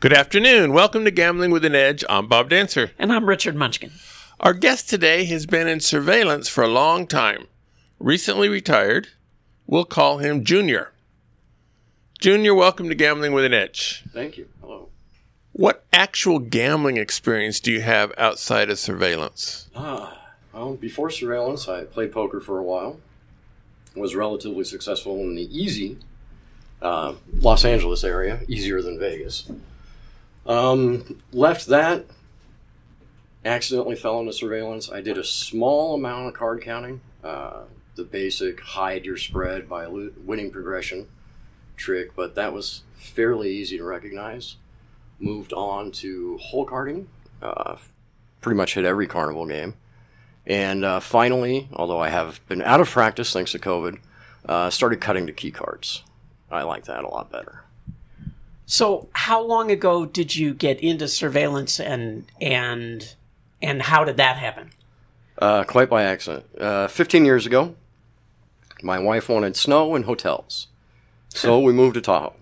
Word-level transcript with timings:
Good 0.00 0.12
afternoon. 0.12 0.72
Welcome 0.72 1.04
to 1.06 1.10
Gambling 1.10 1.50
with 1.50 1.64
an 1.64 1.74
Edge. 1.74 2.04
I'm 2.08 2.28
Bob 2.28 2.50
Dancer. 2.50 2.92
And 3.00 3.12
I'm 3.12 3.28
Richard 3.28 3.56
Munchkin. 3.56 3.90
Our 4.38 4.54
guest 4.54 4.88
today 4.88 5.24
has 5.24 5.44
been 5.44 5.66
in 5.66 5.80
surveillance 5.80 6.48
for 6.48 6.62
a 6.62 6.68
long 6.68 7.04
time. 7.08 7.48
Recently 7.98 8.48
retired. 8.48 9.08
We'll 9.66 9.84
call 9.84 10.18
him 10.18 10.44
Junior. 10.44 10.92
Junior, 12.20 12.54
welcome 12.54 12.88
to 12.88 12.94
Gambling 12.94 13.32
with 13.32 13.44
an 13.44 13.52
Edge. 13.52 14.04
Thank 14.12 14.38
you. 14.38 14.46
Hello. 14.60 14.88
What 15.50 15.84
actual 15.92 16.38
gambling 16.38 16.96
experience 16.96 17.58
do 17.58 17.72
you 17.72 17.80
have 17.80 18.12
outside 18.16 18.70
of 18.70 18.78
surveillance? 18.78 19.68
Ah, 19.74 20.16
well, 20.52 20.74
before 20.74 21.10
surveillance, 21.10 21.66
I 21.66 21.82
played 21.82 22.12
poker 22.12 22.38
for 22.38 22.58
a 22.58 22.62
while. 22.62 23.00
Was 23.96 24.14
relatively 24.14 24.62
successful 24.62 25.18
in 25.22 25.34
the 25.34 25.48
easy 25.52 25.98
uh, 26.80 27.14
Los 27.32 27.64
Angeles 27.64 28.04
area, 28.04 28.42
easier 28.46 28.80
than 28.80 28.96
Vegas. 28.96 29.50
Um, 30.48 31.20
left 31.30 31.66
that, 31.66 32.06
accidentally 33.44 33.96
fell 33.96 34.18
into 34.18 34.32
surveillance. 34.32 34.90
I 34.90 35.02
did 35.02 35.18
a 35.18 35.24
small 35.24 35.94
amount 35.94 36.28
of 36.28 36.34
card 36.34 36.62
counting, 36.62 37.02
uh, 37.22 37.64
the 37.96 38.04
basic 38.04 38.60
hide 38.60 39.04
your 39.04 39.18
spread 39.18 39.68
by 39.68 39.86
winning 39.86 40.50
progression 40.50 41.06
trick, 41.76 42.16
but 42.16 42.34
that 42.34 42.54
was 42.54 42.82
fairly 42.94 43.50
easy 43.50 43.76
to 43.76 43.84
recognize. 43.84 44.56
Moved 45.20 45.52
on 45.52 45.92
to 45.92 46.38
hole 46.38 46.64
carding, 46.64 47.08
uh, 47.42 47.76
pretty 48.40 48.56
much 48.56 48.74
hit 48.74 48.84
every 48.84 49.06
carnival 49.06 49.46
game. 49.46 49.74
And 50.46 50.82
uh, 50.82 51.00
finally, 51.00 51.68
although 51.74 52.00
I 52.00 52.08
have 52.08 52.40
been 52.48 52.62
out 52.62 52.80
of 52.80 52.88
practice 52.88 53.32
thanks 53.32 53.52
to 53.52 53.58
COVID, 53.58 53.98
uh, 54.48 54.70
started 54.70 55.00
cutting 55.00 55.26
to 55.26 55.32
key 55.32 55.50
cards. 55.50 56.04
I 56.50 56.62
like 56.62 56.86
that 56.86 57.04
a 57.04 57.08
lot 57.08 57.30
better. 57.30 57.64
So, 58.70 59.08
how 59.12 59.40
long 59.40 59.70
ago 59.70 60.04
did 60.04 60.36
you 60.36 60.52
get 60.52 60.78
into 60.80 61.08
surveillance, 61.08 61.80
and 61.80 62.26
and 62.38 63.14
and 63.62 63.80
how 63.80 64.04
did 64.04 64.18
that 64.18 64.36
happen? 64.36 64.72
Uh, 65.38 65.64
quite 65.64 65.88
by 65.88 66.02
accident. 66.02 66.44
Uh, 66.60 66.86
15 66.86 67.24
years 67.24 67.46
ago, 67.46 67.76
my 68.82 68.98
wife 68.98 69.30
wanted 69.30 69.56
snow 69.56 69.94
and 69.94 70.04
hotels, 70.04 70.66
so 71.30 71.58
we 71.66 71.72
moved 71.72 71.94
to 71.94 72.02
Tahoe. 72.02 72.34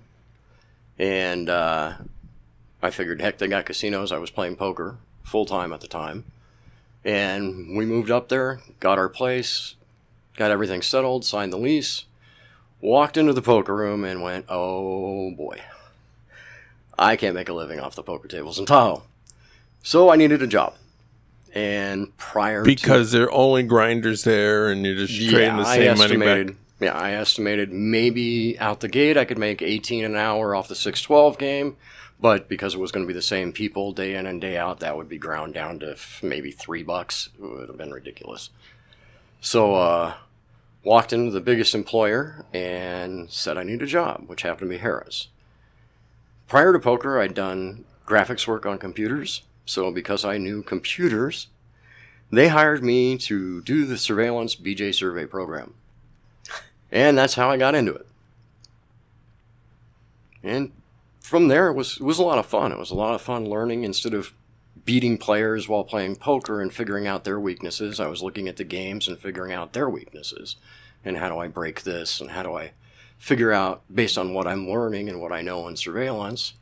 And 0.99 1.49
uh, 1.49 1.93
I 2.83 2.91
figured, 2.91 3.21
heck, 3.21 3.39
they 3.39 3.47
got 3.47 3.65
casinos. 3.65 4.11
I 4.11 4.19
was 4.19 4.31
playing 4.31 4.57
poker 4.57 4.97
full 5.23 5.47
time 5.47 5.73
at 5.73 5.81
the 5.81 5.87
time, 5.87 6.25
and 7.05 7.77
we 7.77 7.87
moved 7.87 8.11
up 8.11 8.31
there, 8.31 8.63
got 8.81 8.99
our 8.99 9.09
place, 9.09 9.77
got 10.37 10.51
everything 10.51 10.83
settled, 10.83 11.25
signed 11.25 11.53
the 11.53 11.57
lease, 11.57 12.07
walked 12.81 13.17
into 13.17 13.33
the 13.33 13.43
poker 13.43 13.77
room, 13.77 14.03
and 14.05 14.23
went, 14.23 14.47
"Oh 14.49 15.31
boy." 15.31 15.61
I 16.99 17.17
can't 17.17 17.35
make 17.35 17.49
a 17.49 17.53
living 17.53 17.81
off 17.81 17.95
the 17.95 18.03
poker 18.03 18.29
tables 18.29 18.59
in 18.59 18.67
Tahoe. 18.67 19.03
So 19.83 20.11
I 20.11 20.17
needed 20.17 20.43
a 20.43 20.47
job. 20.47 20.75
And 21.55 22.17
prior 22.19 22.63
Because 22.63 23.13
there 23.13 23.25
are 23.25 23.33
only 23.33 23.63
grinders 23.63 24.25
there 24.25 24.69
and 24.69 24.85
you're 24.85 24.97
just 24.97 25.15
to, 25.15 25.29
trading 25.29 25.57
yeah, 25.57 25.57
the 25.57 25.65
same 25.65 25.99
money 25.99 26.17
back. 26.45 26.57
Yeah, 26.81 26.93
I 26.93 27.13
estimated 27.13 27.73
maybe 27.73 28.59
out 28.59 28.81
the 28.81 28.89
gate 28.89 29.17
I 29.17 29.25
could 29.25 29.39
make 29.39 29.63
18 29.63 30.05
an 30.05 30.17
hour 30.17 30.55
off 30.55 30.69
the 30.69 30.75
612 30.75 31.39
game, 31.39 31.77
but 32.21 32.49
because 32.49 32.75
it 32.75 32.81
was 32.81 32.93
going 32.93 33.07
to 33.07 33.09
be 33.09 33.15
the 33.15 33.23
same 33.23 33.53
people 33.53 33.93
day 33.93 34.15
in 34.15 34.27
and 34.27 34.41
day 34.41 34.59
out, 34.59 34.81
that 34.81 34.97
would 34.99 35.09
be 35.09 35.17
ground 35.17 35.55
down 35.55 35.79
to 35.79 35.93
f- 35.93 36.21
maybe 36.23 36.51
3 36.51 36.83
bucks. 36.83 37.31
It 37.39 37.43
would 37.43 37.69
have 37.69 37.79
been 37.79 37.93
ridiculous. 37.93 38.51
So 39.41 39.77
uh 39.77 40.15
walked 40.85 41.13
into 41.13 41.33
the 41.33 41.41
biggest 41.41 41.75
employer 41.75 42.45
and 42.53 43.29
said 43.31 43.59
I 43.59 43.65
need 43.65 43.83
a 43.83 43.87
job, 43.87 44.25
which 44.29 44.43
happened 44.43 44.71
to 44.71 44.77
be 44.77 44.83
Harrah's. 44.83 45.29
Prior 46.49 46.73
to 46.73 46.79
poker, 46.79 47.21
I'd 47.21 47.35
done 47.35 47.85
graphics 48.07 48.47
work 48.47 48.65
on 48.65 48.79
computers. 48.79 49.43
So 49.65 49.91
because 49.91 50.25
I 50.25 50.39
knew 50.39 50.63
computers, 50.63 51.49
they 52.31 52.49
hired 52.49 52.85
me 52.85 53.19
to 53.19 53.61
do 53.63 53.85
the 53.85 53.99
surveillance 53.99 54.55
BJ 54.55 54.95
survey 54.95 55.27
program. 55.27 55.75
And 56.91 57.19
that's 57.19 57.35
how 57.35 57.51
I 57.51 57.56
got 57.56 57.75
into 57.75 57.93
it. 57.93 58.06
And 60.43 60.71
from 61.21 61.49
there, 61.49 61.69
it 61.69 61.75
was, 61.75 61.97
it 61.97 62.05
was 62.05 62.19
a 62.19 62.25
lot 62.25 62.39
of 62.39 62.47
fun. 62.47 62.71
It 62.71 62.79
was 62.79 62.93
a 62.93 62.97
lot 62.97 63.15
of 63.15 63.21
fun 63.21 63.45
learning 63.45 63.83
instead 63.83 64.15
of 64.15 64.33
beating 64.85 65.19
players 65.19 65.69
while 65.69 65.83
playing 65.83 66.15
poker 66.15 66.61
and 66.61 66.73
figuring 66.73 67.09
out 67.09 67.25
their 67.25 67.41
weaknesses. 67.41 67.99
I 67.99 68.06
was 68.06 68.23
looking 68.23 68.47
at 68.47 68.56
the 68.56 68.65
games 68.65 69.09
and 69.09 69.19
figuring 69.19 69.53
out 69.53 69.73
their 69.73 69.91
weaknesses. 69.91 70.55
And 71.05 71.19
how 71.19 71.29
do 71.29 71.39
I 71.39 71.49
break 71.49 71.83
this? 71.83 72.21
And 72.21 72.31
how 72.31 72.45
do 72.45 72.55
I 72.55 72.71
figure 73.19 73.53
out, 73.53 73.82
based 73.93 74.19
on 74.19 74.34
what 74.34 74.47
I'm 74.47 74.69
learning 74.69 75.09
and 75.09 75.21
what 75.21 75.32
I 75.32 75.43
know 75.43 75.69
in 75.69 75.77
surveillance, 75.77 76.54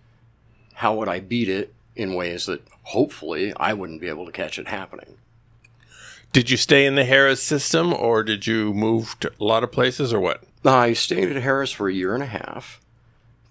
how 0.74 0.94
would 0.94 1.08
I 1.08 1.20
beat 1.20 1.48
it 1.48 1.74
in 1.96 2.14
ways 2.14 2.46
that 2.46 2.66
hopefully 2.82 3.52
I 3.56 3.72
wouldn't 3.72 4.00
be 4.00 4.08
able 4.08 4.26
to 4.26 4.32
catch 4.32 4.58
it 4.58 4.68
happening? 4.68 5.16
Did 6.32 6.50
you 6.50 6.56
stay 6.56 6.84
in 6.84 6.96
the 6.96 7.04
Harrah's 7.04 7.42
system 7.42 7.92
or 7.92 8.24
did 8.24 8.46
you 8.46 8.74
move 8.74 9.18
to 9.20 9.32
a 9.40 9.44
lot 9.44 9.62
of 9.62 9.70
places 9.70 10.12
or 10.12 10.18
what? 10.18 10.42
I 10.64 10.92
stayed 10.92 11.30
at 11.30 11.42
Harrah's 11.42 11.70
for 11.70 11.88
a 11.88 11.92
year 11.92 12.14
and 12.14 12.22
a 12.22 12.26
half 12.26 12.80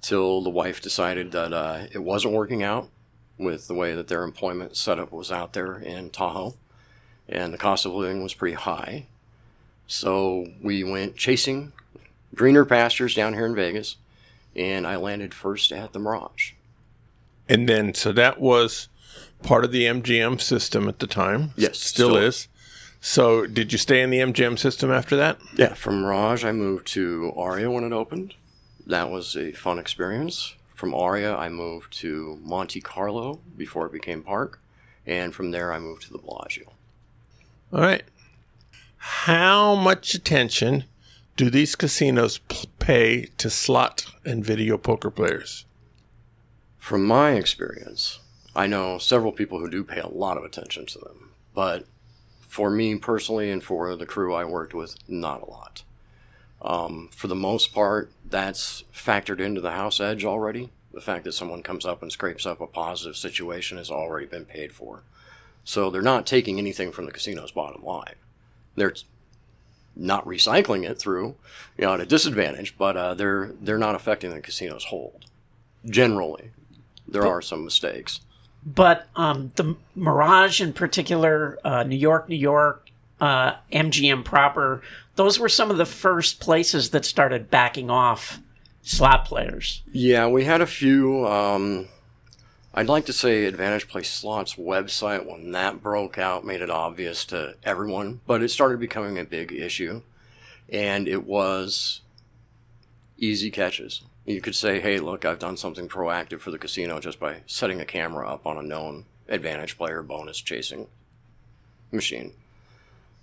till 0.01 0.41
the 0.41 0.49
wife 0.49 0.81
decided 0.81 1.31
that 1.31 1.53
uh, 1.53 1.85
it 1.91 1.99
wasn't 1.99 2.33
working 2.33 2.61
out 2.61 2.89
with 3.37 3.67
the 3.67 3.73
way 3.73 3.95
that 3.95 4.09
their 4.09 4.23
employment 4.23 4.75
setup 4.75 5.11
was 5.11 5.31
out 5.31 5.53
there 5.53 5.75
in 5.75 6.09
Tahoe, 6.09 6.55
and 7.27 7.53
the 7.53 7.57
cost 7.57 7.85
of 7.85 7.93
living 7.93 8.21
was 8.21 8.33
pretty 8.33 8.55
high. 8.55 9.07
So 9.87 10.47
we 10.61 10.83
went 10.83 11.15
chasing 11.15 11.71
greener 12.33 12.65
pastures 12.65 13.15
down 13.15 13.33
here 13.33 13.45
in 13.45 13.55
Vegas, 13.55 13.97
and 14.55 14.85
I 14.85 14.95
landed 14.95 15.33
first 15.33 15.71
at 15.71 15.93
the 15.93 15.99
Mirage. 15.99 16.53
And 17.49 17.67
then, 17.67 17.93
so 17.93 18.11
that 18.13 18.39
was 18.39 18.87
part 19.43 19.65
of 19.65 19.71
the 19.71 19.83
MGM 19.83 20.39
system 20.39 20.87
at 20.87 20.99
the 20.99 21.07
time. 21.07 21.51
Yes, 21.55 21.77
Still, 21.79 22.09
still 22.11 22.17
is. 22.17 22.47
So, 23.01 23.45
did 23.45 23.73
you 23.73 23.77
stay 23.77 24.01
in 24.01 24.11
the 24.11 24.19
MGM 24.19 24.57
system 24.57 24.89
after 24.89 25.17
that? 25.17 25.37
Yeah, 25.57 25.73
from 25.73 26.01
Mirage, 26.01 26.45
I 26.45 26.53
moved 26.53 26.87
to 26.93 27.33
Aria 27.35 27.69
when 27.69 27.83
it 27.83 27.91
opened. 27.91 28.33
That 28.87 29.09
was 29.09 29.35
a 29.35 29.51
fun 29.51 29.77
experience. 29.77 30.55
From 30.73 30.93
Aria, 30.93 31.35
I 31.35 31.49
moved 31.49 31.91
to 31.99 32.39
Monte 32.41 32.79
Carlo 32.81 33.39
before 33.57 33.85
it 33.85 33.91
became 33.91 34.23
Park. 34.23 34.59
And 35.05 35.35
from 35.35 35.51
there, 35.51 35.73
I 35.73 35.79
moved 35.79 36.03
to 36.03 36.13
the 36.13 36.17
Bellagio. 36.17 36.71
All 37.73 37.81
right. 37.81 38.03
How 38.97 39.75
much 39.75 40.13
attention 40.13 40.85
do 41.35 41.49
these 41.49 41.75
casinos 41.75 42.39
pay 42.79 43.25
to 43.37 43.49
slot 43.49 44.05
and 44.23 44.45
video 44.45 44.77
poker 44.77 45.09
players? 45.09 45.65
From 46.77 47.05
my 47.05 47.31
experience, 47.31 48.19
I 48.55 48.67
know 48.67 48.97
several 48.97 49.31
people 49.31 49.59
who 49.59 49.69
do 49.69 49.83
pay 49.83 49.99
a 49.99 50.07
lot 50.07 50.37
of 50.37 50.43
attention 50.43 50.85
to 50.87 50.99
them. 50.99 51.31
But 51.55 51.85
for 52.41 52.69
me 52.69 52.95
personally 52.97 53.49
and 53.49 53.63
for 53.63 53.95
the 53.95 54.05
crew 54.05 54.33
I 54.33 54.45
worked 54.45 54.73
with, 54.73 54.95
not 55.07 55.41
a 55.41 55.49
lot. 55.49 55.83
Um, 56.61 57.09
for 57.11 57.27
the 57.27 57.35
most 57.35 57.73
part, 57.73 58.11
that's 58.23 58.83
factored 58.93 59.39
into 59.39 59.59
the 59.59 59.71
house 59.71 59.99
edge 59.99 60.23
already. 60.23 60.71
The 60.93 61.01
fact 61.01 61.23
that 61.23 61.33
someone 61.33 61.63
comes 61.63 61.85
up 61.85 62.03
and 62.03 62.11
scrapes 62.11 62.45
up 62.45 62.61
a 62.61 62.67
positive 62.67 63.17
situation 63.17 63.77
has 63.77 63.89
already 63.89 64.27
been 64.27 64.45
paid 64.45 64.71
for. 64.71 65.01
So 65.63 65.89
they're 65.89 66.01
not 66.01 66.27
taking 66.27 66.59
anything 66.59 66.91
from 66.91 67.05
the 67.05 67.11
casino's 67.11 67.51
bottom 67.51 67.83
line. 67.83 68.15
They're 68.75 68.93
not 69.95 70.25
recycling 70.25 70.89
it 70.89 70.97
through, 70.99 71.35
you 71.77 71.85
know, 71.85 71.93
at 71.93 71.99
a 71.99 72.05
disadvantage, 72.05 72.75
but 72.77 72.97
uh, 72.97 73.13
they're 73.13 73.51
they're 73.61 73.77
not 73.77 73.95
affecting 73.95 74.31
the 74.31 74.41
casino's 74.41 74.85
hold. 74.85 75.25
Generally, 75.85 76.51
there 77.07 77.25
are 77.25 77.41
some 77.41 77.63
mistakes. 77.63 78.21
But 78.65 79.07
um, 79.15 79.51
the 79.55 79.75
Mirage, 79.95 80.61
in 80.61 80.71
particular, 80.73 81.59
uh, 81.65 81.83
New 81.83 81.97
York, 81.97 82.29
New 82.29 82.37
York, 82.37 82.89
uh, 83.19 83.55
MGM 83.73 84.23
proper, 84.23 84.81
those 85.15 85.37
were 85.37 85.49
some 85.49 85.69
of 85.69 85.77
the 85.77 85.85
first 85.85 86.39
places 86.39 86.91
that 86.91 87.03
started 87.03 87.49
backing 87.49 87.89
off 87.89 88.39
slot 88.81 89.25
players. 89.25 89.81
Yeah, 89.91 90.27
we 90.27 90.45
had 90.45 90.61
a 90.61 90.65
few. 90.65 91.27
Um, 91.27 91.87
I'd 92.75 92.87
like 92.87 93.05
to 93.05 93.13
say 93.13 93.45
Advantage 93.45 93.87
Play 93.87 94.01
Slots 94.01 94.55
website 94.55 95.27
when 95.27 95.51
that 95.51 95.83
broke 95.83 96.17
out 96.17 96.43
made 96.43 96.61
it 96.61 96.71
obvious 96.71 97.23
to 97.25 97.53
everyone, 97.63 98.21
but 98.25 98.41
it 98.41 98.49
started 98.49 98.79
becoming 98.79 99.19
a 99.19 99.23
big 99.23 99.51
issue, 99.51 100.01
and 100.69 101.07
it 101.07 101.23
was 101.23 102.01
easy 103.15 103.51
catches. 103.51 104.01
You 104.25 104.41
could 104.41 104.55
say, 104.55 104.79
"Hey, 104.79 104.97
look, 104.97 105.23
I've 105.23 105.37
done 105.37 105.55
something 105.55 105.87
proactive 105.87 106.39
for 106.39 106.49
the 106.49 106.57
casino 106.57 106.99
just 106.99 107.19
by 107.19 107.41
setting 107.45 107.79
a 107.79 107.85
camera 107.85 108.27
up 108.27 108.47
on 108.47 108.57
a 108.57 108.63
known 108.63 109.05
Advantage 109.27 109.77
Player 109.77 110.01
bonus 110.01 110.41
chasing 110.41 110.87
machine." 111.91 112.33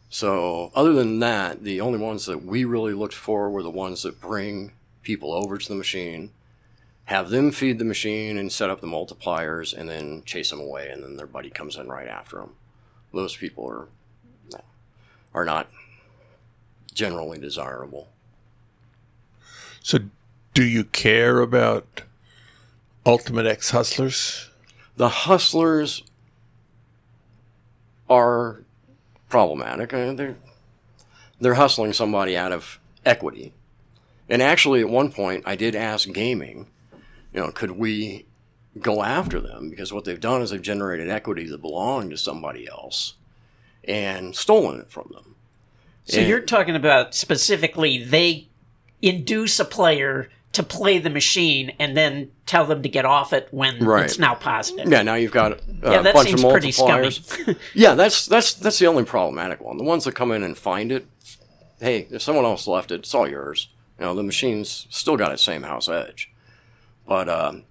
So, 0.09 0.71
other 0.77 0.93
than 0.93 1.19
that, 1.21 1.65
the 1.65 1.81
only 1.81 1.99
ones 1.99 2.27
that 2.27 2.45
we 2.45 2.65
really 2.65 2.93
looked 2.93 3.15
for 3.15 3.51
were 3.51 3.65
the 3.65 3.71
ones 3.71 4.05
that 4.05 4.21
bring 4.21 4.75
people 5.03 5.33
over 5.33 5.59
to 5.59 5.69
the 5.69 5.75
machine, 5.75 6.31
have 7.11 7.31
them 7.31 7.51
feed 7.51 7.81
the 7.81 7.85
machine 7.85 8.39
and 8.39 8.53
set 8.53 8.71
up 8.71 8.81
the 8.81 8.87
multipliers, 8.87 9.77
and 9.77 9.89
then 9.89 10.23
chase 10.25 10.51
them 10.51 10.61
away, 10.61 10.89
and 10.89 11.03
then 11.03 11.17
their 11.17 11.27
buddy 11.27 11.51
comes 11.51 11.77
in 11.77 11.89
right 11.89 12.07
after 12.07 12.37
them. 12.37 12.55
Those 13.13 13.37
people 13.37 13.69
are 13.69 13.89
are 15.35 15.45
not 15.45 15.69
generally 16.95 17.39
desirable. 17.39 18.09
So, 19.83 19.99
do 20.55 20.63
you 20.63 20.85
care 20.85 21.41
about 21.41 22.03
Ultimate 23.05 23.47
X 23.47 23.71
Hustlers? 23.71 24.49
The 24.97 25.09
hustlers 25.09 26.05
are 28.09 28.63
problematic. 29.29 29.93
Uh, 29.93 30.13
they're, 30.13 30.37
they're 31.41 31.55
hustling 31.55 31.93
somebody 31.93 32.37
out 32.37 32.53
of 32.53 32.79
equity. 33.05 33.53
And 34.29 34.41
actually, 34.43 34.81
at 34.81 34.89
one 34.89 35.11
point, 35.11 35.43
I 35.45 35.57
did 35.57 35.75
ask 35.75 36.13
gaming, 36.13 36.69
you 37.33 37.41
know, 37.41 37.51
could 37.51 37.73
we 37.73 38.27
go 38.81 39.03
after 39.03 39.41
them? 39.41 39.71
Because 39.71 39.93
what 39.93 40.05
they've 40.05 40.21
done 40.21 40.43
is 40.43 40.51
they've 40.51 40.61
generated 40.63 41.09
equity 41.11 41.47
that 41.49 41.61
belonged 41.61 42.11
to 42.11 42.17
somebody 42.19 42.69
else 42.69 43.15
and 43.85 44.35
stolen 44.37 44.81
it 44.81 44.91
from 44.91 45.11
them. 45.13 45.35
So 46.05 46.21
And- 46.21 46.29
you're 46.29 46.41
talking 46.41 46.77
about 46.77 47.15
specifically 47.15 48.03
they 48.03 48.49
induce 49.03 49.59
a 49.61 49.65
player 49.65 50.29
to 50.53 50.63
play 50.65 50.99
the 50.99 51.11
machine 51.11 51.73
and 51.79 51.97
then 51.97 52.31
tell 52.45 52.67
them 52.67 52.83
to 52.83 52.89
get 52.89 53.05
off 53.05 53.33
it 53.33 53.47
when 53.53 53.79
Right. 53.85 54.05
it's 54.05 54.19
now 54.19 54.35
positive. 54.35 54.89
Yeah, 54.91 55.03
now 55.03 55.15
you've 55.15 55.31
got 55.31 55.53
a 55.53 55.59
Yeah, 55.83 56.03
that 56.03 56.13
bunch 56.15 56.29
seems 56.29 56.43
of 56.43 56.51
pretty 56.51 56.73
scummy. 56.73 57.07
multipliers. 57.07 57.57
yeah, 57.75 57.95
that's 57.95 58.27
that's 58.27 58.55
that's 58.55 58.79
the 58.81 58.87
only 58.89 59.05
problematic 59.05 59.61
one. 59.61 59.79
The 59.79 59.85
ones 59.85 60.05
that 60.05 60.17
come 60.17 60.33
in 60.33 60.43
and 60.43 60.59
find 60.59 60.91
it, 60.91 61.07
hey, 61.81 62.09
if 62.11 62.21
someone 62.23 62.45
else 62.45 62.67
left 62.67 62.91
it, 62.91 62.97
it's 62.97 63.15
all 63.15 63.29
yours. 63.29 63.69
You 63.99 64.07
know, 64.07 64.15
the 64.17 64.25
machine's 64.25 64.89
still 64.91 65.17
got 65.17 65.31
its 65.33 65.43
same 65.43 65.63
house 65.63 65.89
edge. 65.89 66.30
But 67.11 67.29
um, 67.29 67.65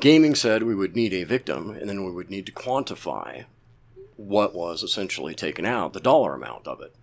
gaming 0.00 0.34
said 0.34 0.62
we 0.62 0.74
would 0.74 0.96
need 0.96 1.12
a 1.12 1.24
victim, 1.24 1.76
and 1.78 1.86
then 1.86 2.02
we 2.02 2.10
would 2.10 2.30
need 2.30 2.46
to 2.46 2.52
quantify 2.52 3.44
what 4.16 4.54
was 4.54 4.82
essentially 4.82 5.34
taken 5.34 5.66
out, 5.66 5.92
the 5.92 6.00
dollar 6.00 6.34
amount 6.34 6.66
of 6.66 6.80
it. 6.80 6.94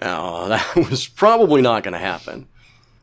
Now, 0.00 0.48
that 0.48 0.76
was 0.76 1.06
probably 1.06 1.60
not 1.60 1.82
going 1.82 1.92
to 1.92 1.98
happen. 1.98 2.48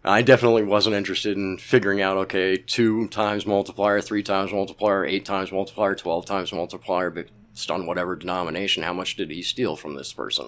I 0.04 0.24
definitely 0.24 0.64
wasn't 0.64 0.96
interested 0.96 1.38
in 1.38 1.60
figuring 1.60 2.02
out, 2.02 2.18
okay, 2.18 2.58
two 2.58 3.08
times 3.10 3.46
multiplier, 3.46 4.02
three 4.02 4.24
times 4.24 4.52
multiplier, 4.52 5.06
eight 5.06 5.26
times 5.26 5.52
multiplier, 5.52 5.94
12 5.94 6.26
times 6.26 6.52
multiplier, 6.52 7.12
based 7.12 7.70
on 7.70 7.86
whatever 7.86 8.16
denomination, 8.16 8.82
how 8.82 8.94
much 8.94 9.16
did 9.16 9.30
he 9.30 9.44
steal 9.44 9.76
from 9.76 9.94
this 9.94 10.12
person? 10.12 10.48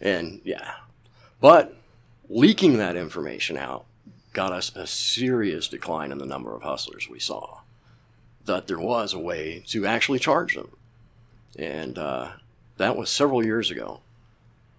And 0.00 0.40
yeah. 0.44 0.76
But 1.42 1.76
leaking 2.30 2.78
that 2.78 2.96
information 2.96 3.58
out 3.58 3.84
got 4.38 4.52
us 4.52 4.70
a 4.76 4.86
serious 4.86 5.66
decline 5.66 6.12
in 6.12 6.18
the 6.18 6.24
number 6.24 6.54
of 6.54 6.62
hustlers 6.62 7.08
we 7.08 7.18
saw. 7.18 7.58
That 8.44 8.68
there 8.68 8.78
was 8.78 9.12
a 9.12 9.18
way 9.18 9.64
to 9.66 9.84
actually 9.84 10.20
charge 10.20 10.54
them. 10.54 10.76
And 11.58 11.98
uh, 11.98 12.28
that 12.76 12.96
was 12.96 13.10
several 13.10 13.44
years 13.44 13.68
ago. 13.68 13.98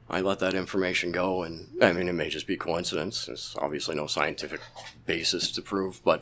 I 0.09 0.21
let 0.21 0.39
that 0.39 0.53
information 0.53 1.11
go, 1.11 1.43
and 1.43 1.67
I 1.81 1.91
mean, 1.91 2.07
it 2.07 2.13
may 2.13 2.29
just 2.29 2.47
be 2.47 2.55
coincidence. 2.55 3.25
There's 3.25 3.53
obviously 3.61 3.97
no 3.97 4.07
scientific 4.07 4.61
basis 5.05 5.51
to 5.51 5.61
prove, 5.61 5.99
but 6.05 6.21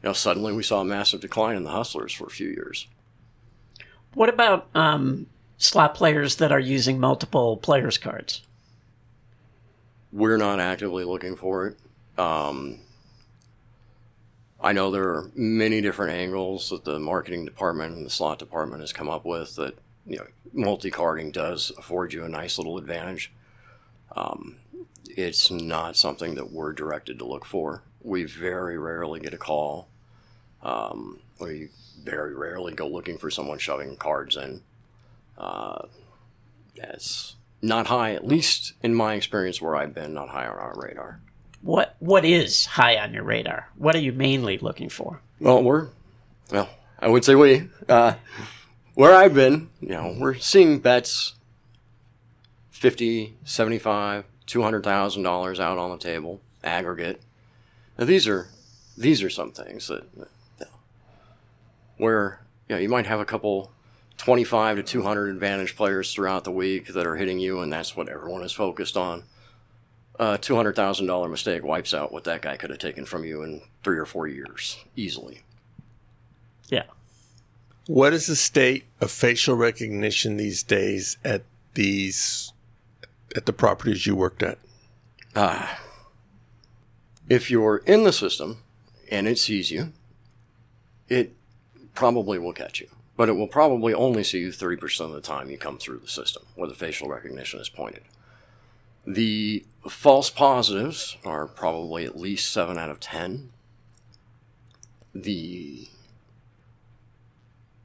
you 0.00 0.08
know, 0.08 0.12
suddenly 0.12 0.52
we 0.52 0.62
saw 0.62 0.82
a 0.82 0.84
massive 0.84 1.20
decline 1.20 1.56
in 1.56 1.64
the 1.64 1.70
hustlers 1.70 2.12
for 2.12 2.28
a 2.28 2.30
few 2.30 2.46
years. 2.46 2.86
What 4.14 4.28
about 4.28 4.68
um, 4.76 5.26
slot 5.56 5.96
players 5.96 6.36
that 6.36 6.52
are 6.52 6.60
using 6.60 7.00
multiple 7.00 7.56
players 7.56 7.98
cards? 7.98 8.42
We're 10.12 10.36
not 10.36 10.60
actively 10.60 11.02
looking 11.02 11.34
for 11.34 11.66
it. 11.66 11.76
Um, 12.18 12.80
I 14.60 14.72
know 14.72 14.90
there 14.90 15.08
are 15.10 15.30
many 15.34 15.80
different 15.80 16.12
angles 16.12 16.70
that 16.70 16.84
the 16.84 16.98
marketing 16.98 17.44
department 17.44 17.96
and 17.96 18.04
the 18.04 18.10
slot 18.10 18.38
department 18.38 18.80
has 18.80 18.92
come 18.92 19.08
up 19.08 19.24
with 19.24 19.54
that 19.56 19.78
you 20.06 20.16
know 20.16 20.26
multi-carding 20.52 21.30
does 21.30 21.70
afford 21.78 22.12
you 22.12 22.24
a 22.24 22.28
nice 22.28 22.58
little 22.58 22.76
advantage. 22.78 23.30
Um, 24.16 24.56
it's 25.08 25.50
not 25.50 25.96
something 25.96 26.34
that 26.34 26.50
we're 26.50 26.72
directed 26.72 27.18
to 27.18 27.24
look 27.24 27.44
for. 27.44 27.82
We 28.02 28.24
very 28.24 28.78
rarely 28.78 29.20
get 29.20 29.34
a 29.34 29.38
call. 29.38 29.88
Um, 30.62 31.20
we 31.40 31.68
very 32.02 32.34
rarely 32.34 32.74
go 32.74 32.88
looking 32.88 33.18
for 33.18 33.30
someone 33.30 33.58
shoving 33.58 33.96
cards 33.96 34.36
in. 34.36 34.62
Uh, 35.36 35.86
that's 36.76 37.36
not 37.62 37.88
high, 37.88 38.14
at 38.14 38.26
least 38.26 38.72
in 38.82 38.94
my 38.94 39.14
experience 39.14 39.60
where 39.60 39.76
I've 39.76 39.94
been, 39.94 40.14
not 40.14 40.30
high 40.30 40.46
on 40.46 40.58
our 40.58 40.74
radar. 40.76 41.20
What 41.62 41.96
What 41.98 42.24
is 42.24 42.66
high 42.66 42.96
on 42.96 43.12
your 43.12 43.24
radar? 43.24 43.68
What 43.76 43.94
are 43.94 44.00
you 44.00 44.12
mainly 44.12 44.58
looking 44.58 44.88
for? 44.88 45.20
Well, 45.40 45.62
we're, 45.62 45.88
well, 46.50 46.68
I 46.98 47.08
would 47.08 47.24
say 47.24 47.34
we, 47.34 47.68
uh, 47.88 48.14
where 48.94 49.14
I've 49.14 49.34
been, 49.34 49.70
you 49.80 49.90
know, 49.90 50.16
we're 50.18 50.34
seeing 50.34 50.80
bets 50.80 51.34
50, 52.70 53.36
75, 53.44 54.24
$200,000 54.46 55.60
out 55.60 55.78
on 55.78 55.90
the 55.90 55.98
table, 55.98 56.40
aggregate. 56.64 57.20
Now, 57.98 58.04
these 58.04 58.26
are, 58.26 58.48
these 58.96 59.22
are 59.22 59.30
some 59.30 59.52
things 59.52 59.88
that, 59.88 60.04
know, 60.16 60.26
where, 61.96 62.40
you 62.68 62.74
know, 62.74 62.80
you 62.80 62.88
might 62.88 63.06
have 63.06 63.20
a 63.20 63.24
couple 63.24 63.72
25 64.18 64.76
to 64.76 64.82
200 64.82 65.30
advantage 65.30 65.76
players 65.76 66.12
throughout 66.12 66.44
the 66.44 66.50
week 66.50 66.88
that 66.88 67.06
are 67.06 67.16
hitting 67.16 67.38
you, 67.38 67.60
and 67.60 67.72
that's 67.72 67.96
what 67.96 68.08
everyone 68.08 68.42
is 68.42 68.52
focused 68.52 68.96
on. 68.96 69.24
A 70.18 70.36
$200,000 70.36 71.30
mistake 71.30 71.62
wipes 71.62 71.94
out 71.94 72.12
what 72.12 72.24
that 72.24 72.42
guy 72.42 72.56
could 72.56 72.70
have 72.70 72.80
taken 72.80 73.04
from 73.04 73.24
you 73.24 73.42
in 73.42 73.62
three 73.84 73.98
or 73.98 74.04
four 74.04 74.26
years, 74.26 74.84
easily. 74.96 75.42
Yeah. 76.68 76.84
What 77.86 78.12
is 78.12 78.26
the 78.26 78.36
state 78.36 78.84
of 79.00 79.10
facial 79.10 79.54
recognition 79.54 80.36
these 80.36 80.62
days 80.62 81.16
at 81.24 81.42
these 81.74 82.52
at 83.36 83.46
the 83.46 83.52
properties 83.52 84.06
you 84.06 84.16
worked 84.16 84.42
at? 84.42 84.58
Ah. 85.36 85.80
If 87.28 87.50
you're 87.50 87.78
in 87.78 88.04
the 88.04 88.12
system 88.12 88.62
and 89.10 89.28
it 89.28 89.38
sees 89.38 89.70
you, 89.70 89.92
it 91.08 91.32
probably 91.94 92.38
will 92.38 92.52
catch 92.52 92.80
you. 92.80 92.88
But 93.16 93.28
it 93.28 93.32
will 93.32 93.48
probably 93.48 93.94
only 93.94 94.22
see 94.22 94.40
you 94.40 94.48
30% 94.50 95.00
of 95.00 95.12
the 95.12 95.20
time 95.20 95.50
you 95.50 95.58
come 95.58 95.78
through 95.78 95.98
the 95.98 96.08
system 96.08 96.44
where 96.54 96.68
the 96.68 96.74
facial 96.74 97.08
recognition 97.08 97.60
is 97.60 97.68
pointed. 97.68 98.02
The 99.06 99.64
false 99.88 100.30
positives 100.30 101.16
are 101.24 101.46
probably 101.46 102.04
at 102.04 102.18
least 102.18 102.52
7 102.52 102.78
out 102.78 102.90
of 102.90 103.00
10. 103.00 103.50
The 105.14 105.88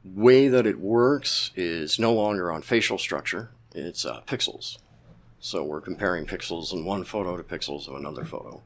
way 0.03 0.47
that 0.47 0.67
it 0.67 0.79
works 0.79 1.51
is 1.55 1.97
no 1.97 2.13
longer 2.13 2.51
on 2.51 2.61
facial 2.61 2.97
structure, 2.97 3.51
it's 3.73 4.05
uh, 4.05 4.21
pixels. 4.27 4.77
So 5.39 5.63
we're 5.63 5.81
comparing 5.81 6.25
pixels 6.25 6.73
in 6.73 6.85
one 6.85 7.03
photo 7.03 7.35
to 7.37 7.43
pixels 7.43 7.87
of 7.87 7.95
another 7.95 8.25
photo. 8.25 8.61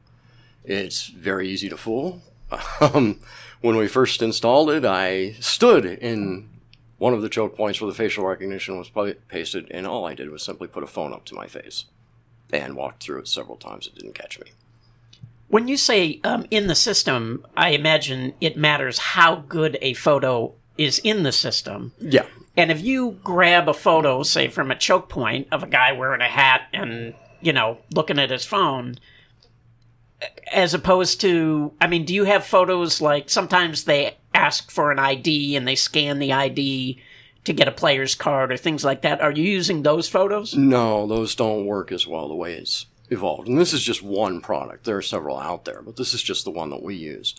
It's 0.64 1.06
very 1.06 1.48
easy 1.48 1.68
to 1.68 1.76
fool. 1.76 2.22
Um, 2.80 3.20
when 3.60 3.76
we 3.76 3.88
first 3.88 4.22
installed 4.22 4.70
it, 4.70 4.84
I 4.84 5.32
stood 5.40 5.84
in 5.84 6.48
one 6.96 7.12
of 7.12 7.20
the 7.20 7.28
choke 7.28 7.56
points 7.56 7.80
where 7.80 7.90
the 7.90 7.96
facial 7.96 8.24
recognition 8.24 8.78
was 8.78 8.90
pasted, 9.28 9.66
and 9.72 9.86
all 9.86 10.06
I 10.06 10.14
did 10.14 10.30
was 10.30 10.44
simply 10.44 10.68
put 10.68 10.84
a 10.84 10.86
phone 10.86 11.12
up 11.12 11.24
to 11.26 11.34
my 11.34 11.46
face 11.48 11.86
and 12.52 12.76
walked 12.76 13.02
through 13.02 13.20
it 13.20 13.28
several 13.28 13.56
times. 13.56 13.86
It 13.86 13.94
didn't 13.94 14.14
catch 14.14 14.40
me. 14.40 14.52
When 15.48 15.66
you 15.66 15.76
say 15.76 16.20
um, 16.24 16.46
in 16.50 16.66
the 16.66 16.74
system, 16.74 17.46
I 17.56 17.70
imagine 17.70 18.34
it 18.40 18.56
matters 18.56 18.98
how 18.98 19.36
good 19.36 19.78
a 19.80 19.94
photo 19.94 20.52
is 20.76 20.98
in 20.98 21.22
the 21.22 21.32
system. 21.32 21.92
Yeah. 21.98 22.26
And 22.56 22.70
if 22.70 22.82
you 22.82 23.18
grab 23.22 23.68
a 23.68 23.74
photo, 23.74 24.22
say 24.22 24.48
from 24.48 24.70
a 24.70 24.76
choke 24.76 25.08
point 25.08 25.48
of 25.50 25.62
a 25.62 25.66
guy 25.66 25.92
wearing 25.92 26.20
a 26.20 26.28
hat 26.28 26.62
and, 26.72 27.14
you 27.40 27.52
know, 27.52 27.78
looking 27.94 28.18
at 28.18 28.30
his 28.30 28.44
phone, 28.44 28.98
as 30.52 30.74
opposed 30.74 31.20
to, 31.20 31.72
I 31.80 31.86
mean, 31.86 32.04
do 32.04 32.14
you 32.14 32.24
have 32.24 32.44
photos 32.44 33.00
like 33.00 33.30
sometimes 33.30 33.84
they 33.84 34.16
ask 34.34 34.70
for 34.70 34.90
an 34.90 34.98
ID 34.98 35.56
and 35.56 35.66
they 35.66 35.76
scan 35.76 36.18
the 36.18 36.32
ID 36.32 37.00
to 37.48 37.52
get 37.54 37.66
a 37.66 37.72
player's 37.72 38.14
card 38.14 38.52
or 38.52 38.56
things 38.56 38.84
like 38.84 39.02
that? 39.02 39.20
Are 39.20 39.32
you 39.32 39.44
using 39.44 39.82
those 39.82 40.08
photos? 40.08 40.54
No, 40.54 41.06
those 41.06 41.34
don't 41.34 41.66
work 41.66 41.90
as 41.90 42.06
well 42.06 42.28
the 42.28 42.34
way 42.34 42.54
it's 42.54 42.86
evolved. 43.10 43.48
And 43.48 43.58
this 43.58 43.72
is 43.72 43.82
just 43.82 44.02
one 44.02 44.40
product. 44.40 44.84
There 44.84 44.96
are 44.96 45.02
several 45.02 45.38
out 45.38 45.64
there, 45.64 45.82
but 45.82 45.96
this 45.96 46.12
is 46.12 46.22
just 46.22 46.44
the 46.44 46.50
one 46.50 46.70
that 46.70 46.82
we 46.82 46.94
use. 46.94 47.34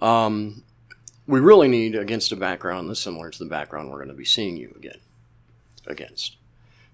Um, 0.00 0.64
we 1.26 1.38
really 1.38 1.68
need 1.68 1.94
against 1.94 2.32
a 2.32 2.36
background 2.36 2.90
that's 2.90 3.00
similar 3.00 3.30
to 3.30 3.38
the 3.38 3.48
background 3.48 3.88
we're 3.88 3.98
going 3.98 4.08
to 4.08 4.14
be 4.14 4.24
seeing 4.24 4.56
you 4.56 4.74
again 4.76 4.98
against. 5.86 6.36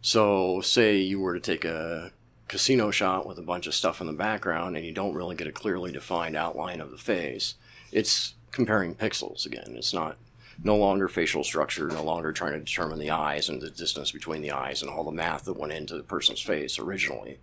So, 0.02 0.60
say 0.60 0.98
you 0.98 1.18
were 1.18 1.34
to 1.34 1.40
take 1.40 1.64
a 1.64 2.12
casino 2.48 2.90
shot 2.90 3.26
with 3.26 3.38
a 3.38 3.42
bunch 3.42 3.66
of 3.66 3.74
stuff 3.74 4.00
in 4.00 4.06
the 4.06 4.12
background 4.12 4.76
and 4.76 4.84
you 4.84 4.92
don't 4.92 5.14
really 5.14 5.34
get 5.34 5.46
a 5.46 5.52
clearly 5.52 5.90
defined 5.90 6.36
outline 6.36 6.80
of 6.80 6.90
the 6.90 6.98
face. 6.98 7.54
It's 7.92 8.34
comparing 8.52 8.94
pixels 8.94 9.46
again. 9.46 9.74
It's 9.74 9.94
not 9.94 10.18
no 10.62 10.76
longer 10.76 11.08
facial 11.08 11.44
structure, 11.44 11.86
no 11.86 12.02
longer 12.02 12.32
trying 12.32 12.52
to 12.52 12.58
determine 12.58 12.98
the 12.98 13.10
eyes 13.10 13.48
and 13.48 13.60
the 13.60 13.70
distance 13.70 14.10
between 14.10 14.42
the 14.42 14.50
eyes 14.50 14.82
and 14.82 14.90
all 14.90 15.04
the 15.04 15.12
math 15.12 15.44
that 15.44 15.58
went 15.58 15.72
into 15.72 15.96
the 15.96 16.02
person's 16.02 16.40
face 16.40 16.78
originally. 16.78 17.38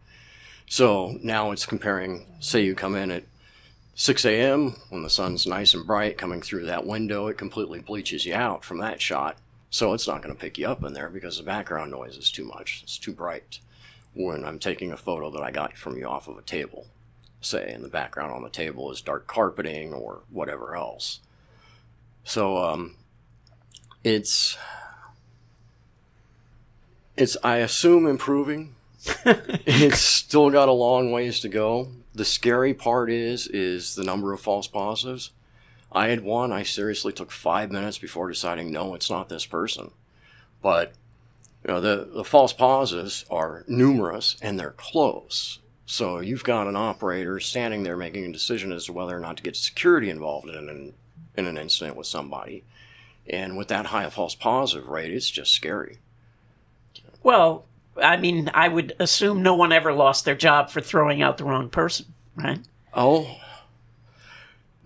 So 0.68 1.18
now 1.22 1.52
it's 1.52 1.66
comparing, 1.66 2.26
say 2.40 2.64
you 2.64 2.76
come 2.76 2.96
in 2.96 3.12
at 3.12 3.24
6 3.94 4.26
a.m. 4.26 4.76
when 4.90 5.04
the 5.04 5.10
sun's 5.10 5.48
nice 5.48 5.74
and 5.74 5.88
bright 5.88 6.18
coming 6.18 6.42
through 6.42 6.66
that 6.66 6.86
window, 6.86 7.28
it 7.28 7.38
completely 7.38 7.80
bleaches 7.80 8.26
you 8.26 8.34
out 8.34 8.66
from 8.66 8.80
that 8.80 9.02
shot. 9.02 9.38
So 9.70 9.94
it's 9.94 10.08
not 10.08 10.22
going 10.22 10.36
to 10.36 10.40
pick 10.40 10.58
you 10.58 10.68
up 10.68 10.84
in 10.84 10.94
there 10.94 11.10
because 11.10 11.38
the 11.38 11.44
background 11.44 11.92
noise 11.92 12.18
is 12.18 12.32
too 12.32 12.44
much. 12.44 12.82
It's 12.84 12.98
too 12.98 13.14
bright 13.14 13.60
when 14.14 14.44
I'm 14.44 14.60
taking 14.60 14.92
a 14.92 14.98
photo 14.98 15.30
that 15.32 15.44
I 15.44 15.52
got 15.52 15.78
from 15.78 15.98
you 15.98 16.08
off 16.08 16.28
of 16.28 16.38
a 16.38 16.42
table. 16.42 16.88
say, 17.42 17.72
and 17.72 17.84
the 17.84 17.90
background 17.90 18.34
on 18.34 18.44
the 18.44 18.50
table 18.50 18.92
is 18.92 19.02
dark 19.02 19.28
carpeting 19.28 19.94
or 19.94 20.22
whatever 20.30 20.76
else. 20.76 21.20
So 22.24 22.58
um, 22.58 22.96
it's 24.06 24.56
it's 27.18 27.36
I 27.44 27.58
assume 27.58 28.06
improving. 28.06 28.76
it's 29.26 30.00
still 30.00 30.50
got 30.52 30.70
a 30.70 30.74
long 30.74 31.12
ways 31.12 31.40
to 31.40 31.50
go. 31.50 31.90
The 32.14 32.24
scary 32.24 32.74
part 32.74 33.10
is 33.10 33.48
is 33.48 33.96
the 33.96 34.04
number 34.04 34.32
of 34.32 34.40
false 34.40 34.68
positives. 34.68 35.32
I 35.92 36.10
had 36.10 36.22
one. 36.22 36.52
I 36.52 36.62
seriously 36.64 37.14
took 37.14 37.32
five 37.32 37.72
minutes 37.72 37.98
before 37.98 38.30
deciding 38.30 38.72
no, 38.72 38.94
it's 38.94 39.10
not 39.10 39.28
this 39.28 39.46
person. 39.46 39.92
But 40.62 40.94
you 41.64 41.74
know, 41.74 41.82
the 41.82 42.08
the 42.14 42.24
false 42.24 42.54
positives 42.54 43.26
are 43.32 43.66
numerous 43.68 44.38
and 44.40 44.60
they're 44.60 44.76
close. 44.78 45.60
So 45.88 46.20
you've 46.20 46.44
got 46.44 46.68
an 46.68 46.76
operator 46.76 47.40
standing 47.40 47.82
there 47.82 47.98
making 47.98 48.26
a 48.26 48.34
decision 48.34 48.72
as 48.72 48.86
to 48.86 48.94
whether 48.94 49.18
or 49.18 49.20
not 49.20 49.38
to 49.38 49.44
get 49.44 49.56
security 49.56 50.12
involved 50.12 50.50
in 50.50 50.70
an 50.70 50.94
in 51.36 51.48
an 51.48 51.58
incident 51.58 51.98
with 51.98 52.06
somebody. 52.06 52.64
And 53.28 53.58
with 53.58 53.68
that 53.70 53.88
high 53.88 54.10
false 54.10 54.36
positive 54.36 54.88
rate, 54.88 55.12
it's 55.12 55.30
just 55.30 55.52
scary. 55.52 55.98
Well, 57.24 57.66
I 58.02 58.18
mean, 58.18 58.52
I 58.54 58.68
would 58.68 58.96
assume 59.00 59.42
no 59.42 59.56
one 59.56 59.72
ever 59.72 59.94
lost 59.94 60.26
their 60.26 60.36
job 60.36 60.70
for 60.70 60.82
throwing 60.82 61.22
out 61.22 61.38
the 61.38 61.44
wrong 61.46 61.70
person, 61.70 62.08
right? 62.36 62.60
Oh, 62.94 63.38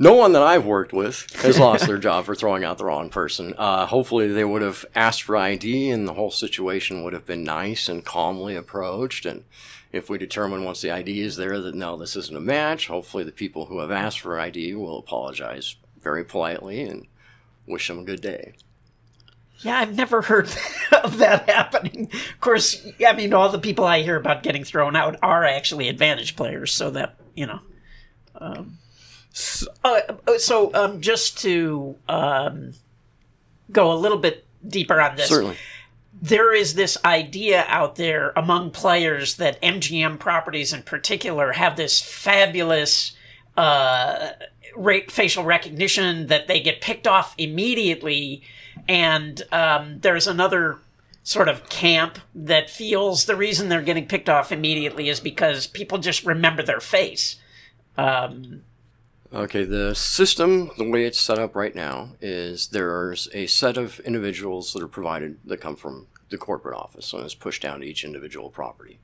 no 0.02 0.14
one 0.14 0.32
that 0.32 0.42
I've 0.42 0.66
worked 0.66 0.94
with 0.94 1.30
has 1.42 1.60
lost 1.60 1.86
their 1.86 1.98
job 1.98 2.24
for 2.24 2.34
throwing 2.34 2.64
out 2.64 2.78
the 2.78 2.86
wrong 2.86 3.10
person. 3.10 3.54
Uh, 3.58 3.86
hopefully, 3.86 4.30
they 4.30 4.46
would 4.46 4.62
have 4.62 4.86
asked 4.96 5.24
for 5.24 5.36
ID, 5.36 5.90
and 5.90 6.08
the 6.08 6.14
whole 6.14 6.32
situation 6.32 7.04
would 7.04 7.12
have 7.12 7.26
been 7.26 7.44
nice 7.44 7.90
and 7.90 8.06
calmly 8.06 8.56
approached. 8.56 9.26
And 9.26 9.44
if 9.92 10.10
we 10.10 10.18
determine 10.18 10.64
once 10.64 10.82
the 10.82 10.92
ID 10.92 11.20
is 11.20 11.36
there 11.36 11.60
that 11.60 11.76
no, 11.76 11.98
this 11.98 12.16
isn't 12.16 12.38
a 12.38 12.40
match, 12.40 12.88
hopefully 12.88 13.26
the 13.26 13.34
people 13.34 13.66
who 13.66 13.80
have 13.80 13.92
asked 13.92 14.22
for 14.22 14.40
ID 14.40 14.74
will 14.76 14.98
apologize 14.98 15.76
very 16.02 16.24
politely 16.24 16.82
and 16.84 17.08
wish 17.70 17.88
them 17.88 18.00
a 18.00 18.04
good 18.04 18.22
day. 18.22 18.54
Yeah, 19.60 19.78
I've 19.78 19.96
never 19.96 20.22
heard 20.22 20.46
of 21.04 21.18
that 21.18 21.50
happening. 21.50 22.10
Of 22.12 22.40
course, 22.40 22.86
I 23.06 23.14
mean, 23.14 23.34
all 23.34 23.50
the 23.50 23.60
people 23.60 23.86
I 23.86 24.02
hear 24.02 24.16
about 24.16 24.44
getting 24.44 24.64
thrown 24.64 24.96
out 24.96 25.18
are 25.22 25.46
actually 25.46 25.90
advantage 25.90 26.36
players, 26.36 26.72
so 26.72 26.90
that, 26.92 27.16
you 27.36 27.46
know. 27.46 27.60
Um, 28.36 28.78
so, 29.32 29.68
uh, 29.84 30.02
so 30.38 30.74
um, 30.74 31.02
just 31.02 31.38
to 31.40 31.96
um, 32.08 32.74
go 33.72 33.92
a 33.92 33.96
little 33.96 34.18
bit 34.18 34.46
deeper 34.66 35.00
on 35.00 35.16
this. 35.16 35.30
Certainly. 35.30 35.58
There 36.22 36.54
is 36.54 36.74
this 36.74 36.98
idea 37.06 37.64
out 37.68 37.96
there 37.96 38.34
among 38.36 38.72
players 38.72 39.38
that 39.38 39.62
MGM 39.62 40.20
properties 40.20 40.74
in 40.74 40.84
particular 40.84 41.54
have 41.54 41.78
this 41.78 42.02
fabulous 42.02 43.16
uh, 43.56 44.32
rate 44.32 44.59
facial 45.10 45.44
recognition 45.44 46.28
that 46.28 46.48
they 46.48 46.60
get 46.60 46.82
picked 46.82 47.08
off 47.08 47.36
immediately 47.38 48.42
and 48.88 49.44
um, 49.52 50.00
there's 50.00 50.28
another 50.28 50.78
sort 51.24 51.48
of 51.48 51.70
camp 51.70 52.18
that 52.34 52.70
feels 52.70 53.26
the 53.26 53.36
reason 53.36 53.70
they're 53.70 53.82
getting 53.82 54.08
picked 54.08 54.30
off 54.30 54.52
immediately 54.52 55.10
is 55.10 55.20
because 55.20 55.68
people 55.68 55.98
just 55.98 56.26
remember 56.26 56.64
their 56.64 56.80
face 56.80 57.36
um, 57.98 58.62
Okay, 59.32 59.64
the 59.64 59.94
system, 59.94 60.72
the 60.80 60.90
way 60.90 61.06
it's 61.06 61.20
set 61.20 61.38
up 61.38 61.56
right 61.56 61.76
now, 61.76 62.14
is 62.20 62.70
there's 62.70 63.30
a 63.32 63.46
set 63.46 63.78
of 63.78 64.00
individuals 64.00 64.74
that 64.74 64.82
are 64.82 64.88
provided 64.88 65.38
that 65.46 65.62
come 65.62 65.76
from 65.76 66.08
the 66.30 66.38
corporate 66.38 66.76
office, 66.76 67.14
and 67.14 67.24
it's 67.24 67.36
pushed 67.36 67.62
down 67.62 67.82
to 67.82 67.86
each 67.86 68.04
individual 68.04 68.50
property. 68.50 69.00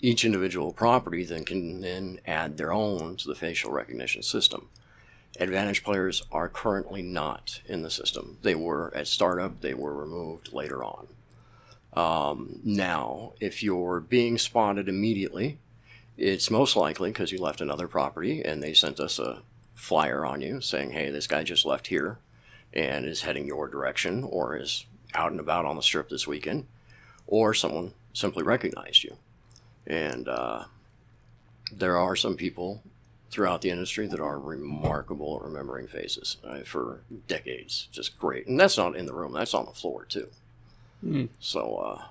Each 0.00 0.22
individual 0.22 0.72
property 0.72 1.24
then 1.24 1.46
can 1.46 1.80
then 1.80 2.20
add 2.26 2.58
their 2.58 2.74
own 2.74 3.16
to 3.16 3.28
the 3.28 3.34
facial 3.34 3.70
recognition 3.70 4.22
system. 4.22 4.68
Advantage 5.40 5.82
players 5.82 6.22
are 6.30 6.48
currently 6.48 7.02
not 7.02 7.60
in 7.66 7.82
the 7.82 7.90
system. 7.90 8.38
They 8.42 8.54
were 8.54 8.92
at 8.94 9.08
startup, 9.08 9.60
they 9.60 9.74
were 9.74 9.94
removed 9.94 10.52
later 10.52 10.84
on. 10.84 11.08
Um, 11.94 12.60
now, 12.64 13.32
if 13.40 13.62
you're 13.62 14.00
being 14.00 14.38
spotted 14.38 14.88
immediately, 14.88 15.58
it's 16.16 16.50
most 16.50 16.76
likely 16.76 17.10
because 17.10 17.32
you 17.32 17.38
left 17.38 17.60
another 17.60 17.88
property 17.88 18.42
and 18.42 18.62
they 18.62 18.74
sent 18.74 19.00
us 19.00 19.18
a 19.18 19.42
flyer 19.74 20.24
on 20.24 20.40
you 20.40 20.60
saying, 20.60 20.92
hey, 20.92 21.10
this 21.10 21.26
guy 21.26 21.42
just 21.42 21.66
left 21.66 21.88
here 21.88 22.18
and 22.72 23.04
is 23.04 23.22
heading 23.22 23.46
your 23.46 23.68
direction 23.68 24.24
or 24.24 24.56
is 24.56 24.86
out 25.14 25.30
and 25.30 25.40
about 25.40 25.64
on 25.64 25.76
the 25.76 25.82
strip 25.82 26.08
this 26.08 26.26
weekend, 26.26 26.66
or 27.26 27.54
someone 27.54 27.92
simply 28.12 28.42
recognized 28.42 29.04
you. 29.04 29.16
And 29.86 30.28
uh, 30.28 30.64
there 31.72 31.96
are 31.96 32.16
some 32.16 32.36
people 32.36 32.82
throughout 33.34 33.62
the 33.62 33.70
industry 33.70 34.06
that 34.06 34.20
are 34.20 34.38
remarkable 34.38 35.36
at 35.36 35.42
remembering 35.42 35.88
faces 35.88 36.36
uh, 36.48 36.60
for 36.60 37.00
decades. 37.26 37.88
Just 37.90 38.16
great. 38.16 38.46
And 38.46 38.60
that's 38.60 38.78
not 38.78 38.94
in 38.94 39.06
the 39.06 39.12
room, 39.12 39.32
that's 39.32 39.54
on 39.54 39.66
the 39.66 39.72
floor 39.72 40.04
too. 40.04 40.28
Mm. 41.04 41.28
So, 41.40 41.76
uh, 41.76 42.02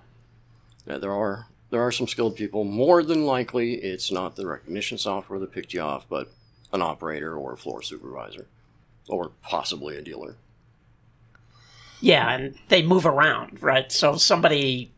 yeah, 0.85 0.97
there 0.97 1.13
are 1.13 1.47
there 1.69 1.81
are 1.81 1.93
some 1.93 2.09
skilled 2.09 2.35
people. 2.35 2.65
More 2.65 3.03
than 3.03 3.25
likely, 3.25 3.75
it's 3.75 4.11
not 4.11 4.35
the 4.35 4.45
recognition 4.45 4.97
software 4.97 5.39
that 5.39 5.53
picked 5.53 5.73
you 5.73 5.79
off, 5.79 6.05
but 6.09 6.29
an 6.73 6.81
operator 6.81 7.35
or 7.37 7.53
a 7.53 7.57
floor 7.57 7.81
supervisor, 7.81 8.45
or 9.07 9.31
possibly 9.41 9.95
a 9.95 10.01
dealer. 10.01 10.35
Yeah, 12.01 12.29
and 12.35 12.55
they 12.67 12.83
move 12.83 13.05
around, 13.05 13.63
right? 13.63 13.89
So 13.91 14.17
somebody, 14.17 14.91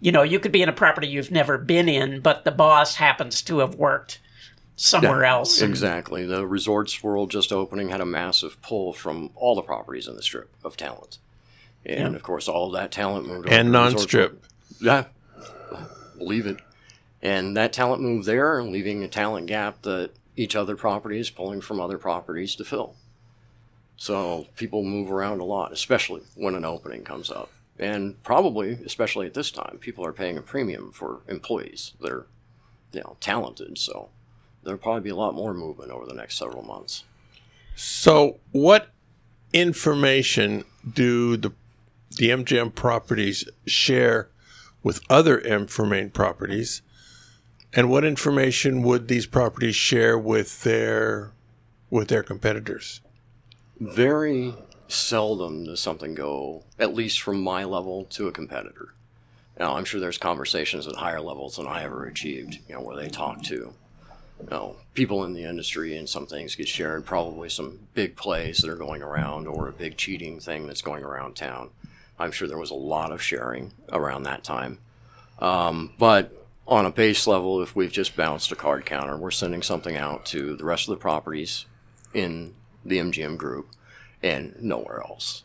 you 0.00 0.10
know, 0.10 0.24
you 0.24 0.40
could 0.40 0.50
be 0.50 0.62
in 0.62 0.68
a 0.68 0.72
property 0.72 1.06
you've 1.06 1.30
never 1.30 1.58
been 1.58 1.88
in, 1.88 2.20
but 2.20 2.44
the 2.44 2.50
boss 2.50 2.96
happens 2.96 3.40
to 3.42 3.60
have 3.60 3.76
worked 3.76 4.18
somewhere 4.76 5.22
yeah, 5.22 5.32
else. 5.32 5.60
And... 5.60 5.70
Exactly. 5.70 6.24
The 6.26 6.46
resorts 6.46 7.02
world 7.02 7.30
just 7.30 7.52
opening 7.52 7.88
had 7.88 8.00
a 8.00 8.06
massive 8.06 8.60
pull 8.62 8.92
from 8.92 9.30
all 9.34 9.54
the 9.54 9.62
properties 9.62 10.08
in 10.08 10.16
the 10.16 10.22
strip 10.22 10.50
of 10.64 10.76
talent. 10.76 11.18
And 11.86 12.12
yeah. 12.12 12.16
of 12.16 12.22
course, 12.22 12.48
all 12.48 12.68
of 12.68 12.72
that 12.74 12.90
talent 12.90 13.26
moved 13.26 13.48
and 13.48 13.70
non-strip. 13.70 14.44
Yeah, 14.80 15.04
believe 16.16 16.46
it. 16.46 16.58
And 17.20 17.56
that 17.56 17.72
talent 17.72 18.02
moved 18.02 18.26
there, 18.26 18.62
leaving 18.62 19.02
a 19.02 19.08
talent 19.08 19.46
gap 19.46 19.82
that 19.82 20.10
each 20.36 20.56
other 20.56 20.76
property 20.76 21.18
is 21.18 21.30
pulling 21.30 21.60
from 21.60 21.80
other 21.80 21.98
properties 21.98 22.54
to 22.56 22.64
fill. 22.64 22.96
So 23.96 24.46
people 24.56 24.82
move 24.82 25.10
around 25.10 25.40
a 25.40 25.44
lot, 25.44 25.72
especially 25.72 26.22
when 26.34 26.54
an 26.54 26.64
opening 26.64 27.04
comes 27.04 27.30
up. 27.30 27.50
And 27.78 28.22
probably, 28.22 28.72
especially 28.84 29.26
at 29.26 29.34
this 29.34 29.50
time, 29.50 29.78
people 29.80 30.04
are 30.04 30.12
paying 30.12 30.36
a 30.36 30.42
premium 30.42 30.92
for 30.92 31.20
employees 31.28 31.92
that 32.00 32.10
are, 32.10 32.26
you 32.92 33.00
know, 33.00 33.16
talented. 33.20 33.78
So 33.78 34.10
there'll 34.64 34.78
probably 34.78 35.02
be 35.02 35.10
a 35.10 35.16
lot 35.16 35.34
more 35.34 35.54
movement 35.54 35.90
over 35.90 36.06
the 36.06 36.14
next 36.14 36.38
several 36.38 36.62
months. 36.62 37.04
So, 37.76 38.38
what 38.52 38.88
information 39.52 40.64
do 40.92 41.36
the 41.36 41.52
the 42.16 42.30
MGM 42.30 42.74
properties 42.74 43.48
share 43.66 44.28
with 44.82 45.00
other 45.10 45.40
MFirmain 45.40 46.12
properties? 46.12 46.82
And 47.72 47.90
what 47.90 48.04
information 48.04 48.82
would 48.82 49.08
these 49.08 49.26
properties 49.26 49.74
share 49.74 50.16
with 50.16 50.62
their 50.62 51.32
with 51.90 52.08
their 52.08 52.22
competitors? 52.22 53.00
Very 53.80 54.54
seldom 54.86 55.64
does 55.64 55.80
something 55.80 56.14
go, 56.14 56.62
at 56.78 56.94
least 56.94 57.20
from 57.20 57.42
my 57.42 57.64
level, 57.64 58.04
to 58.04 58.28
a 58.28 58.32
competitor. 58.32 58.94
Now, 59.58 59.76
I'm 59.76 59.84
sure 59.84 60.00
there's 60.00 60.18
conversations 60.18 60.86
at 60.86 60.96
higher 60.96 61.20
levels 61.20 61.56
than 61.56 61.66
I 61.66 61.82
ever 61.82 62.04
achieved, 62.04 62.58
you 62.68 62.74
know, 62.74 62.80
where 62.80 62.96
they 62.96 63.08
talk 63.08 63.42
to 63.44 63.72
you 64.40 64.50
know, 64.50 64.76
people 64.94 65.24
in 65.24 65.32
the 65.32 65.44
industry 65.44 65.96
and 65.96 66.08
some 66.08 66.26
things 66.26 66.54
get 66.54 66.68
shared, 66.68 67.04
probably 67.04 67.48
some 67.48 67.80
big 67.94 68.16
plays 68.16 68.58
that 68.58 68.70
are 68.70 68.76
going 68.76 69.02
around 69.02 69.46
or 69.46 69.68
a 69.68 69.72
big 69.72 69.96
cheating 69.96 70.40
thing 70.40 70.66
that's 70.66 70.82
going 70.82 71.04
around 71.04 71.34
town. 71.34 71.70
I'm 72.18 72.32
sure 72.32 72.46
there 72.46 72.58
was 72.58 72.70
a 72.70 72.74
lot 72.74 73.12
of 73.12 73.22
sharing 73.22 73.72
around 73.92 74.24
that 74.24 74.44
time. 74.44 74.78
Um, 75.38 75.92
but 75.98 76.46
on 76.66 76.86
a 76.86 76.90
base 76.90 77.26
level, 77.26 77.62
if 77.62 77.74
we've 77.74 77.92
just 77.92 78.16
bounced 78.16 78.52
a 78.52 78.56
card 78.56 78.86
counter, 78.86 79.16
we're 79.16 79.30
sending 79.30 79.62
something 79.62 79.96
out 79.96 80.24
to 80.26 80.56
the 80.56 80.64
rest 80.64 80.88
of 80.88 80.94
the 80.94 81.00
properties 81.00 81.66
in 82.12 82.54
the 82.84 82.98
MGM 82.98 83.36
group 83.36 83.68
and 84.22 84.54
nowhere 84.60 85.00
else. 85.00 85.42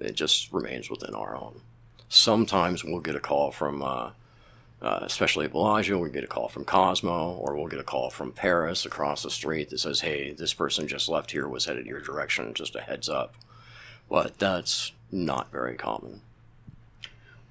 It 0.00 0.12
just 0.12 0.52
remains 0.52 0.88
within 0.88 1.14
our 1.14 1.36
own. 1.36 1.60
Sometimes 2.08 2.84
we'll 2.84 3.00
get 3.00 3.14
a 3.14 3.20
call 3.20 3.52
from 3.52 3.82
uh, 3.82 4.10
uh, 4.82 5.00
especially 5.02 5.44
at 5.44 5.52
Bellagio, 5.52 5.98
we 5.98 6.10
get 6.10 6.24
a 6.24 6.28
call 6.28 6.48
from 6.48 6.64
Cosmo, 6.64 7.34
or 7.34 7.54
we'll 7.54 7.68
get 7.68 7.80
a 7.80 7.84
call 7.84 8.08
from 8.08 8.32
Paris 8.32 8.86
across 8.86 9.22
the 9.22 9.30
street 9.30 9.68
that 9.70 9.78
says, 9.78 10.00
"Hey, 10.00 10.32
this 10.32 10.54
person 10.54 10.88
just 10.88 11.08
left 11.08 11.32
here, 11.32 11.46
was 11.46 11.66
headed 11.66 11.86
your 11.86 12.00
direction. 12.00 12.54
Just 12.54 12.74
a 12.74 12.80
heads 12.80 13.08
up." 13.08 13.34
But 14.08 14.38
that's 14.38 14.92
not 15.12 15.52
very 15.52 15.76
common. 15.76 16.22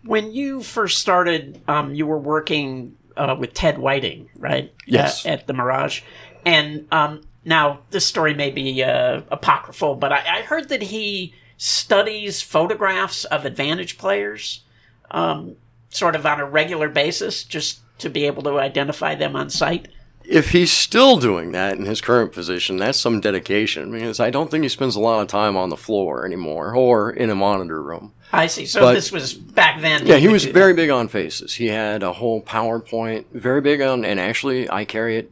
When 0.03 0.31
you 0.31 0.63
first 0.63 0.97
started, 0.97 1.61
um, 1.67 1.93
you 1.93 2.07
were 2.07 2.17
working 2.17 2.97
uh, 3.15 3.35
with 3.37 3.53
Ted 3.53 3.77
Whiting, 3.77 4.29
right? 4.37 4.73
Yes. 4.85 5.25
At, 5.25 5.41
at 5.41 5.47
the 5.47 5.53
Mirage, 5.53 6.01
and 6.45 6.87
um, 6.91 7.21
now 7.45 7.81
this 7.91 8.07
story 8.07 8.33
may 8.33 8.49
be 8.49 8.83
uh, 8.83 9.21
apocryphal, 9.29 9.95
but 9.95 10.11
I, 10.11 10.39
I, 10.39 10.41
heard 10.41 10.69
that 10.69 10.83
he 10.83 11.33
studies 11.57 12.41
photographs 12.41 13.25
of 13.25 13.45
advantage 13.45 13.97
players. 13.97 14.63
Um, 15.11 15.57
sort 15.89 16.15
of 16.15 16.25
on 16.25 16.39
a 16.39 16.45
regular 16.45 16.89
basis 16.89 17.43
just 17.43 17.79
to 17.99 18.09
be 18.09 18.25
able 18.25 18.43
to 18.43 18.59
identify 18.59 19.15
them 19.15 19.35
on 19.35 19.49
site? 19.49 19.87
if 20.25 20.51
he's 20.51 20.71
still 20.71 21.17
doing 21.17 21.53
that 21.53 21.75
in 21.79 21.85
his 21.85 22.01
current 22.01 22.31
position, 22.31 22.77
that's 22.77 22.99
some 22.99 23.19
dedication 23.19 23.91
because 23.91 24.19
I 24.19 24.29
don't 24.29 24.51
think 24.51 24.61
he 24.61 24.69
spends 24.69 24.95
a 24.95 24.99
lot 24.99 25.21
of 25.21 25.27
time 25.27 25.57
on 25.57 25.69
the 25.69 25.75
floor 25.77 26.23
anymore 26.23 26.75
or 26.75 27.09
in 27.09 27.31
a 27.31 27.35
monitor 27.35 27.81
room. 27.81 28.13
I 28.31 28.45
see. 28.45 28.67
So 28.67 28.81
But- 28.81 28.93
this 28.93 29.11
was 29.11 29.33
back 29.33 29.81
then. 29.81 30.05
Yeah, 30.05 30.17
he 30.17 30.27
was 30.27 30.45
very 30.45 30.73
that. 30.73 30.75
big 30.75 30.91
on 30.91 31.07
faces. 31.07 31.55
He 31.55 31.69
had 31.69 32.03
a 32.03 32.13
whole 32.13 32.43
PowerPoint, 32.43 33.25
very 33.33 33.59
big 33.59 33.81
on, 33.81 34.05
and 34.05 34.19
actually, 34.19 34.69
I 34.69 34.85
carry 34.85 35.17
it 35.17 35.31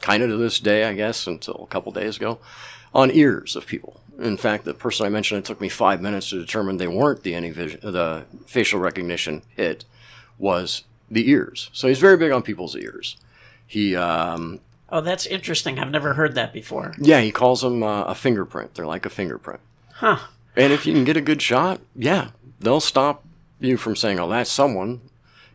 kind 0.00 0.22
of 0.22 0.30
to 0.30 0.36
this 0.36 0.60
day, 0.60 0.84
I 0.84 0.92
guess, 0.94 1.26
until 1.26 1.62
a 1.64 1.66
couple 1.66 1.90
days 1.90 2.18
ago, 2.18 2.38
on 2.94 3.10
ears 3.10 3.56
of 3.56 3.66
people. 3.66 4.01
In 4.18 4.36
fact, 4.36 4.64
the 4.64 4.74
person 4.74 5.06
I 5.06 5.08
mentioned, 5.08 5.38
it 5.40 5.44
took 5.44 5.60
me 5.60 5.68
five 5.68 6.00
minutes 6.00 6.30
to 6.30 6.38
determine 6.38 6.76
they 6.76 6.86
weren't 6.88 7.22
the 7.22 7.32
AnyVision, 7.32 7.80
the 7.80 8.24
facial 8.46 8.78
recognition 8.78 9.42
hit 9.56 9.84
was 10.38 10.84
the 11.10 11.28
ears. 11.30 11.70
So 11.72 11.88
he's 11.88 11.98
very 11.98 12.16
big 12.16 12.30
on 12.32 12.42
people's 12.42 12.76
ears. 12.76 13.16
He, 13.66 13.96
um, 13.96 14.60
Oh, 14.90 15.00
that's 15.00 15.24
interesting. 15.26 15.78
I've 15.78 15.90
never 15.90 16.12
heard 16.12 16.34
that 16.34 16.52
before. 16.52 16.94
yeah, 16.98 17.20
he 17.22 17.32
calls 17.32 17.62
them 17.62 17.82
uh, 17.82 18.02
a 18.04 18.14
fingerprint. 18.14 18.74
They're 18.74 18.86
like 18.86 19.06
a 19.06 19.10
fingerprint. 19.10 19.60
Huh. 19.94 20.18
And 20.54 20.70
if 20.72 20.84
you 20.84 20.92
can 20.92 21.04
get 21.04 21.16
a 21.16 21.22
good 21.22 21.40
shot, 21.40 21.80
yeah, 21.96 22.32
they'll 22.60 22.80
stop 22.80 23.24
you 23.58 23.78
from 23.78 23.96
saying, 23.96 24.18
"Oh, 24.20 24.28
that's 24.28 24.50
someone," 24.50 25.00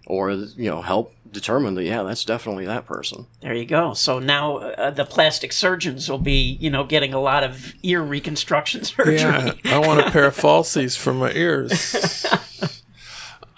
or 0.08 0.32
you 0.32 0.70
know, 0.72 0.82
help 0.82 1.14
determine 1.40 1.76
that 1.76 1.84
yeah, 1.84 2.04
that's 2.04 2.26
definitely 2.26 2.66
that 2.66 2.86
person. 2.86 3.28
There 3.42 3.54
you 3.54 3.66
go. 3.66 3.94
So 3.94 4.20
now 4.20 4.58
uh, 4.58 4.92
the 4.92 5.06
plastic 5.06 5.52
surgeons 5.54 6.10
will 6.10 6.18
be, 6.18 6.58
you 6.60 6.70
know, 6.70 6.84
getting 6.84 7.14
a 7.14 7.20
lot 7.20 7.44
of 7.44 7.74
ear 7.84 8.02
reconstruction 8.02 8.84
surgery. 8.86 9.18
Yeah, 9.18 9.54
I 9.66 9.80
want 9.80 10.00
a 10.00 10.12
pair 10.12 10.26
of 10.26 10.36
falsies 10.36 10.98
for 10.98 11.14
my 11.14 11.32
ears. 11.32 12.26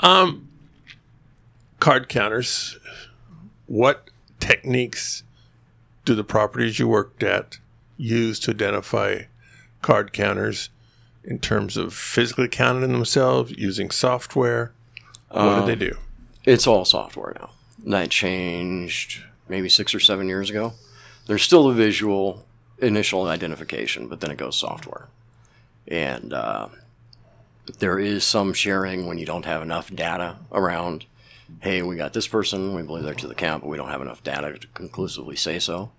Um, 0.01 0.48
card 1.79 2.09
counters. 2.09 2.77
What 3.67 4.09
techniques 4.39 5.24
do 6.05 6.15
the 6.15 6.24
properties 6.24 6.79
you 6.79 6.88
worked 6.88 7.21
at 7.24 7.57
use 7.98 8.39
to 8.39 8.51
identify 8.51 9.24
card 9.81 10.13
counters 10.13 10.69
in 11.24 11.39
terms 11.39 11.77
of 11.77 11.93
physically 11.93 12.48
counting 12.48 12.91
themselves, 12.91 13.51
using 13.57 13.91
software? 13.91 14.71
What 15.29 15.59
do 15.59 15.65
they 15.65 15.75
do? 15.75 15.98
It's 16.45 16.65
all 16.65 16.86
software 16.86 17.36
now. 17.39 17.51
That 17.86 18.09
changed 18.09 19.24
maybe 19.48 19.69
six 19.69 19.93
or 19.95 20.00
seven 20.00 20.27
years 20.27 20.50
ago. 20.50 20.74
There's 21.27 21.43
still 21.43 21.67
the 21.67 21.74
visual 21.74 22.45
initial 22.79 23.25
identification, 23.27 24.07
but 24.07 24.21
then 24.21 24.31
it 24.31 24.38
goes 24.38 24.57
software, 24.57 25.07
and 25.88 26.33
uh, 26.33 26.69
there 27.79 28.00
is 28.00 28.24
some 28.24 28.53
sharing 28.53 29.05
when 29.05 29.17
you 29.17 29.25
don't 29.25 29.45
have 29.45 29.62
enough 29.62 29.93
data 29.93 30.38
around. 30.51 31.05
Hey, 31.62 31.81
we 31.81 31.95
got 31.95 32.13
this 32.13 32.27
person. 32.27 32.75
We 32.75 32.83
believe 32.83 33.03
they're 33.03 33.13
to 33.15 33.27
the 33.27 33.36
count, 33.36 33.63
but 33.63 33.69
we 33.69 33.77
don't 33.77 33.89
have 33.89 34.01
enough 34.01 34.24
data 34.24 34.57
to 34.57 34.67
conclusively 34.67 35.36
say 35.36 35.59
so. 35.59 35.91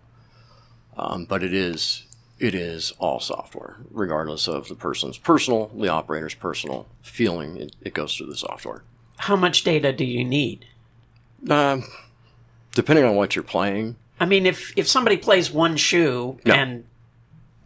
Um, 0.96 1.24
but 1.24 1.42
it 1.42 1.54
is 1.54 2.04
it 2.40 2.54
is 2.54 2.92
all 2.98 3.20
software, 3.20 3.76
regardless 3.90 4.48
of 4.48 4.68
the 4.68 4.74
person's 4.74 5.18
personal, 5.18 5.70
the 5.74 5.88
operator's 5.88 6.34
personal 6.34 6.86
feeling. 7.02 7.56
It, 7.56 7.76
it 7.82 7.94
goes 7.94 8.16
through 8.16 8.28
the 8.28 8.36
software. 8.36 8.82
How 9.18 9.36
much 9.36 9.62
data 9.62 9.92
do 9.92 10.04
you 10.04 10.24
need? 10.24 10.64
Um, 11.48 11.84
depending 12.74 13.04
on 13.04 13.14
what 13.16 13.34
you're 13.34 13.42
playing, 13.42 13.96
I 14.18 14.26
mean, 14.26 14.44
if 14.46 14.72
if 14.76 14.86
somebody 14.88 15.16
plays 15.16 15.50
one 15.50 15.76
shoe 15.76 16.38
No. 16.44 16.54
and 16.54 16.84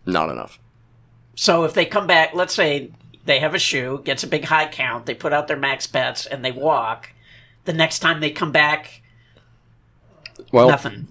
not 0.06 0.30
enough. 0.30 0.58
so 1.34 1.64
if 1.64 1.74
they 1.74 1.84
come 1.86 2.06
back, 2.06 2.34
let's 2.34 2.54
say 2.54 2.90
they 3.24 3.38
have 3.40 3.54
a 3.54 3.58
shoe, 3.58 4.02
gets 4.04 4.22
a 4.22 4.26
big 4.26 4.44
high 4.44 4.68
count, 4.68 5.06
they 5.06 5.14
put 5.14 5.32
out 5.32 5.48
their 5.48 5.56
max 5.56 5.86
bets 5.86 6.26
and 6.26 6.44
they 6.44 6.52
walk. 6.52 7.10
The 7.64 7.72
next 7.72 8.00
time 8.00 8.20
they 8.20 8.30
come 8.30 8.52
back, 8.52 9.00
Well, 10.52 10.68
nothing. 10.68 11.08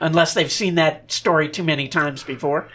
Unless 0.00 0.34
they've 0.34 0.52
seen 0.52 0.76
that 0.76 1.10
story 1.10 1.48
too 1.48 1.64
many 1.64 1.88
times 1.88 2.22
before. 2.22 2.68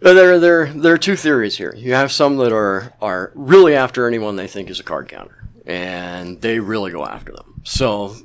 there 0.00 0.38
there 0.40 0.66
there 0.72 0.94
are 0.94 0.98
two 0.98 1.14
theories 1.16 1.58
here. 1.58 1.72
You 1.76 1.94
have 1.94 2.10
some 2.10 2.36
that 2.38 2.52
are 2.52 2.92
are 3.00 3.30
really 3.34 3.76
after 3.76 4.08
anyone 4.08 4.36
they 4.36 4.48
think 4.48 4.70
is 4.70 4.80
a 4.80 4.82
card 4.82 5.08
counter, 5.08 5.44
and 5.66 6.40
they 6.40 6.58
really 6.58 6.90
go 6.90 7.04
after 7.04 7.30
them. 7.32 7.60
So 7.62 8.16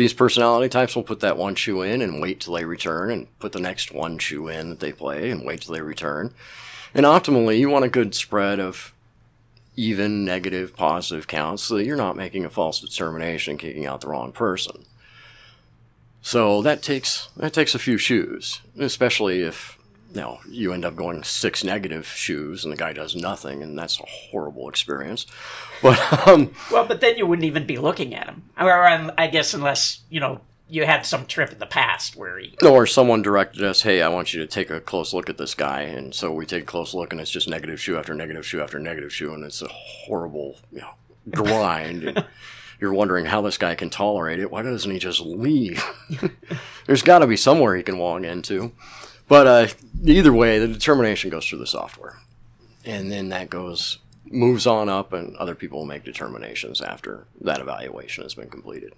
these 0.00 0.14
personality 0.14 0.70
types 0.70 0.96
will 0.96 1.02
put 1.02 1.20
that 1.20 1.36
one 1.36 1.54
shoe 1.54 1.82
in 1.82 2.00
and 2.00 2.22
wait 2.22 2.40
till 2.40 2.54
they 2.54 2.64
return, 2.64 3.10
and 3.10 3.38
put 3.38 3.52
the 3.52 3.60
next 3.60 3.92
one 3.92 4.16
shoe 4.16 4.48
in 4.48 4.70
that 4.70 4.80
they 4.80 4.92
play 4.92 5.30
and 5.30 5.44
wait 5.44 5.60
till 5.60 5.74
they 5.74 5.82
return. 5.82 6.32
And 6.94 7.04
optimally, 7.04 7.58
you 7.58 7.68
want 7.68 7.84
a 7.84 7.90
good 7.90 8.14
spread 8.14 8.58
of 8.58 8.94
even, 9.76 10.24
negative, 10.24 10.74
positive 10.74 11.28
counts 11.28 11.64
so 11.64 11.76
that 11.76 11.84
you're 11.84 11.98
not 11.98 12.16
making 12.16 12.46
a 12.46 12.50
false 12.50 12.80
determination, 12.80 13.58
kicking 13.58 13.84
out 13.84 14.00
the 14.00 14.08
wrong 14.08 14.32
person. 14.32 14.86
So 16.22 16.62
that 16.62 16.82
takes 16.82 17.28
that 17.36 17.52
takes 17.52 17.74
a 17.74 17.78
few 17.78 17.98
shoes, 17.98 18.62
especially 18.78 19.42
if 19.42 19.78
you 20.12 20.20
know 20.20 20.40
you 20.48 20.72
end 20.72 20.84
up 20.84 20.96
going 20.96 21.22
six 21.22 21.62
negative 21.64 22.06
shoes 22.06 22.64
and 22.64 22.72
the 22.72 22.76
guy 22.76 22.92
does 22.92 23.14
nothing, 23.14 23.62
and 23.62 23.78
that's 23.78 24.00
a 24.00 24.04
horrible 24.06 24.68
experience. 24.68 25.26
But 25.82 26.28
um, 26.28 26.52
Well, 26.70 26.84
but 26.84 27.00
then 27.00 27.16
you 27.16 27.26
wouldn't 27.26 27.46
even 27.46 27.64
be 27.64 27.78
looking 27.78 28.14
at 28.14 28.26
him. 28.26 28.42
Or 28.58 28.86
um, 28.86 29.10
I 29.16 29.28
guess 29.28 29.54
unless, 29.54 30.00
you 30.10 30.20
know, 30.20 30.42
you 30.68 30.84
had 30.84 31.06
some 31.06 31.24
trip 31.24 31.52
in 31.52 31.58
the 31.58 31.64
past 31.64 32.16
where 32.16 32.38
he. 32.38 32.54
or 32.66 32.86
someone 32.86 33.22
directed 33.22 33.64
us, 33.64 33.80
"Hey, 33.80 34.02
I 34.02 34.08
want 34.08 34.34
you 34.34 34.40
to 34.40 34.46
take 34.46 34.68
a 34.70 34.80
close 34.80 35.14
look 35.14 35.30
at 35.30 35.38
this 35.38 35.54
guy," 35.54 35.82
and 35.82 36.14
so 36.14 36.32
we 36.32 36.44
take 36.44 36.64
a 36.64 36.66
close 36.66 36.92
look, 36.92 37.12
and 37.12 37.20
it's 37.20 37.30
just 37.30 37.48
negative 37.48 37.80
shoe 37.80 37.96
after 37.96 38.12
negative 38.14 38.46
shoe 38.46 38.60
after 38.60 38.78
negative 38.78 39.12
shoe, 39.12 39.32
and 39.32 39.42
it's 39.42 39.62
a 39.62 39.68
horrible, 39.68 40.56
you 40.70 40.80
know, 40.82 40.92
grind. 41.30 42.04
and 42.04 42.24
you're 42.80 42.92
wondering 42.92 43.26
how 43.26 43.40
this 43.40 43.58
guy 43.58 43.74
can 43.74 43.90
tolerate 43.90 44.38
it. 44.38 44.50
Why 44.50 44.62
doesn't 44.62 44.90
he 44.90 44.98
just 44.98 45.20
leave? 45.20 45.82
There's 46.86 47.02
got 47.02 47.18
to 47.20 47.26
be 47.26 47.36
somewhere 47.36 47.74
he 47.76 47.82
can 47.82 47.98
walk 47.98 48.22
into. 48.22 48.72
But 49.30 49.46
uh, 49.46 49.68
either 50.04 50.32
way, 50.32 50.58
the 50.58 50.66
determination 50.66 51.30
goes 51.30 51.46
through 51.46 51.60
the 51.60 51.66
software, 51.66 52.18
and 52.84 53.12
then 53.12 53.28
that 53.28 53.48
goes 53.48 53.98
moves 54.24 54.66
on 54.66 54.88
up, 54.88 55.12
and 55.12 55.36
other 55.36 55.54
people 55.54 55.78
will 55.78 55.86
make 55.86 56.02
determinations 56.04 56.80
after 56.80 57.26
that 57.40 57.60
evaluation 57.60 58.24
has 58.24 58.34
been 58.34 58.50
completed. 58.50 58.92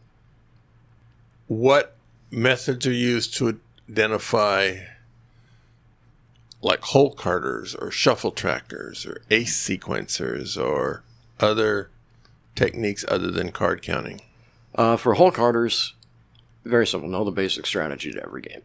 What 1.48 1.96
methods 2.30 2.86
are 2.86 2.92
used 2.92 3.34
to 3.34 3.60
identify 3.90 4.76
like 6.62 6.80
hole 6.80 7.14
carders 7.14 7.74
or 7.74 7.90
shuffle 7.90 8.30
trackers 8.30 9.04
or 9.04 9.20
ace 9.30 9.54
sequencers 9.54 10.56
or 10.56 11.02
other 11.40 11.90
techniques 12.54 13.04
other 13.06 13.30
than 13.30 13.52
card 13.52 13.82
counting? 13.82 14.22
Uh, 14.74 14.96
for 14.96 15.12
hole 15.12 15.30
carders, 15.30 15.92
very 16.64 16.86
simple. 16.86 17.10
Know 17.10 17.22
the 17.22 17.30
basic 17.30 17.66
strategy 17.66 18.12
to 18.12 18.22
every 18.24 18.40
game. 18.40 18.62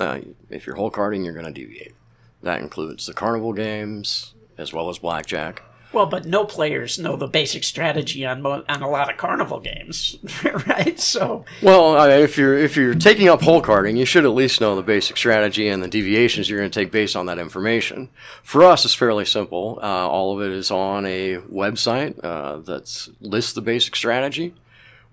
Uh, 0.00 0.20
if 0.50 0.66
you're 0.66 0.76
hole 0.76 0.90
carding, 0.90 1.24
you're 1.24 1.34
going 1.34 1.46
to 1.46 1.52
deviate. 1.52 1.94
That 2.42 2.60
includes 2.60 3.06
the 3.06 3.14
carnival 3.14 3.52
games 3.52 4.34
as 4.56 4.72
well 4.72 4.88
as 4.88 4.98
blackjack. 4.98 5.62
Well, 5.90 6.04
but 6.04 6.26
no 6.26 6.44
players 6.44 6.98
know 6.98 7.16
the 7.16 7.26
basic 7.26 7.64
strategy 7.64 8.26
on 8.26 8.42
mo- 8.42 8.62
on 8.68 8.82
a 8.82 8.90
lot 8.90 9.10
of 9.10 9.16
carnival 9.16 9.58
games, 9.58 10.18
right? 10.66 11.00
So, 11.00 11.46
Well, 11.62 11.98
uh, 11.98 12.08
if 12.08 12.36
you're 12.36 12.58
if 12.58 12.76
you're 12.76 12.94
taking 12.94 13.28
up 13.28 13.40
hole 13.40 13.62
carding, 13.62 13.96
you 13.96 14.04
should 14.04 14.26
at 14.26 14.32
least 14.32 14.60
know 14.60 14.76
the 14.76 14.82
basic 14.82 15.16
strategy 15.16 15.66
and 15.66 15.82
the 15.82 15.88
deviations 15.88 16.50
you're 16.50 16.58
going 16.58 16.70
to 16.70 16.80
take 16.80 16.92
based 16.92 17.16
on 17.16 17.24
that 17.26 17.38
information. 17.38 18.10
For 18.42 18.64
us, 18.64 18.84
it's 18.84 18.92
fairly 18.92 19.24
simple. 19.24 19.78
Uh, 19.82 20.06
all 20.06 20.38
of 20.38 20.46
it 20.46 20.52
is 20.54 20.70
on 20.70 21.06
a 21.06 21.38
website 21.50 22.22
uh, 22.22 22.58
that 22.58 23.08
lists 23.22 23.54
the 23.54 23.62
basic 23.62 23.96
strategy. 23.96 24.54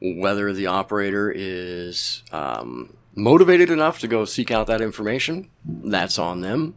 Whether 0.01 0.51
the 0.51 0.67
operator 0.67 1.31
is 1.33 2.21
um, 2.33 2.97
motivated 3.15 3.69
enough 3.69 3.99
to 3.99 4.07
go 4.07 4.25
seek 4.25 4.51
out 4.51 4.67
that 4.67 4.81
information, 4.81 5.49
that's 5.65 6.19
on 6.19 6.41
them. 6.41 6.75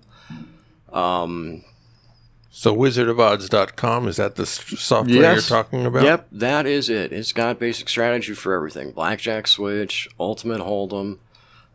So 2.50 2.74
wizardofodds.com 2.74 4.08
is 4.08 4.16
that 4.16 4.34
the 4.36 4.46
software 4.46 5.14
Yes. 5.16 5.34
you're 5.50 5.58
talking 5.62 5.86
about? 5.86 6.02
Yep, 6.02 6.28
that 6.32 6.66
is 6.66 6.88
it. 6.88 7.12
It's 7.12 7.32
got 7.32 7.58
basic 7.58 7.88
strategy 7.88 8.34
for 8.34 8.54
everything: 8.54 8.90
blackjack, 8.92 9.46
switch, 9.46 10.08
ultimate 10.18 10.60
hold'em, 10.60 11.18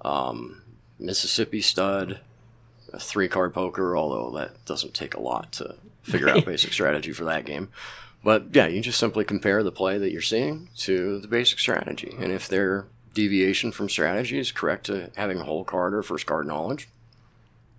um, 0.03 0.61
Mississippi 0.99 1.61
stud, 1.61 2.19
a 2.91 2.99
three-card 2.99 3.53
poker. 3.53 3.95
Although 3.95 4.37
that 4.37 4.65
doesn't 4.65 4.93
take 4.93 5.13
a 5.13 5.21
lot 5.21 5.51
to 5.53 5.75
figure 6.01 6.27
out 6.29 6.43
basic 6.53 6.73
strategy 6.73 7.13
for 7.13 7.23
that 7.25 7.45
game. 7.45 7.69
But 8.23 8.47
yeah, 8.53 8.67
you 8.67 8.81
just 8.81 8.99
simply 8.99 9.23
compare 9.25 9.63
the 9.63 9.71
play 9.71 9.97
that 9.97 10.11
you're 10.11 10.21
seeing 10.21 10.69
to 10.77 11.19
the 11.19 11.27
basic 11.27 11.59
strategy, 11.59 12.13
and 12.19 12.31
if 12.31 12.47
their 12.47 12.87
deviation 13.13 13.71
from 13.71 13.89
strategy 13.89 14.39
is 14.39 14.51
correct 14.51 14.85
to 14.87 15.11
having 15.15 15.39
a 15.39 15.43
hole 15.43 15.63
card 15.63 15.93
or 15.93 16.03
first 16.03 16.25
card 16.25 16.47
knowledge, 16.47 16.89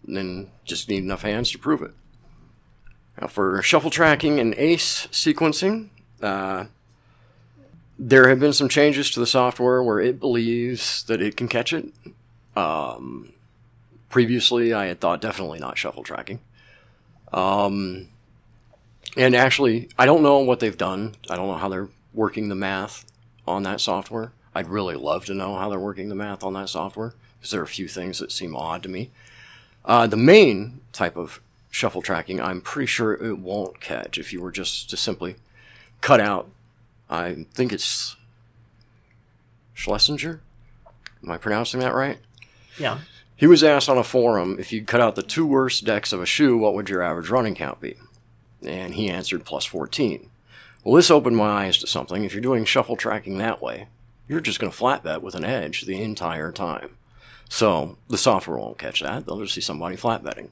And 0.07 0.17
then 0.17 0.51
just 0.65 0.89
need 0.89 1.03
enough 1.03 1.23
hands 1.23 1.51
to 1.51 1.59
prove 1.59 1.83
it. 1.83 1.93
Now, 3.21 3.29
for 3.29 3.63
shuffle 3.63 3.91
tracking 3.91 4.41
and 4.41 4.55
ace 4.57 5.07
sequencing, 5.09 5.89
uh, 6.23 6.67
there 7.99 8.29
have 8.29 8.41
been 8.41 8.53
some 8.53 8.69
changes 8.69 9.11
to 9.13 9.21
the 9.21 9.27
software 9.27 9.83
where 9.83 10.01
it 10.01 10.19
believes 10.19 11.05
that 11.05 11.23
it 11.23 11.37
can 11.37 11.47
catch 11.49 11.73
it. 11.73 11.87
Um, 12.57 13.33
previously, 14.09 14.73
I 14.73 14.87
had 14.87 15.01
thought 15.01 15.21
definitely 15.21 15.61
not 15.61 15.79
shuffle 15.79 16.03
tracking. 16.03 16.41
Um, 17.33 18.09
and 19.17 19.35
actually, 19.37 19.89
I 19.99 20.07
don't 20.07 20.23
know 20.23 20.39
what 20.39 20.61
they've 20.61 20.77
done. 20.77 21.15
I 21.31 21.37
don't 21.37 21.47
know 21.47 21.57
how 21.57 21.69
they're 21.69 21.89
working 22.13 22.49
the 22.49 22.55
math 22.55 23.05
on 23.47 23.63
that 23.65 23.81
software. 23.81 24.33
I'd 24.55 24.69
really 24.69 24.95
love 24.95 25.25
to 25.27 25.35
know 25.35 25.57
how 25.57 25.69
they're 25.69 25.79
working 25.79 26.09
the 26.09 26.15
math 26.15 26.45
on 26.45 26.53
that 26.55 26.69
software 26.69 27.15
because 27.39 27.51
there 27.51 27.61
are 27.61 27.65
a 27.65 27.69
few 27.69 27.89
things 27.89 28.19
that 28.19 28.33
seem 28.33 28.55
odd 28.55 28.83
to 28.85 28.89
me. 28.89 29.11
Uh, 29.85 30.07
the 30.07 30.17
main 30.17 30.81
type 30.93 31.17
of 31.17 31.41
shuffle 31.71 32.03
tracking, 32.03 32.41
I'm 32.41 32.61
pretty 32.61 32.87
sure 32.87 33.15
it 33.15 33.39
won't 33.39 33.81
catch 33.81 34.17
if 34.17 34.33
you 34.33 34.41
were 34.41 34.53
just 34.53 34.89
to 34.91 34.97
simply 34.97 35.37
cut 36.01 36.21
out. 36.21 36.49
I 37.11 37.47
think 37.53 37.73
it's 37.73 38.17
Schlesinger. 39.75 40.41
Am 41.23 41.31
I 41.31 41.37
pronouncing 41.37 41.81
that 41.81 41.95
right? 41.95 42.19
Yeah. 42.79 42.99
He 43.37 43.47
was 43.47 43.65
asked 43.65 43.89
on 43.89 43.99
a 43.99 44.05
forum 44.05 44.57
if 44.59 44.73
you 44.73 44.85
cut 44.85 45.01
out 45.01 45.17
the 45.17 45.23
two 45.23 45.45
worst 45.45 45.85
decks 45.85 46.13
of 46.13 46.23
a 46.23 46.27
shoe, 46.27 46.57
what 46.57 46.75
would 46.75 46.89
your 46.89 47.03
average 47.03 47.29
running 47.29 47.55
count 47.55 47.81
be? 47.81 47.97
And 48.63 48.95
he 48.95 49.11
answered 49.11 49.45
plus 49.45 49.65
14. 49.65 50.31
Well, 50.85 50.95
this 50.95 51.11
opened 51.11 51.37
my 51.37 51.65
eyes 51.65 51.79
to 51.79 51.87
something. 51.87 52.25
If 52.25 52.33
you're 52.33 52.41
doing 52.41 52.65
shuffle 52.65 52.97
tracking 52.97 53.39
that 53.39 53.61
way, 53.61 53.89
you're 54.29 54.41
just 54.41 54.59
going 54.59 54.71
to 54.71 54.77
flat 54.77 55.03
bet 55.03 55.23
with 55.23 55.35
an 55.35 55.45
edge 55.45 55.83
the 55.83 56.03
entire 56.03 56.53
time. 56.53 56.97
So 57.49 57.99
the 58.09 58.19
software 58.19 58.59
won't 58.59 58.79
catch 58.79 59.01
that. 59.01 59.27
They'll 59.27 59.41
just 59.41 59.55
see 59.55 59.61
somebody 59.61 59.97
flat 59.97 60.25
betting. 60.25 60.51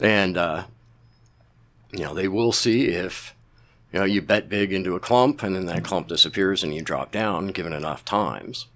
And, 0.00 0.36
uh, 0.36 0.64
you 1.92 2.04
know, 2.04 2.14
they 2.14 2.28
will 2.28 2.52
see 2.52 2.88
if, 2.88 3.34
you 3.92 3.98
know, 3.98 4.04
you 4.04 4.22
bet 4.22 4.48
big 4.48 4.72
into 4.72 4.96
a 4.96 5.00
clump 5.00 5.42
and 5.42 5.54
then 5.54 5.66
that 5.66 5.84
clump 5.84 6.08
disappears 6.08 6.62
and 6.62 6.74
you 6.74 6.82
drop 6.82 7.12
down 7.12 7.48
given 7.48 7.72
enough 7.72 8.04
times. 8.04 8.66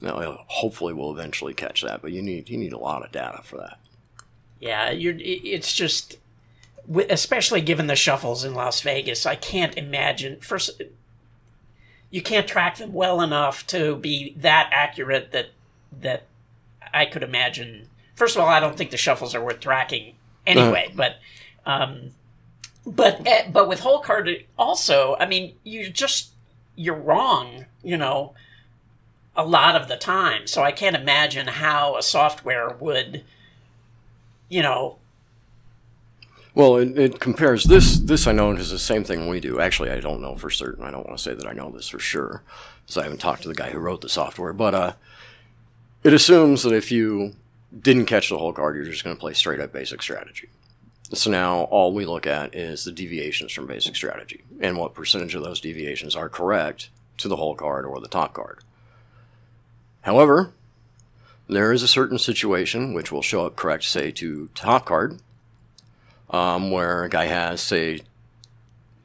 Now, 0.00 0.44
hopefully 0.46 0.92
we'll 0.92 1.12
eventually 1.12 1.54
catch 1.54 1.82
that, 1.82 2.02
but 2.02 2.12
you 2.12 2.22
need, 2.22 2.48
you 2.48 2.56
need 2.56 2.72
a 2.72 2.78
lot 2.78 3.04
of 3.04 3.12
data 3.12 3.40
for 3.42 3.58
that. 3.58 3.78
Yeah, 4.60 4.90
you're, 4.90 5.14
it's 5.18 5.72
just, 5.72 6.18
especially 7.08 7.60
given 7.60 7.86
the 7.86 7.96
shuffles 7.96 8.44
in 8.44 8.54
Las 8.54 8.80
Vegas, 8.80 9.26
I 9.26 9.36
can't 9.36 9.76
imagine. 9.76 10.40
First, 10.40 10.82
you 12.10 12.22
can't 12.22 12.48
track 12.48 12.76
them 12.76 12.92
well 12.92 13.20
enough 13.20 13.66
to 13.68 13.96
be 13.96 14.34
that 14.38 14.70
accurate 14.72 15.32
that 15.32 15.50
that 16.00 16.24
I 16.92 17.04
could 17.06 17.22
imagine. 17.22 17.88
First 18.14 18.36
of 18.36 18.42
all, 18.42 18.48
I 18.48 18.60
don't 18.60 18.76
think 18.76 18.90
the 18.90 18.96
shuffles 18.96 19.34
are 19.34 19.44
worth 19.44 19.60
tracking 19.60 20.14
anyway, 20.46 20.88
uh 20.90 20.96
but 20.96 21.16
um, 21.66 22.10
but 22.86 23.26
eh, 23.26 23.48
but 23.52 23.68
with 23.68 23.80
hole 23.80 24.00
card 24.00 24.44
also, 24.58 25.16
I 25.20 25.26
mean, 25.26 25.54
you're 25.64 25.90
just 25.90 26.30
you're 26.74 26.94
wrong, 26.94 27.66
you 27.82 27.96
know, 27.96 28.34
a 29.36 29.44
lot 29.44 29.76
of 29.76 29.88
the 29.88 29.96
time. 29.96 30.46
So 30.46 30.62
I 30.62 30.72
can't 30.72 30.96
imagine 30.96 31.46
how 31.46 31.96
a 31.96 32.02
software 32.02 32.76
would, 32.80 33.24
you 34.48 34.62
know. 34.62 34.96
Well, 36.54 36.76
it, 36.76 36.98
it 36.98 37.20
compares 37.20 37.64
this. 37.64 37.98
This 37.98 38.26
I 38.26 38.32
know 38.32 38.52
is 38.52 38.70
the 38.70 38.78
same 38.78 39.04
thing 39.04 39.28
we 39.28 39.40
do. 39.40 39.60
Actually, 39.60 39.90
I 39.90 40.00
don't 40.00 40.20
know 40.20 40.34
for 40.34 40.50
certain. 40.50 40.84
I 40.84 40.90
don't 40.90 41.06
want 41.06 41.18
to 41.18 41.22
say 41.22 41.34
that 41.34 41.46
I 41.46 41.52
know 41.52 41.70
this 41.70 41.88
for 41.88 41.98
sure, 41.98 42.42
because 42.82 42.96
I 42.96 43.04
haven't 43.04 43.20
talked 43.20 43.42
to 43.42 43.48
the 43.48 43.54
guy 43.54 43.70
who 43.70 43.78
wrote 43.78 44.00
the 44.00 44.08
software. 44.08 44.52
But 44.52 44.74
uh, 44.74 44.92
it 46.02 46.12
assumes 46.12 46.62
that 46.62 46.74
if 46.74 46.90
you 46.90 47.34
didn't 47.78 48.06
catch 48.06 48.28
the 48.28 48.38
hole 48.38 48.52
card, 48.52 48.76
you're 48.76 48.84
just 48.84 49.04
going 49.04 49.14
to 49.14 49.20
play 49.20 49.34
straight 49.34 49.60
up 49.60 49.72
basic 49.72 50.02
strategy. 50.02 50.48
So 51.12 51.30
now 51.30 51.60
all 51.64 51.94
we 51.94 52.04
look 52.04 52.26
at 52.26 52.54
is 52.54 52.84
the 52.84 52.92
deviations 52.92 53.52
from 53.52 53.66
basic 53.66 53.96
strategy 53.96 54.42
and 54.60 54.76
what 54.76 54.94
percentage 54.94 55.34
of 55.34 55.42
those 55.42 55.60
deviations 55.60 56.14
are 56.14 56.28
correct 56.28 56.90
to 57.18 57.28
the 57.28 57.36
hole 57.36 57.54
card 57.54 57.86
or 57.86 58.00
the 58.00 58.08
top 58.08 58.34
card. 58.34 58.62
However, 60.02 60.52
there 61.48 61.72
is 61.72 61.82
a 61.82 61.88
certain 61.88 62.18
situation 62.18 62.92
which 62.92 63.10
will 63.10 63.22
show 63.22 63.46
up 63.46 63.56
correct, 63.56 63.84
say, 63.84 64.10
to 64.12 64.48
top 64.54 64.84
card, 64.84 65.18
um, 66.30 66.70
where 66.70 67.04
a 67.04 67.08
guy 67.08 67.26
has, 67.26 67.60
say, 67.60 68.00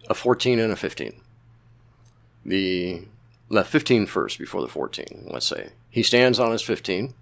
a 0.09 0.13
14 0.13 0.59
and 0.59 0.73
a 0.73 0.75
15. 0.75 1.19
The 2.45 3.05
left 3.49 3.69
15 3.69 4.05
first 4.05 4.37
before 4.37 4.61
the 4.61 4.67
14, 4.67 5.27
let's 5.31 5.45
say. 5.45 5.69
He 5.89 6.03
stands 6.03 6.39
on 6.39 6.51
his 6.51 6.61
15, 6.61 7.13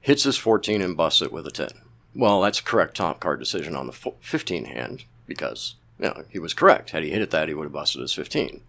hits 0.00 0.24
his 0.24 0.36
14, 0.36 0.82
and 0.82 0.96
busts 0.96 1.22
it 1.22 1.32
with 1.32 1.46
a 1.46 1.50
10. 1.50 1.68
Well, 2.14 2.40
that's 2.40 2.60
a 2.60 2.64
correct 2.64 2.96
top 2.96 3.20
card 3.20 3.38
decision 3.38 3.74
on 3.74 3.86
the 3.86 3.92
15 3.92 4.66
hand 4.66 5.04
because 5.26 5.76
you 5.98 6.06
know, 6.06 6.24
he 6.28 6.38
was 6.38 6.54
correct. 6.54 6.90
Had 6.90 7.02
he 7.02 7.10
hit 7.10 7.22
it 7.22 7.30
that, 7.30 7.48
he 7.48 7.54
would 7.54 7.64
have 7.64 7.72
busted 7.72 8.00
his 8.00 8.12
15. 8.12 8.60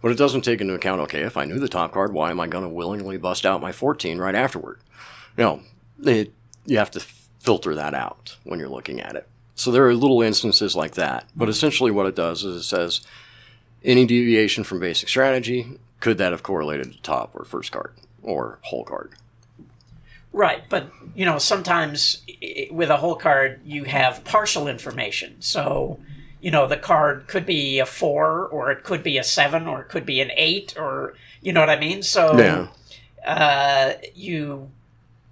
But 0.00 0.12
it 0.12 0.18
doesn't 0.18 0.42
take 0.42 0.60
into 0.60 0.74
account, 0.74 1.00
okay, 1.02 1.22
if 1.22 1.36
I 1.36 1.44
knew 1.44 1.58
the 1.58 1.68
top 1.68 1.92
card, 1.92 2.12
why 2.12 2.30
am 2.30 2.40
I 2.40 2.46
going 2.46 2.62
to 2.62 2.68
willingly 2.68 3.16
bust 3.16 3.44
out 3.44 3.60
my 3.60 3.72
14 3.72 4.18
right 4.18 4.34
afterward? 4.34 4.78
You 5.36 5.44
know, 5.44 5.60
it, 6.04 6.32
you 6.66 6.78
have 6.78 6.90
to 6.92 7.00
filter 7.40 7.74
that 7.74 7.94
out 7.94 8.36
when 8.44 8.58
you're 8.60 8.68
looking 8.68 9.00
at 9.00 9.16
it. 9.16 9.26
So 9.58 9.72
there 9.72 9.88
are 9.88 9.94
little 9.94 10.22
instances 10.22 10.76
like 10.76 10.94
that. 10.94 11.24
But 11.34 11.48
essentially, 11.48 11.90
what 11.90 12.06
it 12.06 12.14
does 12.14 12.44
is 12.44 12.60
it 12.60 12.62
says 12.62 13.00
any 13.84 14.06
deviation 14.06 14.62
from 14.62 14.78
basic 14.78 15.08
strategy, 15.08 15.78
could 15.98 16.16
that 16.18 16.30
have 16.30 16.44
correlated 16.44 16.92
to 16.92 17.02
top 17.02 17.34
or 17.34 17.44
first 17.44 17.72
card 17.72 17.92
or 18.22 18.60
hole 18.62 18.84
card? 18.84 19.14
Right, 20.32 20.62
but 20.68 20.92
you 21.16 21.24
know, 21.24 21.38
sometimes 21.38 22.22
with 22.70 22.88
a 22.88 22.98
hole 22.98 23.16
card, 23.16 23.60
you 23.64 23.82
have 23.82 24.22
partial 24.22 24.68
information. 24.68 25.34
So, 25.40 25.98
you 26.40 26.52
know, 26.52 26.68
the 26.68 26.76
card 26.76 27.26
could 27.26 27.44
be 27.44 27.80
a 27.80 27.86
four, 27.86 28.46
or 28.46 28.70
it 28.70 28.84
could 28.84 29.02
be 29.02 29.18
a 29.18 29.24
seven, 29.24 29.66
or 29.66 29.80
it 29.80 29.88
could 29.88 30.06
be 30.06 30.20
an 30.20 30.30
eight, 30.36 30.74
or 30.78 31.14
you 31.42 31.52
know 31.52 31.58
what 31.58 31.70
I 31.70 31.80
mean. 31.80 32.04
So, 32.04 32.38
yeah. 32.38 32.68
uh, 33.26 33.94
you 34.14 34.70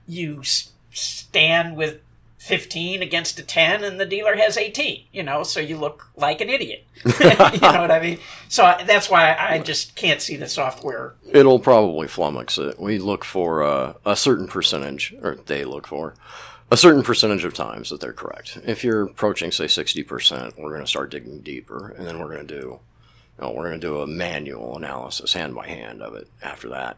you 0.09 0.43
stand 0.91 1.77
with 1.77 2.01
15 2.47 3.03
against 3.03 3.41
a 3.41 3.43
10 3.43 3.83
and 3.83 3.99
the 3.99 4.07
dealer 4.07 4.37
has 4.37 4.57
18 4.57 5.07
you 5.13 5.23
know 5.25 5.43
so 5.43 5.59
you 5.59 5.77
look 5.77 6.11
like 6.17 6.41
an 6.41 6.49
idiot. 6.49 6.87
You 7.05 7.61
know 7.61 7.81
what 7.81 7.91
i 7.91 8.01
mean? 8.01 8.19
So 8.49 8.77
that's 8.87 9.11
why 9.11 9.37
i 9.37 9.59
just 9.59 9.97
can't 9.97 10.23
see 10.23 10.37
the 10.37 10.49
software. 10.49 11.15
It'll 11.33 11.59
probably 11.59 12.07
flummox 12.07 12.59
it. 12.59 12.79
We 12.79 12.99
look 12.99 13.25
for 13.25 13.65
uh, 13.65 13.95
a 14.05 14.15
certain 14.15 14.47
percentage 14.47 15.15
or 15.23 15.35
they 15.47 15.65
look 15.65 15.89
for 15.89 16.15
a 16.71 16.77
certain 16.77 17.03
percentage 17.03 17.45
of 17.45 17.53
times 17.53 17.91
that 17.91 18.01
they're 18.01 18.13
correct. 18.13 18.59
If 18.65 18.85
you're 18.85 19.03
approaching 19.03 19.51
say 19.51 19.65
60% 19.65 20.57
we're 20.57 20.71
going 20.71 20.83
to 20.83 20.87
start 20.87 21.11
digging 21.11 21.41
deeper 21.41 21.89
and 21.99 22.07
then 22.07 22.21
we're 22.21 22.33
going 22.33 22.47
to 22.47 22.61
do 22.61 22.67
you 23.39 23.45
know, 23.45 23.51
we're 23.51 23.69
going 23.69 23.81
to 23.81 23.87
do 23.87 24.01
a 24.01 24.07
manual 24.07 24.77
analysis 24.77 25.33
hand 25.33 25.55
by 25.55 25.67
hand 25.67 26.01
of 26.01 26.15
it 26.15 26.29
after 26.43 26.69
that 26.69 26.97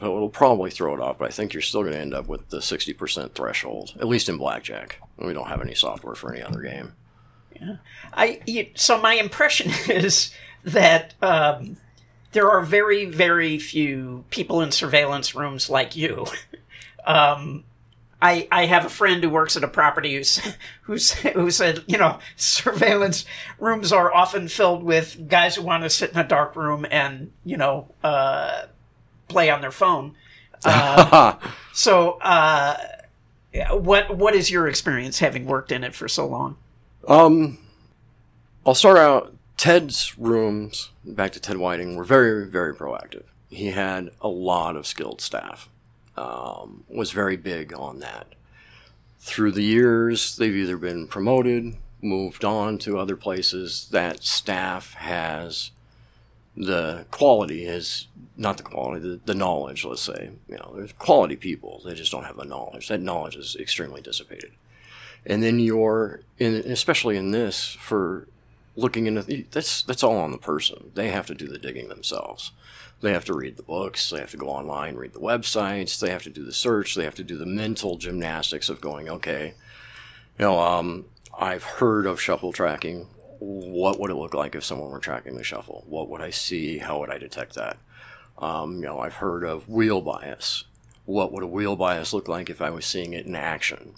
so 0.00 0.16
it'll 0.16 0.28
probably 0.28 0.70
throw 0.70 0.94
it 0.94 1.00
off, 1.00 1.18
but 1.18 1.28
I 1.28 1.30
think 1.30 1.52
you're 1.52 1.62
still 1.62 1.82
going 1.82 1.94
to 1.94 2.00
end 2.00 2.14
up 2.14 2.26
with 2.26 2.48
the 2.48 2.58
60% 2.58 3.32
threshold, 3.32 3.94
at 3.98 4.08
least 4.08 4.28
in 4.28 4.36
blackjack. 4.36 5.00
We 5.16 5.32
don't 5.32 5.48
have 5.48 5.62
any 5.62 5.74
software 5.74 6.14
for 6.14 6.32
any 6.32 6.42
other 6.42 6.60
game. 6.60 6.92
Yeah. 7.60 7.76
I 8.12 8.72
so 8.74 9.00
my 9.00 9.14
impression 9.14 9.70
is 9.88 10.32
that 10.64 11.14
um, 11.22 11.76
there 12.32 12.50
are 12.50 12.62
very 12.62 13.04
very 13.04 13.58
few 13.58 14.24
people 14.30 14.60
in 14.60 14.72
surveillance 14.72 15.34
rooms 15.34 15.70
like 15.70 15.96
you. 15.96 16.26
Um, 17.06 17.64
I, 18.22 18.48
I 18.50 18.64
have 18.64 18.86
a 18.86 18.88
friend 18.88 19.22
who 19.22 19.28
works 19.28 19.54
at 19.54 19.64
a 19.64 19.68
property 19.68 20.14
who's, 20.14 20.40
who's, 20.82 21.12
who 21.12 21.50
said, 21.50 21.84
you 21.86 21.98
know, 21.98 22.18
surveillance 22.36 23.26
rooms 23.58 23.92
are 23.92 24.10
often 24.14 24.48
filled 24.48 24.82
with 24.82 25.28
guys 25.28 25.56
who 25.56 25.62
want 25.62 25.82
to 25.82 25.90
sit 25.90 26.12
in 26.12 26.16
a 26.16 26.26
dark 26.26 26.56
room 26.56 26.86
and, 26.90 27.32
you 27.44 27.58
know, 27.58 27.92
uh, 28.02 28.62
play 29.28 29.50
on 29.50 29.60
their 29.60 29.72
phone. 29.72 30.14
Uh, 30.66 31.36
so, 31.74 32.12
uh, 32.22 32.74
what 33.72 34.16
what 34.16 34.34
is 34.34 34.50
your 34.50 34.66
experience 34.66 35.18
having 35.18 35.44
worked 35.44 35.70
in 35.70 35.84
it 35.84 35.94
for 35.94 36.08
so 36.08 36.26
long? 36.26 36.56
Um, 37.06 37.58
I'll 38.64 38.74
start 38.74 38.96
out. 38.96 39.34
Ted's 39.58 40.18
rooms, 40.18 40.88
back 41.04 41.32
to 41.32 41.40
Ted 41.40 41.58
Whiting, 41.58 41.96
were 41.96 42.04
very 42.04 42.46
very 42.46 42.74
proactive. 42.74 43.24
He 43.50 43.72
had 43.72 44.10
a 44.22 44.28
lot 44.28 44.74
of 44.74 44.86
skilled 44.86 45.20
staff. 45.20 45.68
Um, 46.16 46.84
was 46.88 47.10
very 47.10 47.36
big 47.36 47.74
on 47.74 47.98
that. 47.98 48.28
Through 49.20 49.52
the 49.52 49.64
years, 49.64 50.36
they've 50.36 50.54
either 50.54 50.76
been 50.76 51.08
promoted, 51.08 51.76
moved 52.00 52.44
on 52.44 52.78
to 52.78 52.98
other 52.98 53.16
places. 53.16 53.88
That 53.90 54.22
staff 54.22 54.94
has 54.94 55.72
the 56.56 57.06
quality 57.10 57.64
is 57.64 58.08
not 58.36 58.56
the 58.56 58.62
quality, 58.62 59.00
the, 59.00 59.20
the 59.24 59.34
knowledge, 59.34 59.84
let's 59.84 60.02
say. 60.02 60.30
You 60.48 60.56
know, 60.56 60.72
there's 60.76 60.92
quality 60.92 61.36
people, 61.36 61.82
they 61.84 61.94
just 61.94 62.12
don't 62.12 62.24
have 62.24 62.36
the 62.36 62.44
knowledge. 62.44 62.88
That 62.88 63.00
knowledge 63.00 63.36
is 63.36 63.56
extremely 63.58 64.00
dissipated. 64.00 64.52
And 65.26 65.42
then 65.42 65.58
you're, 65.58 66.20
in, 66.38 66.54
especially 66.54 67.16
in 67.16 67.30
this, 67.30 67.76
for 67.80 68.28
looking 68.76 69.06
into 69.06 69.44
that's 69.52 69.82
that's 69.82 70.02
all 70.02 70.16
on 70.16 70.32
the 70.32 70.38
person. 70.38 70.90
They 70.94 71.10
have 71.10 71.26
to 71.26 71.34
do 71.34 71.46
the 71.46 71.58
digging 71.58 71.88
themselves. 71.88 72.50
They 73.00 73.12
have 73.12 73.24
to 73.26 73.34
read 73.34 73.56
the 73.56 73.62
books. 73.62 74.10
They 74.10 74.20
have 74.20 74.30
to 74.30 74.36
go 74.36 74.48
online, 74.48 74.96
read 74.96 75.12
the 75.12 75.20
websites. 75.20 75.98
They 75.98 76.10
have 76.10 76.22
to 76.22 76.30
do 76.30 76.44
the 76.44 76.52
search. 76.52 76.94
They 76.94 77.04
have 77.04 77.14
to 77.16 77.24
do 77.24 77.36
the 77.36 77.46
mental 77.46 77.96
gymnastics 77.96 78.68
of 78.68 78.80
going, 78.80 79.08
okay, 79.08 79.54
you 80.38 80.44
know, 80.44 80.58
um, 80.58 81.06
I've 81.38 81.64
heard 81.64 82.06
of 82.06 82.20
shuffle 82.20 82.52
tracking 82.52 83.06
what 83.44 84.00
would 84.00 84.10
it 84.10 84.16
look 84.16 84.34
like 84.34 84.54
if 84.54 84.64
someone 84.64 84.90
were 84.90 84.98
tracking 84.98 85.36
the 85.36 85.44
shuffle? 85.44 85.84
What 85.86 86.08
would 86.08 86.20
I 86.20 86.30
see? 86.30 86.78
How 86.78 86.98
would 87.00 87.10
I 87.10 87.18
detect 87.18 87.54
that? 87.54 87.76
Um, 88.38 88.76
you 88.76 88.82
know, 88.82 89.00
I've 89.00 89.14
heard 89.14 89.44
of 89.44 89.68
wheel 89.68 90.00
bias. 90.00 90.64
What 91.04 91.32
would 91.32 91.42
a 91.42 91.46
wheel 91.48 91.76
bias 91.76 92.12
look 92.12 92.28
like 92.28 92.48
if 92.48 92.62
I 92.62 92.70
was 92.70 92.86
seeing 92.86 93.12
it 93.12 93.26
in 93.26 93.36
action? 93.36 93.94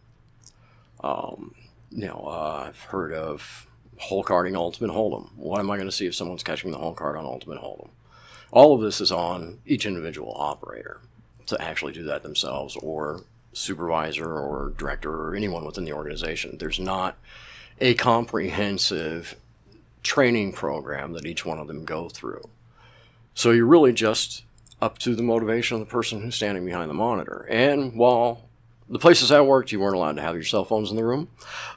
Um, 1.03 1.55
you 1.91 2.07
know, 2.07 2.25
uh, 2.27 2.67
I've 2.69 2.81
heard 2.81 3.13
of 3.13 3.67
hole 3.99 4.25
carding 4.25 4.57
Ultimate 4.57 4.91
Hold'em. 4.91 5.31
What 5.37 5.61
am 5.61 5.71
I 5.71 5.77
going 5.77 5.89
to 5.89 5.95
see 5.95 6.07
if 6.07 6.15
someone's 6.15 6.43
catching 6.43 6.71
the 6.71 6.79
hole 6.79 6.95
card 6.95 7.17
on 7.17 7.25
Ultimate 7.25 7.61
Hold'em? 7.61 7.91
All 8.51 8.75
of 8.75 8.81
this 8.81 9.01
is 9.01 9.13
on 9.13 9.61
each 9.65 9.87
individual 9.87 10.35
operator 10.37 11.01
to 11.47 11.61
actually 11.63 11.93
do 11.93 12.03
that 12.05 12.23
themselves 12.23 12.77
or 12.77 13.23
supervisor 13.53 14.27
or 14.27 14.75
director 14.77 15.11
or 15.11 15.35
anyone 15.35 15.65
within 15.65 15.85
the 15.85 15.93
organization. 15.93 16.59
There's 16.59 16.81
not 16.81 17.17
a 17.81 17.95
comprehensive 17.95 19.37
training 20.03 20.53
program 20.53 21.13
that 21.13 21.27
each 21.27 21.45
one 21.45 21.59
of 21.59 21.67
them 21.67 21.85
go 21.85 22.09
through. 22.09 22.43
So 23.35 23.51
you're 23.51 23.67
really 23.67 23.93
just 23.93 24.45
up 24.81 24.99
to 24.99 25.15
the 25.15 25.23
motivation 25.23 25.75
of 25.75 25.81
the 25.81 25.91
person 25.91 26.21
who's 26.21 26.37
standing 26.37 26.65
behind 26.65 26.91
the 26.91 26.95
monitor. 26.95 27.47
And 27.51 27.97
while 27.97 28.49
the 28.89 28.99
places 28.99 29.33
I 29.33 29.41
worked, 29.41 29.73
you 29.73 29.81
weren't 29.81 29.97
allowed 29.97 30.17
to 30.17 30.23
have 30.23 30.35
your 30.35 30.45
cell 30.45 30.65
phones 30.65 30.91
in 30.91 30.97
the 30.97 31.05
room. 31.05 31.29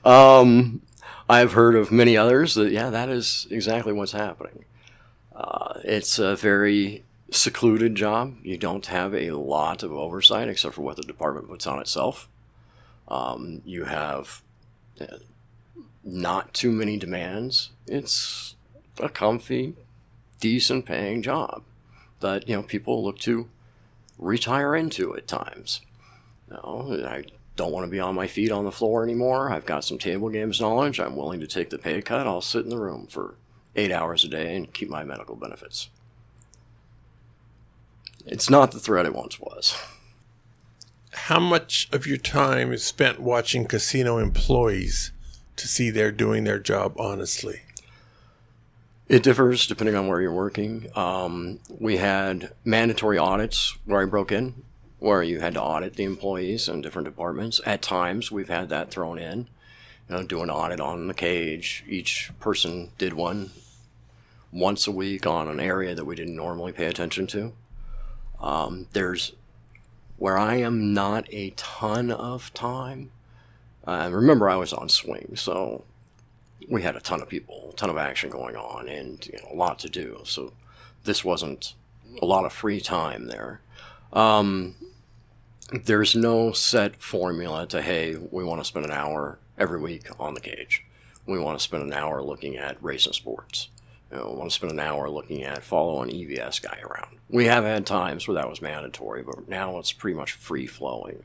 Um, 0.05 0.81
I've 1.27 1.53
heard 1.53 1.75
of 1.75 1.91
many 1.91 2.17
others 2.17 2.55
that, 2.55 2.71
yeah, 2.71 2.89
that 2.89 3.09
is 3.09 3.47
exactly 3.49 3.93
what's 3.93 4.11
happening. 4.11 4.65
Uh, 5.35 5.79
it's 5.83 6.19
a 6.19 6.35
very 6.35 7.03
secluded 7.31 7.95
job. 7.95 8.35
You 8.43 8.57
don't 8.57 8.85
have 8.87 9.13
a 9.13 9.31
lot 9.31 9.83
of 9.83 9.91
oversight 9.91 10.47
except 10.47 10.75
for 10.75 10.81
what 10.81 10.97
the 10.97 11.03
department 11.03 11.47
puts 11.47 11.67
on 11.67 11.79
itself. 11.79 12.27
Um, 13.07 13.61
you 13.65 13.85
have 13.85 14.41
uh, 14.99 15.17
not 16.03 16.53
too 16.53 16.71
many 16.71 16.97
demands. 16.97 17.71
It's 17.87 18.55
a 18.99 19.09
comfy, 19.09 19.75
decent 20.39 20.85
paying 20.85 21.21
job 21.21 21.63
that 22.19 22.47
you 22.47 22.55
know 22.55 22.63
people 22.63 23.03
look 23.03 23.19
to 23.19 23.49
retire 24.17 24.75
into 24.75 25.15
at 25.15 25.27
times. 25.27 25.81
You 26.49 26.55
know, 26.55 27.05
I 27.05 27.23
don't 27.55 27.71
want 27.71 27.85
to 27.85 27.91
be 27.91 27.99
on 27.99 28.15
my 28.15 28.27
feet 28.27 28.51
on 28.51 28.65
the 28.65 28.71
floor 28.71 29.03
anymore. 29.03 29.51
I've 29.51 29.65
got 29.65 29.83
some 29.83 29.97
table 29.97 30.29
games 30.29 30.61
knowledge. 30.61 30.99
I'm 30.99 31.15
willing 31.15 31.39
to 31.41 31.47
take 31.47 31.69
the 31.69 31.77
pay 31.77 32.01
cut. 32.01 32.27
I'll 32.27 32.41
sit 32.41 32.63
in 32.63 32.69
the 32.69 32.79
room 32.79 33.07
for 33.07 33.35
eight 33.75 33.91
hours 33.91 34.23
a 34.23 34.27
day 34.27 34.55
and 34.55 34.73
keep 34.73 34.89
my 34.89 35.03
medical 35.03 35.35
benefits. 35.35 35.89
It's 38.25 38.49
not 38.49 38.71
the 38.71 38.79
threat 38.79 39.05
it 39.05 39.15
once 39.15 39.39
was. 39.39 39.75
How 41.11 41.39
much 41.39 41.89
of 41.91 42.05
your 42.05 42.17
time 42.17 42.71
is 42.71 42.83
spent 42.83 43.19
watching 43.19 43.65
casino 43.65 44.17
employees 44.17 45.11
to 45.59 45.67
see 45.67 45.89
they're 45.89 46.11
doing 46.11 46.43
their 46.43 46.59
job 46.59 46.93
honestly? 46.97 47.61
It 49.07 49.23
differs 49.23 49.65
depending 49.65 49.95
on 49.95 50.07
where 50.07 50.21
you're 50.21 50.31
working. 50.31 50.87
Um, 50.95 51.59
we 51.79 51.97
had 51.97 52.51
mandatory 52.63 53.17
audits 53.17 53.75
where 53.85 54.01
I 54.01 54.05
broke 54.05 54.31
in, 54.31 54.63
where 54.99 55.23
you 55.23 55.39
had 55.39 55.55
to 55.55 55.61
audit 55.61 55.95
the 55.95 56.03
employees 56.03 56.69
in 56.69 56.81
different 56.81 57.07
departments. 57.07 57.59
At 57.65 57.81
times, 57.81 58.31
we've 58.31 58.49
had 58.49 58.69
that 58.69 58.91
thrown 58.91 59.17
in. 59.17 59.47
You 60.07 60.15
know, 60.15 60.23
do 60.23 60.41
an 60.41 60.49
audit 60.49 60.79
on 60.79 61.07
the 61.07 61.13
cage. 61.13 61.83
Each 61.87 62.31
person 62.39 62.91
did 62.97 63.13
one 63.13 63.51
once 64.51 64.87
a 64.87 64.91
week 64.91 65.25
on 65.25 65.47
an 65.47 65.59
area 65.59 65.95
that 65.95 66.05
we 66.05 66.15
didn't 66.15 66.35
normally 66.35 66.71
pay 66.71 66.85
attention 66.85 67.27
to. 67.27 67.53
Um, 68.39 68.87
there's 68.93 69.33
where 70.17 70.37
I 70.37 70.55
am 70.55 70.93
not 70.93 71.25
a 71.33 71.51
ton 71.51 72.11
of 72.11 72.53
time. 72.53 73.11
Uh, 73.89 74.07
remember, 74.11 74.47
I 74.47 74.55
was 74.55 74.71
on 74.71 74.87
swing, 74.87 75.31
so 75.35 75.83
we 76.69 76.83
had 76.83 76.95
a 76.95 76.99
ton 76.99 77.23
of 77.23 77.27
people, 77.27 77.71
a 77.73 77.75
ton 77.75 77.89
of 77.89 77.97
action 77.97 78.29
going 78.29 78.55
on, 78.55 78.87
and 78.87 79.25
you 79.25 79.39
know, 79.39 79.49
a 79.51 79.55
lot 79.55 79.79
to 79.79 79.89
do. 79.89 80.21
So 80.25 80.53
this 81.05 81.25
wasn't 81.25 81.73
a 82.21 82.25
lot 82.27 82.45
of 82.45 82.53
free 82.53 82.81
time 82.81 83.25
there. 83.25 83.61
Um, 84.13 84.75
there's 85.71 86.15
no 86.15 86.51
set 86.51 87.01
formula 87.01 87.65
to 87.67 87.81
hey, 87.81 88.15
we 88.15 88.43
want 88.43 88.61
to 88.61 88.65
spend 88.65 88.85
an 88.85 88.91
hour 88.91 89.39
every 89.57 89.79
week 89.79 90.07
on 90.19 90.35
the 90.35 90.39
cage. 90.39 90.85
We 91.25 91.39
want 91.39 91.57
to 91.57 91.63
spend 91.63 91.81
an 91.81 91.93
hour 91.93 92.21
looking 92.21 92.57
at 92.57 92.77
racing 92.83 93.13
sports. 93.13 93.69
You 94.11 94.17
know, 94.17 94.29
want 94.33 94.51
to 94.51 94.55
spend 94.55 94.71
an 94.71 94.79
hour 94.79 95.09
looking 95.09 95.41
at 95.41 95.63
follow 95.63 96.03
an 96.03 96.11
EVS 96.11 96.61
guy 96.61 96.77
around. 96.83 97.17
We 97.27 97.45
have 97.45 97.63
had 97.63 97.87
times 97.87 98.27
where 98.27 98.35
that 98.35 98.49
was 98.49 98.61
mandatory, 98.61 99.23
but 99.23 99.49
now 99.49 99.79
it's 99.79 99.93
pretty 99.93 100.15
much 100.15 100.33
free 100.33 100.67
flowing. 100.67 101.23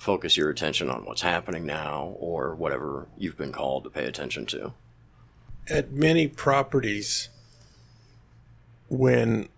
Focus 0.00 0.38
your 0.38 0.48
attention 0.48 0.88
on 0.88 1.04
what's 1.04 1.20
happening 1.20 1.66
now 1.66 2.14
or 2.18 2.54
whatever 2.54 3.06
you've 3.18 3.36
been 3.36 3.52
called 3.52 3.84
to 3.84 3.90
pay 3.90 4.06
attention 4.06 4.46
to. 4.46 4.72
At 5.68 5.92
many 5.92 6.26
properties, 6.26 7.28
when 8.88 9.50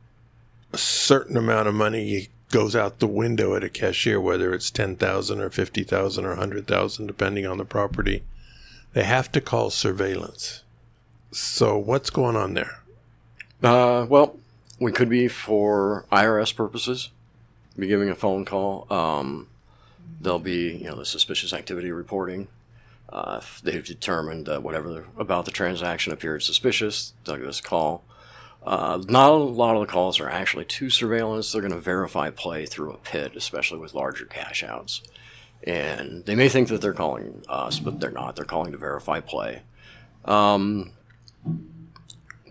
a 0.72 0.78
certain 0.78 1.36
amount 1.36 1.68
of 1.68 1.74
money 1.74 2.26
goes 2.50 2.74
out 2.74 2.98
the 2.98 3.06
window 3.06 3.54
at 3.54 3.62
a 3.62 3.68
cashier, 3.68 4.20
whether 4.20 4.52
it's 4.52 4.72
ten 4.72 4.96
thousand 4.96 5.38
or 5.40 5.48
fifty 5.48 5.84
thousand 5.84 6.24
or 6.24 6.34
hundred 6.34 6.66
thousand, 6.66 7.06
depending 7.06 7.46
on 7.46 7.58
the 7.58 7.64
property, 7.64 8.24
they 8.94 9.04
have 9.04 9.30
to 9.30 9.40
call 9.40 9.70
surveillance. 9.70 10.64
So 11.30 11.78
what's 11.78 12.10
going 12.10 12.34
on 12.34 12.54
there? 12.54 12.80
Uh, 13.62 14.06
well, 14.08 14.40
we 14.80 14.90
could 14.90 15.08
be 15.08 15.28
for 15.28 16.04
IRS 16.10 16.52
purposes, 16.56 17.10
be 17.78 17.86
giving 17.86 18.08
a 18.10 18.16
phone 18.16 18.44
call. 18.44 18.92
Um, 18.92 19.46
there'll 20.20 20.38
be, 20.38 20.76
you 20.76 20.84
know, 20.84 20.96
the 20.96 21.04
suspicious 21.04 21.52
activity 21.52 21.90
reporting. 21.90 22.48
Uh, 23.08 23.40
if 23.42 23.60
they've 23.62 23.84
determined 23.84 24.46
that 24.46 24.62
whatever 24.62 25.06
about 25.18 25.44
the 25.44 25.50
transaction 25.50 26.12
appeared 26.12 26.42
suspicious, 26.42 27.12
they'll 27.24 27.36
give 27.36 27.46
us 27.46 27.60
a 27.60 27.62
call. 27.62 28.04
Uh, 28.64 29.02
not 29.08 29.30
a 29.30 29.34
lot 29.34 29.74
of 29.74 29.80
the 29.80 29.92
calls 29.92 30.20
are 30.20 30.30
actually 30.30 30.64
to 30.64 30.88
surveillance. 30.88 31.52
They're 31.52 31.60
going 31.60 31.72
to 31.72 31.80
verify 31.80 32.30
play 32.30 32.64
through 32.64 32.92
a 32.92 32.96
PID, 32.98 33.36
especially 33.36 33.80
with 33.80 33.92
larger 33.92 34.24
cash 34.24 34.62
outs. 34.62 35.02
And 35.64 36.24
they 36.24 36.34
may 36.34 36.48
think 36.48 36.68
that 36.68 36.80
they're 36.80 36.92
calling 36.92 37.42
us, 37.48 37.78
but 37.78 38.00
they're 38.00 38.10
not. 38.10 38.36
They're 38.36 38.44
calling 38.44 38.72
to 38.72 38.78
verify 38.78 39.20
play. 39.20 39.62
Um, 40.24 40.92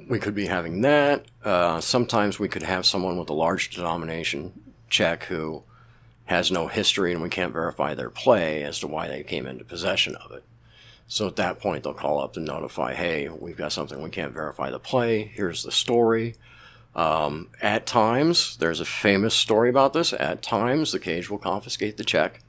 we 0.07 0.19
could 0.19 0.35
be 0.35 0.47
having 0.47 0.81
that. 0.81 1.25
Uh, 1.43 1.79
sometimes 1.79 2.39
we 2.39 2.49
could 2.49 2.63
have 2.63 2.85
someone 2.85 3.17
with 3.17 3.29
a 3.29 3.33
large 3.33 3.69
denomination 3.69 4.51
check 4.89 5.23
who 5.23 5.63
has 6.31 6.49
no 6.49 6.67
history 6.67 7.11
and 7.11 7.21
we 7.21 7.27
can't 7.27 7.51
verify 7.51 7.93
their 7.93 8.09
play 8.09 8.63
as 8.63 8.79
to 8.79 8.87
why 8.87 9.05
they 9.09 9.21
came 9.21 9.45
into 9.45 9.65
possession 9.65 10.15
of 10.15 10.31
it. 10.31 10.43
So 11.05 11.27
at 11.27 11.35
that 11.35 11.59
point, 11.59 11.83
they'll 11.83 11.93
call 11.93 12.21
up 12.21 12.31
to 12.33 12.39
notify, 12.39 12.93
hey, 12.93 13.27
we've 13.27 13.57
got 13.57 13.73
something 13.73 14.01
we 14.01 14.09
can't 14.09 14.33
verify 14.33 14.69
the 14.69 14.79
play. 14.79 15.25
Here's 15.25 15.63
the 15.63 15.73
story. 15.73 16.35
Um, 16.95 17.49
at 17.61 17.85
times, 17.85 18.55
there's 18.55 18.79
a 18.79 18.85
famous 18.85 19.35
story 19.35 19.69
about 19.69 19.91
this. 19.91 20.13
At 20.13 20.41
times, 20.41 20.93
the 20.93 20.99
cage 20.99 21.29
will 21.29 21.37
confiscate 21.37 21.97
the 21.97 22.05
check, 22.05 22.39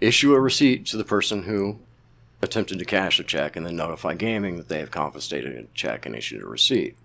issue 0.00 0.34
a 0.34 0.40
receipt 0.40 0.84
to 0.86 0.96
the 0.96 1.04
person 1.04 1.44
who 1.44 1.78
attempted 2.42 2.80
to 2.80 2.84
cash 2.84 3.18
the 3.18 3.24
check, 3.24 3.54
and 3.54 3.64
then 3.64 3.76
notify 3.76 4.14
gaming 4.14 4.56
that 4.56 4.68
they 4.68 4.80
have 4.80 4.90
confiscated 4.90 5.56
a 5.56 5.68
check 5.72 6.04
and 6.04 6.16
issued 6.16 6.42
a 6.42 6.46
receipt. 6.46 6.96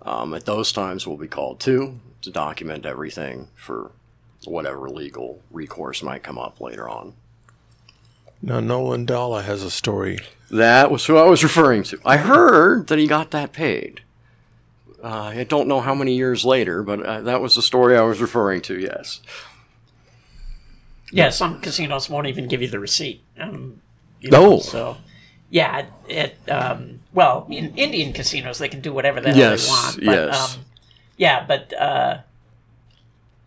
Um, 0.00 0.32
at 0.32 0.46
those 0.46 0.72
times, 0.72 1.06
we'll 1.06 1.18
be 1.18 1.28
called 1.28 1.60
too 1.60 2.00
to 2.22 2.30
document 2.30 2.86
everything 2.86 3.48
for 3.54 3.92
whatever 4.44 4.88
legal 4.88 5.40
recourse 5.50 6.02
might 6.02 6.22
come 6.22 6.38
up 6.38 6.60
later 6.60 6.88
on. 6.88 7.14
Now, 8.42 8.60
Nolan 8.60 9.04
Dalla 9.04 9.42
has 9.42 9.62
a 9.62 9.70
story. 9.70 10.18
That 10.50 10.90
was 10.90 11.04
who 11.06 11.16
I 11.16 11.24
was 11.24 11.42
referring 11.42 11.82
to. 11.84 11.98
I 12.04 12.16
heard 12.16 12.86
that 12.86 12.98
he 12.98 13.06
got 13.06 13.30
that 13.32 13.52
paid. 13.52 14.00
Uh, 15.02 15.32
I 15.36 15.44
don't 15.44 15.68
know 15.68 15.80
how 15.80 15.94
many 15.94 16.14
years 16.14 16.44
later, 16.44 16.82
but 16.82 17.02
uh, 17.04 17.20
that 17.22 17.40
was 17.40 17.54
the 17.54 17.62
story 17.62 17.96
I 17.96 18.02
was 18.02 18.20
referring 18.20 18.60
to, 18.62 18.78
yes. 18.78 19.20
Yeah, 21.12 21.30
some 21.30 21.60
casinos 21.60 22.08
won't 22.08 22.26
even 22.26 22.48
give 22.48 22.62
you 22.62 22.68
the 22.68 22.78
receipt. 22.78 23.22
Um, 23.38 23.80
you 24.20 24.30
No. 24.30 24.58
So, 24.60 24.96
yeah, 25.48 25.86
it, 26.08 26.36
um, 26.48 27.00
well, 27.12 27.46
in 27.50 27.74
Indian 27.76 28.12
casinos, 28.12 28.58
they 28.58 28.68
can 28.68 28.80
do 28.80 28.92
whatever 28.92 29.20
the 29.20 29.30
hell 29.30 29.38
Yes, 29.38 29.66
they 29.66 29.70
want. 29.70 29.96
But, 29.96 30.04
yes. 30.04 30.54
Um, 30.56 30.64
yeah, 31.16 31.44
but, 31.46 31.72
uh, 31.78 32.18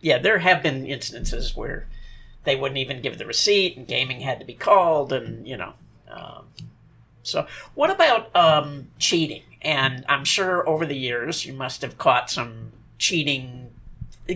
yeah, 0.04 0.18
there 0.20 0.40
have 0.40 0.62
been 0.62 0.86
instances 0.86 1.56
where 1.56 1.88
they 2.44 2.56
wouldn't 2.56 2.78
even 2.78 3.02
give 3.02 3.18
the 3.18 3.26
receipt 3.26 3.78
and 3.78 3.88
gaming 3.88 4.20
had 4.20 4.40
to 4.40 4.46
be 4.46 4.54
called 4.54 5.14
and, 5.14 5.48
you 5.48 5.58
know. 5.58 5.74
Um, 6.12 6.46
so, 7.24 7.48
what 7.74 7.90
about 7.90 8.36
um, 8.36 8.90
cheating? 9.00 9.44
And 9.62 10.04
I'm 10.10 10.26
sure 10.26 10.68
over 10.68 10.86
the 10.86 10.98
years 10.98 11.46
you 11.46 11.54
must 11.54 11.82
have 11.82 11.98
caught 11.98 12.30
some 12.30 12.74
cheating 13.00 13.72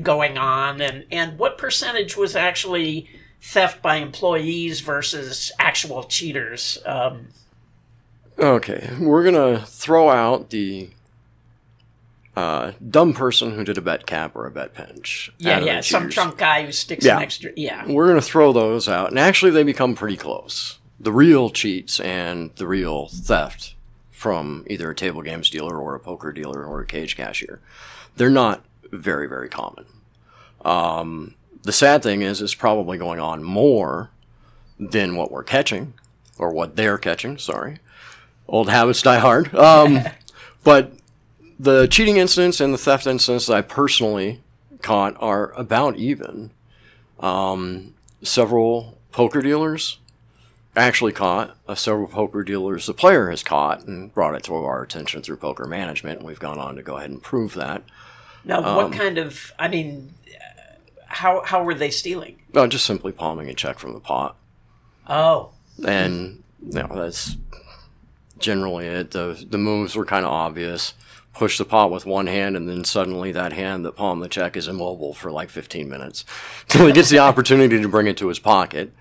going 0.01 0.37
on. 0.37 0.79
And, 0.81 1.05
and 1.11 1.37
what 1.37 1.57
percentage 1.57 2.15
was 2.15 2.33
actually 2.33 3.09
theft 3.41 3.81
by 3.81 3.97
employees 3.97 4.79
versus 4.79 5.51
actual 5.59 6.05
cheaters? 6.05 6.77
Um, 6.85 7.27
Okay, 8.39 8.91
we're 8.99 9.23
gonna 9.23 9.65
throw 9.65 10.09
out 10.09 10.51
the 10.51 10.91
uh, 12.37 12.71
dumb 12.89 13.13
person 13.13 13.53
who 13.53 13.63
did 13.63 13.77
a 13.77 13.81
bet 13.81 14.05
cap 14.05 14.35
or 14.35 14.45
a 14.45 14.51
bet 14.51 14.73
pinch. 14.75 15.31
yeah, 15.39 15.59
yeah, 15.59 15.81
some 15.81 16.03
cheaters. 16.03 16.13
drunk 16.13 16.37
guy 16.37 16.63
who 16.65 16.71
sticks 16.71 17.03
Yeah. 17.03 17.17
an 17.17 17.23
extra. 17.23 17.51
Yeah. 17.55 17.85
We're 17.87 18.07
gonna 18.07 18.21
throw 18.21 18.53
those 18.53 18.87
out, 18.87 19.09
and 19.09 19.17
actually, 19.17 19.51
they 19.51 19.63
become 19.63 19.95
pretty 19.95 20.17
close. 20.17 20.77
The 20.99 21.11
real 21.11 21.49
cheats 21.49 21.99
and 21.99 22.51
the 22.57 22.67
real 22.67 23.07
theft 23.07 23.73
from 24.11 24.65
either 24.69 24.89
a 24.91 24.95
table 24.95 25.21
games 25.23 25.49
dealer 25.49 25.77
or 25.79 25.95
a 25.95 25.99
poker 25.99 26.31
dealer 26.31 26.63
or 26.63 26.81
a 26.81 26.85
cage 26.85 27.15
cashier, 27.17 27.59
they're 28.17 28.29
not 28.29 28.63
very, 28.91 29.27
very 29.27 29.49
common. 29.49 29.85
Um, 30.63 31.35
the 31.63 31.71
sad 31.71 32.03
thing 32.03 32.21
is, 32.21 32.41
it's 32.41 32.55
probably 32.55 32.97
going 32.97 33.19
on 33.19 33.43
more 33.43 34.09
than 34.79 35.15
what 35.15 35.31
we're 35.31 35.43
catching, 35.43 35.93
or 36.37 36.51
what 36.51 36.75
they're 36.75 36.97
catching. 36.99 37.37
Sorry, 37.39 37.77
old 38.47 38.69
habits 38.69 39.01
die 39.01 39.19
hard. 39.19 39.53
Um, 39.55 40.01
but 40.63 40.93
the 41.59 41.87
cheating 41.87 42.17
incidents 42.17 42.59
and 42.59 42.73
the 42.73 42.77
theft 42.77 43.07
incidents 43.07 43.47
that 43.47 43.55
I 43.57 43.61
personally 43.61 44.41
caught 44.81 45.15
are 45.19 45.51
about 45.53 45.95
even. 45.97 46.51
Um, 47.19 47.93
several 48.21 48.97
poker 49.11 49.41
dealers 49.41 49.97
actually 50.75 51.11
caught, 51.11 51.57
uh, 51.67 51.73
several 51.75 52.07
poker 52.07 52.43
dealers 52.43 52.85
the 52.85 52.93
player 52.93 53.29
has 53.31 53.41
caught 53.41 53.85
and 53.87 54.13
brought 54.13 54.35
it 54.35 54.43
to 54.43 54.53
our 54.53 54.83
attention 54.83 55.23
through 55.23 55.37
poker 55.37 55.65
management. 55.65 56.19
And 56.19 56.27
we've 56.27 56.39
gone 56.39 56.59
on 56.59 56.75
to 56.75 56.83
go 56.83 56.97
ahead 56.97 57.09
and 57.09 57.21
prove 57.21 57.55
that. 57.55 57.81
Now, 58.45 58.63
Um, 58.63 58.75
what 58.75 58.93
kind 58.93 59.17
of? 59.17 59.51
I 59.57 59.67
mean, 59.67 60.13
how 61.07 61.41
how 61.43 61.63
were 61.63 61.73
they 61.73 61.89
stealing? 61.89 62.39
No, 62.53 62.67
just 62.67 62.85
simply 62.85 63.11
palming 63.11 63.49
a 63.49 63.53
check 63.53 63.79
from 63.79 63.93
the 63.93 63.99
pot. 63.99 64.35
Oh, 65.09 65.49
and 65.85 66.43
you 66.63 66.73
know 66.79 66.89
that's 66.93 67.37
generally 68.37 68.85
it. 68.85 69.11
The 69.11 69.43
the 69.49 69.57
moves 69.57 69.95
were 69.95 70.05
kind 70.05 70.25
of 70.25 70.31
obvious. 70.31 70.93
Push 71.37 71.59
the 71.59 71.65
pot 71.65 71.91
with 71.91 72.05
one 72.05 72.25
hand, 72.25 72.57
and 72.57 72.67
then 72.67 72.83
suddenly 72.83 73.31
that 73.31 73.53
hand 73.53 73.85
that 73.85 73.95
palmed 73.95 74.23
the 74.23 74.27
check 74.27 74.57
is 74.57 74.67
immobile 74.67 75.13
for 75.13 75.31
like 75.31 75.49
15 75.49 75.87
minutes 75.87 76.25
until 76.63 76.87
he 76.87 76.93
gets 76.93 77.09
the 77.09 77.19
opportunity 77.19 77.79
to 77.79 77.87
bring 77.87 78.07
it 78.07 78.17
to 78.17 78.27
his 78.27 78.39
pocket. 78.39 78.91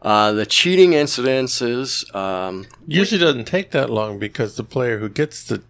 Uh, 0.00 0.32
the 0.32 0.46
cheating 0.46 0.92
incidences, 0.92 2.14
um, 2.14 2.66
Usually 2.86 3.20
doesn't 3.20 3.44
take 3.46 3.72
that 3.72 3.90
long 3.90 4.18
because 4.18 4.56
the 4.56 4.62
player 4.64 4.98
who 4.98 5.08
gets 5.08 5.44
the 5.44 5.62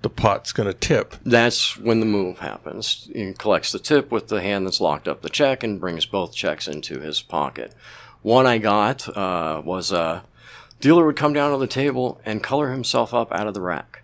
the 0.00 0.10
pot's 0.10 0.50
going 0.52 0.66
to 0.66 0.74
tip. 0.74 1.14
that's 1.24 1.78
when 1.78 2.00
the 2.00 2.06
move 2.06 2.40
happens. 2.40 3.08
He 3.14 3.32
collects 3.34 3.70
the 3.70 3.78
tip 3.78 4.10
with 4.10 4.28
the 4.28 4.42
hand 4.42 4.66
that's 4.66 4.80
locked 4.80 5.06
up 5.06 5.22
the 5.22 5.28
check 5.28 5.62
and 5.62 5.78
brings 5.78 6.06
both 6.06 6.34
checks 6.34 6.66
into 6.66 6.98
his 6.98 7.22
pocket. 7.22 7.72
One 8.22 8.46
I 8.46 8.58
got 8.58 9.08
uh, 9.16 9.62
was 9.64 9.92
a 9.92 10.24
dealer 10.80 11.06
would 11.06 11.16
come 11.16 11.32
down 11.32 11.52
to 11.52 11.58
the 11.58 11.68
table 11.68 12.20
and 12.24 12.42
color 12.42 12.72
himself 12.72 13.14
up 13.14 13.32
out 13.32 13.46
of 13.46 13.54
the 13.54 13.60
rack. 13.60 14.02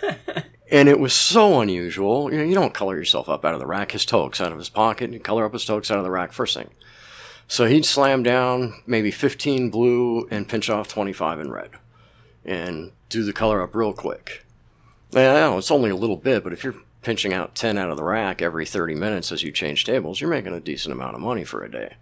and 0.70 0.88
it 0.88 0.98
was 1.00 1.12
so 1.12 1.60
unusual. 1.60 2.30
You 2.32 2.38
know, 2.38 2.44
you 2.44 2.54
don't 2.54 2.74
color 2.74 2.96
yourself 2.96 3.28
up 3.28 3.44
out 3.44 3.54
of 3.54 3.60
the 3.60 3.66
rack. 3.66 3.92
His 3.92 4.04
tokes 4.04 4.40
out 4.40 4.52
of 4.52 4.58
his 4.58 4.68
pocket, 4.68 5.04
and 5.04 5.14
you 5.14 5.20
color 5.20 5.44
up 5.44 5.52
his 5.52 5.64
tokes 5.64 5.90
out 5.90 5.98
of 5.98 6.04
the 6.04 6.10
rack 6.10 6.32
first 6.32 6.56
thing. 6.56 6.70
So 7.48 7.66
he'd 7.66 7.84
slam 7.84 8.22
down 8.22 8.80
maybe 8.86 9.10
15 9.10 9.70
blue 9.70 10.28
and 10.30 10.48
pinch 10.48 10.70
off 10.70 10.86
25 10.88 11.40
in 11.40 11.50
red 11.50 11.70
and 12.44 12.92
do 13.08 13.24
the 13.24 13.32
color 13.32 13.60
up 13.60 13.74
real 13.74 13.92
quick. 13.92 14.44
Know 15.12 15.58
it's 15.58 15.72
only 15.72 15.90
a 15.90 15.96
little 15.96 16.16
bit, 16.16 16.44
but 16.44 16.52
if 16.52 16.62
you're 16.62 16.76
pinching 17.02 17.32
out 17.32 17.56
10 17.56 17.76
out 17.76 17.90
of 17.90 17.96
the 17.96 18.04
rack 18.04 18.40
every 18.40 18.64
30 18.64 18.94
minutes 18.94 19.32
as 19.32 19.42
you 19.42 19.50
change 19.50 19.84
tables, 19.84 20.20
you're 20.20 20.30
making 20.30 20.54
a 20.54 20.60
decent 20.60 20.92
amount 20.92 21.14
of 21.16 21.20
money 21.20 21.42
for 21.42 21.64
a 21.64 21.70
day. 21.70 21.94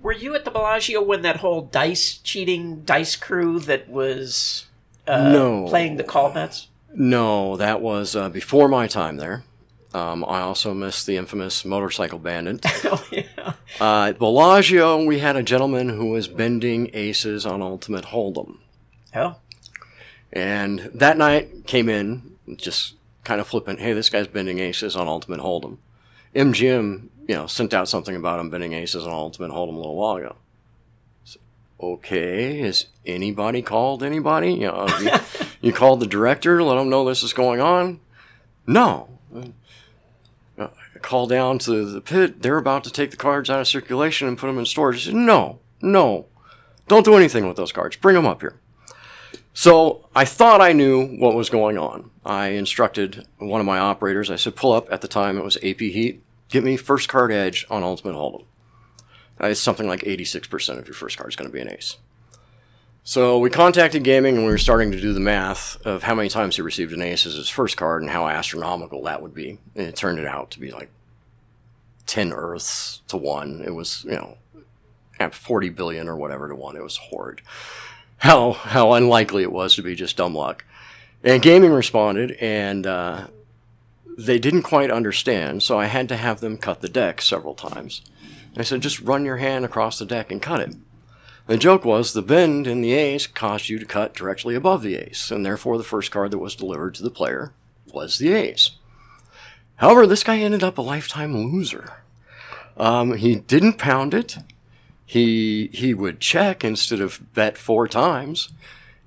were 0.00 0.12
you 0.12 0.32
at 0.36 0.44
the 0.44 0.50
Bellagio 0.52 1.02
when 1.02 1.22
that 1.22 1.38
whole 1.38 1.62
dice 1.62 2.18
cheating 2.18 2.82
dice 2.84 3.16
crew 3.16 3.58
that 3.60 3.88
was 3.88 4.66
uh, 5.08 5.32
No. 5.32 5.66
playing 5.66 5.96
the 5.96 6.04
call 6.04 6.30
bets? 6.32 6.68
No, 6.94 7.56
that 7.56 7.80
was 7.80 8.14
uh, 8.14 8.28
before 8.28 8.68
my 8.68 8.86
time 8.86 9.16
there. 9.16 9.44
Um, 9.94 10.24
I 10.24 10.40
also 10.40 10.72
missed 10.72 11.06
the 11.06 11.16
infamous 11.16 11.64
motorcycle 11.64 12.18
bandit. 12.18 12.60
oh 12.84 13.04
yeah. 13.10 13.52
Uh, 13.80 14.04
at 14.08 14.18
Bellagio, 14.18 15.04
we 15.04 15.18
had 15.18 15.36
a 15.36 15.42
gentleman 15.42 15.90
who 15.90 16.06
was 16.06 16.28
bending 16.28 16.90
aces 16.94 17.44
on 17.44 17.60
Ultimate 17.60 18.06
Hold'em. 18.06 18.58
Oh, 19.14 19.36
And 20.32 20.90
that 20.94 21.18
night 21.18 21.66
came 21.66 21.90
in, 21.90 22.36
just 22.56 22.94
kind 23.24 23.40
of 23.40 23.46
flippant, 23.46 23.80
hey, 23.80 23.92
this 23.92 24.08
guy's 24.08 24.28
bending 24.28 24.58
aces 24.60 24.96
on 24.96 25.08
Ultimate 25.08 25.40
Hold'em. 25.40 25.76
MGM, 26.34 27.08
you 27.28 27.34
know, 27.34 27.46
sent 27.46 27.74
out 27.74 27.88
something 27.88 28.16
about 28.16 28.40
him 28.40 28.48
bending 28.48 28.72
aces 28.72 29.06
on 29.06 29.12
Ultimate 29.12 29.50
Hold'em 29.50 29.74
a 29.74 29.78
little 29.78 29.96
while 29.96 30.16
ago. 30.16 30.36
So, 31.24 31.38
okay, 31.80 32.60
has 32.60 32.86
anybody 33.04 33.60
called 33.60 34.02
anybody? 34.02 34.52
You 34.54 34.68
know, 34.68 34.86
you, 35.62 35.72
called 35.72 36.00
the 36.00 36.06
director, 36.06 36.62
let 36.62 36.76
him 36.76 36.90
know 36.90 37.04
this 37.04 37.22
is 37.22 37.32
going 37.32 37.60
on? 37.60 38.00
No. 38.66 39.08
Uh, 40.58 40.68
Call 41.00 41.26
down 41.26 41.58
to 41.60 41.84
the 41.84 42.00
pit, 42.00 42.42
they're 42.42 42.58
about 42.58 42.84
to 42.84 42.90
take 42.90 43.10
the 43.10 43.16
cards 43.16 43.48
out 43.48 43.60
of 43.60 43.66
circulation 43.66 44.28
and 44.28 44.38
put 44.38 44.46
them 44.46 44.58
in 44.58 44.66
storage. 44.66 45.10
No, 45.10 45.58
no, 45.80 46.26
don't 46.86 47.04
do 47.04 47.16
anything 47.16 47.48
with 47.48 47.56
those 47.56 47.72
cards. 47.72 47.96
Bring 47.96 48.14
them 48.14 48.26
up 48.26 48.40
here. 48.40 48.60
So 49.54 50.08
I 50.14 50.24
thought 50.24 50.60
I 50.60 50.72
knew 50.72 51.06
what 51.16 51.34
was 51.34 51.50
going 51.50 51.78
on. 51.78 52.10
I 52.24 52.48
instructed 52.48 53.26
one 53.38 53.60
of 53.60 53.66
my 53.66 53.78
operators. 53.78 54.30
I 54.30 54.36
said, 54.36 54.56
pull 54.56 54.72
up. 54.72 54.90
At 54.90 55.00
the 55.00 55.08
time, 55.08 55.36
it 55.36 55.44
was 55.44 55.56
AP 55.56 55.80
Heat. 55.80 56.22
Get 56.48 56.64
me 56.64 56.76
first 56.76 57.08
card 57.08 57.32
edge 57.32 57.66
on 57.70 57.82
Ultimate 57.82 58.14
Hold'em. 58.14 58.44
It's 59.40 59.60
something 59.60 59.88
like 59.88 60.02
86% 60.02 60.78
of 60.78 60.86
your 60.86 60.94
first 60.94 61.16
card 61.16 61.30
is 61.30 61.36
going 61.36 61.50
to 61.50 61.52
be 61.52 61.60
an 61.60 61.72
ace. 61.72 61.96
So 63.04 63.38
we 63.38 63.50
contacted 63.50 64.04
gaming 64.04 64.36
and 64.36 64.46
we 64.46 64.52
were 64.52 64.58
starting 64.58 64.92
to 64.92 65.00
do 65.00 65.12
the 65.12 65.20
math 65.20 65.84
of 65.84 66.04
how 66.04 66.14
many 66.14 66.28
times 66.28 66.56
he 66.56 66.62
received 66.62 66.92
an 66.92 67.02
ace 67.02 67.26
as 67.26 67.34
his 67.34 67.48
first 67.48 67.76
card 67.76 68.02
and 68.02 68.10
how 68.10 68.28
astronomical 68.28 69.02
that 69.04 69.20
would 69.20 69.34
be. 69.34 69.58
And 69.74 69.88
it 69.88 69.96
turned 69.96 70.18
it 70.18 70.26
out 70.26 70.52
to 70.52 70.60
be 70.60 70.70
like 70.70 70.90
10 72.06 72.32
Earths 72.32 73.02
to 73.08 73.16
one. 73.16 73.62
It 73.66 73.74
was, 73.74 74.04
you 74.04 74.12
know, 74.12 74.36
at 75.18 75.34
40 75.34 75.70
billion 75.70 76.08
or 76.08 76.16
whatever 76.16 76.48
to 76.48 76.54
one. 76.54 76.76
It 76.76 76.82
was 76.82 76.96
horrid 76.96 77.42
how 78.22 78.52
how 78.52 78.92
unlikely 78.92 79.42
it 79.42 79.50
was 79.50 79.74
to 79.74 79.82
be 79.82 79.96
just 79.96 80.16
dumb 80.16 80.34
luck. 80.34 80.64
And 81.24 81.42
gaming 81.42 81.72
responded, 81.72 82.32
and 82.40 82.86
uh, 82.86 83.26
they 84.16 84.38
didn't 84.38 84.62
quite 84.62 84.90
understand, 84.90 85.62
so 85.62 85.78
I 85.78 85.86
had 85.86 86.08
to 86.08 86.16
have 86.16 86.40
them 86.40 86.56
cut 86.56 86.80
the 86.80 86.88
deck 86.88 87.20
several 87.20 87.54
times. 87.54 88.02
I 88.56 88.62
said, 88.62 88.80
just 88.80 89.00
run 89.00 89.24
your 89.24 89.38
hand 89.38 89.64
across 89.64 89.98
the 89.98 90.06
deck 90.06 90.30
and 90.30 90.42
cut 90.42 90.60
it. 90.60 90.74
The 91.46 91.56
joke 91.56 91.84
was 91.84 92.12
the 92.12 92.22
bend 92.22 92.66
in 92.66 92.82
the 92.82 92.92
ace 92.92 93.26
caused 93.26 93.68
you 93.68 93.78
to 93.78 93.84
cut 93.84 94.14
directly 94.14 94.54
above 94.54 94.82
the 94.82 94.96
ace, 94.96 95.30
and 95.30 95.44
therefore 95.44 95.76
the 95.76 95.84
first 95.84 96.10
card 96.10 96.30
that 96.30 96.38
was 96.38 96.54
delivered 96.54 96.94
to 96.94 97.02
the 97.02 97.10
player 97.10 97.52
was 97.92 98.18
the 98.18 98.32
ace. 98.32 98.70
However, 99.76 100.06
this 100.06 100.24
guy 100.24 100.38
ended 100.38 100.62
up 100.62 100.78
a 100.78 100.82
lifetime 100.82 101.36
loser. 101.36 102.02
Um, 102.76 103.16
he 103.16 103.34
didn't 103.34 103.78
pound 103.78 104.14
it 104.14 104.38
he 105.12 105.68
he 105.74 105.92
would 105.92 106.20
check 106.20 106.64
instead 106.64 106.98
of 106.98 107.34
bet 107.34 107.58
four 107.58 107.86
times 107.86 108.48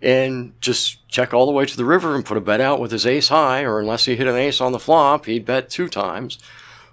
and 0.04 0.54
just 0.62 1.08
check 1.10 1.34
all 1.34 1.48
the 1.48 1.52
way 1.52 1.66
to 1.66 1.76
the 1.76 1.84
river 1.84 2.14
and 2.14 2.24
put 2.24 2.38
a 2.38 2.42
bet 2.42 2.62
out 2.62 2.80
with 2.80 2.92
his 2.92 3.08
ace 3.08 3.30
high 3.30 3.64
or 3.64 3.80
unless 3.80 4.06
he 4.06 4.16
hit 4.16 4.28
an 4.28 4.36
ace 4.36 4.62
on 4.62 4.72
the 4.72 4.78
flop 4.78 5.26
he'd 5.26 5.48
bet 5.48 5.68
two 5.68 5.90
times 5.90 6.38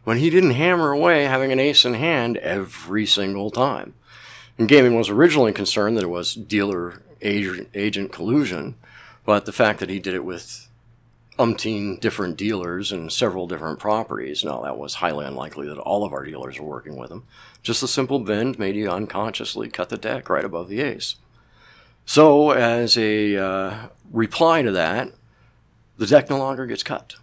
when 0.04 0.16
he 0.16 0.30
didn't 0.30 0.52
hammer 0.52 0.92
away 0.92 1.24
having 1.24 1.52
an 1.52 1.60
ace 1.60 1.84
in 1.84 1.92
hand 1.92 2.38
every 2.38 3.04
single 3.04 3.50
time 3.50 3.92
and 4.62 4.68
gaming 4.68 4.94
was 4.94 5.08
originally 5.08 5.52
concerned 5.52 5.96
that 5.96 6.04
it 6.04 6.08
was 6.10 6.34
dealer 6.36 7.02
agent, 7.20 7.68
agent 7.74 8.12
collusion 8.12 8.76
but 9.24 9.44
the 9.44 9.50
fact 9.50 9.80
that 9.80 9.90
he 9.90 9.98
did 9.98 10.14
it 10.14 10.24
with 10.24 10.68
umpteen 11.36 11.98
different 11.98 12.36
dealers 12.36 12.92
and 12.92 13.10
several 13.10 13.48
different 13.48 13.80
properties. 13.80 14.44
Now, 14.44 14.62
that 14.62 14.78
was 14.78 14.94
highly 14.94 15.26
unlikely 15.26 15.66
that 15.66 15.78
all 15.78 16.04
of 16.04 16.12
our 16.12 16.24
dealers 16.24 16.60
were 16.60 16.68
working 16.68 16.96
with 16.96 17.10
him. 17.10 17.24
Just 17.60 17.82
a 17.82 17.88
simple 17.88 18.20
bend 18.20 18.56
made 18.56 18.76
you 18.76 18.88
unconsciously 18.88 19.68
cut 19.68 19.88
the 19.88 19.98
deck 19.98 20.30
right 20.30 20.44
above 20.44 20.68
the 20.68 20.80
ace. 20.80 21.16
So, 22.06 22.52
as 22.52 22.96
a 22.96 23.36
uh, 23.36 23.74
reply 24.12 24.62
to 24.62 24.70
that, 24.70 25.10
the 25.98 26.06
deck 26.06 26.30
no 26.30 26.38
longer 26.38 26.66
gets 26.66 26.84
cut. 26.84 27.16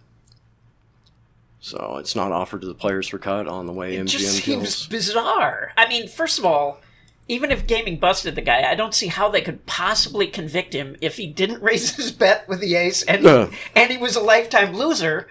So 1.60 1.96
it's 1.98 2.14
not 2.14 2.32
offered 2.32 2.60
to 2.60 2.66
the 2.66 2.74
players 2.74 3.08
for 3.08 3.18
cut 3.18 3.46
on 3.48 3.64
the 3.64 3.72
way 3.72 3.96
it 3.96 4.04
MGM 4.04 4.08
just 4.08 4.42
kills. 4.42 4.74
seems 4.74 4.86
bizarre. 4.86 5.72
I 5.78 5.88
mean, 5.88 6.06
first 6.06 6.38
of 6.38 6.44
all, 6.44 6.80
even 7.30 7.50
if 7.50 7.66
gaming 7.66 7.98
busted 7.98 8.34
the 8.34 8.40
guy, 8.42 8.70
I 8.70 8.74
don't 8.74 8.94
see 8.94 9.06
how 9.06 9.28
they 9.28 9.40
could 9.40 9.64
possibly 9.66 10.26
convict 10.26 10.72
him 10.74 10.96
if 11.00 11.16
he 11.16 11.26
didn't 11.26 11.62
raise 11.70 11.94
his 11.96 12.10
bet 12.12 12.46
with 12.48 12.60
the 12.60 12.74
ace 12.74 13.02
and 13.04 13.26
Uh. 13.26 13.48
and 13.74 13.90
he 13.90 13.96
was 13.96 14.16
a 14.16 14.20
lifetime 14.20 14.74
loser. 14.74 15.26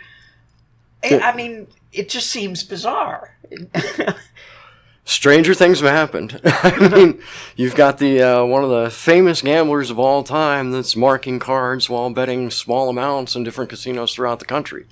I- 1.03 1.07
Yeah. 1.09 1.29
I 1.29 1.35
mean, 1.35 1.67
it 1.91 2.09
just 2.09 2.29
seems 2.29 2.63
bizarre. 2.63 3.35
stranger 5.05 5.53
things 5.55 5.79
have 5.81 5.89
happened. 5.91 6.39
I 6.45 6.89
mean, 6.89 7.21
you've 7.55 7.75
got 7.75 7.97
the 7.97 8.21
uh, 8.21 8.45
one 8.45 8.63
of 8.63 8.69
the 8.69 8.89
famous 8.89 9.41
gamblers 9.41 9.89
of 9.89 9.97
all 9.99 10.23
time 10.23 10.71
that's 10.71 10.95
marking 10.95 11.39
cards 11.39 11.89
while 11.89 12.09
betting 12.11 12.51
small 12.51 12.89
amounts 12.89 13.35
in 13.35 13.43
different 13.43 13.69
casinos 13.71 14.13
throughout 14.13 14.39
the 14.39 14.45
country. 14.45 14.85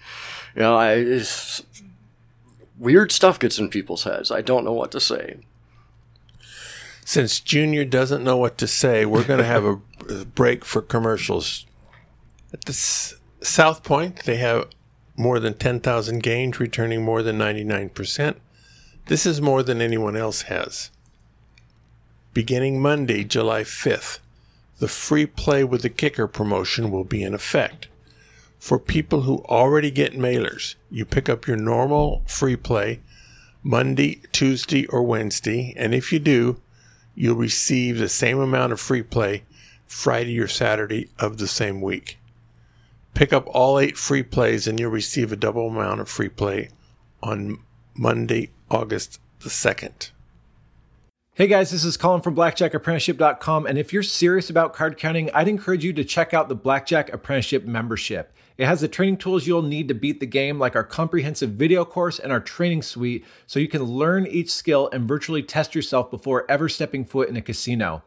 You 0.56 0.63
know, 0.63 0.76
I, 0.78 1.22
weird 2.79 3.12
stuff 3.12 3.38
gets 3.40 3.60
in 3.60 3.69
people's 3.69 4.04
heads. 4.06 4.32
I 4.32 4.42
don't 4.42 4.65
know 4.65 4.73
what 4.73 4.92
to 4.92 5.00
say. 5.00 5.38
Since 7.08 7.40
Junior 7.40 7.86
doesn't 7.86 8.26
know 8.26 8.36
what 8.36 8.58
to 8.58 8.68
say, 8.68 9.06
we're 9.06 9.24
going 9.24 9.40
to 9.40 9.46
have 9.46 9.64
a, 9.64 9.80
break 10.26 10.66
for 10.66 10.82
commercials. 10.82 11.66
At 12.52 12.66
the 12.66 12.72
S- 12.72 13.16
South 13.40 13.82
Point, 13.82 14.26
they 14.26 14.36
have 14.36 14.68
more 15.16 15.40
than 15.40 15.54
10,000 15.54 16.22
games, 16.22 16.60
returning 16.60 17.06
more 17.06 17.24
than 17.24 17.38
99%. 17.38 18.36
This 19.06 19.26
is 19.26 19.40
more 19.40 19.64
than 19.64 19.82
anyone 19.82 20.18
else 20.18 20.44
has. 20.44 20.92
Beginning 22.34 22.82
Monday, 22.82 23.24
July 23.24 23.62
5th, 23.62 24.20
the 24.80 24.90
free 24.90 25.26
play 25.26 25.64
with 25.64 25.84
the 25.84 25.90
kicker 25.90 26.28
promotion 26.28 26.92
will 26.92 27.06
be 27.06 27.24
in 27.24 27.34
effect. 27.34 27.88
For 28.60 28.78
people 28.78 29.22
who 29.22 29.46
already 29.46 29.92
get 29.92 30.12
mailers, 30.12 30.76
you 30.92 31.06
pick 31.06 31.30
up 31.30 31.48
your 31.48 31.56
normal 31.56 32.24
free 32.28 32.58
play 32.58 33.00
Monday, 33.64 34.24
Tuesday, 34.34 34.86
or 34.88 35.04
Wednesday, 35.04 35.74
and 35.78 35.96
if 35.96 36.12
you 36.12 36.20
do, 36.20 36.60
you'll 37.18 37.36
receive 37.36 37.98
the 37.98 38.08
same 38.08 38.40
amount 38.40 38.72
of 38.72 38.80
free 38.80 39.02
play 39.02 39.44
Friday 39.88 40.40
or 40.40 40.48
Saturday 40.48 41.10
of 41.18 41.40
the 41.40 41.48
same 41.48 41.82
week. 41.82 42.20
Pick 43.15 43.34
up 43.34 43.48
all 43.48 43.80
eight 43.80 43.98
free 43.98 44.22
plays 44.22 44.68
and 44.68 44.80
you'll 44.80 44.92
receive 44.92 45.32
a 45.32 45.36
double 45.36 45.68
amount 45.68 46.00
of 46.00 46.08
free 46.08 46.30
play 46.30 46.70
on 47.24 47.58
Monday, 47.96 48.52
August 48.70 49.20
the 49.40 49.50
2nd. 49.50 50.12
Hey 51.34 51.48
guys, 51.48 51.72
this 51.72 51.84
is 51.84 51.98
Colin 51.98 52.22
from 52.22 52.36
blackjackapprenticeship.com. 52.36 53.65
And 53.65 53.80
if 53.80 53.92
you're 53.92 54.04
serious 54.04 54.52
about 54.52 54.74
card 54.74 54.98
counting, 54.98 55.32
I'd 55.34 55.48
encourage 55.48 55.84
you 55.84 55.94
to 55.94 56.04
check 56.04 56.36
out 56.36 56.50
the 56.50 56.56
Blackjack 56.56 57.12
Apprenticeship 57.12 57.65
membership. 57.65 58.32
It 58.58 58.66
has 58.66 58.82
the 58.82 58.88
training 58.88 59.18
tools 59.18 59.46
you'll 59.46 59.62
need 59.62 59.88
to 59.88 59.94
beat 59.94 60.20
the 60.20 60.26
game, 60.26 60.58
like 60.58 60.76
our 60.76 60.84
comprehensive 60.84 61.52
video 61.52 61.86
course 61.86 62.18
and 62.18 62.32
our 62.32 62.40
training 62.40 62.82
suite, 62.82 63.24
so 63.46 63.60
you 63.60 63.68
can 63.68 63.84
learn 63.84 64.26
each 64.26 64.52
skill 64.52 64.90
and 64.92 65.08
virtually 65.08 65.44
test 65.44 65.76
yourself 65.76 66.10
before 66.10 66.50
ever 66.50 66.68
stepping 66.68 67.06
foot 67.06 67.30
in 67.30 67.38
a 67.38 67.42
casino. 67.42 68.02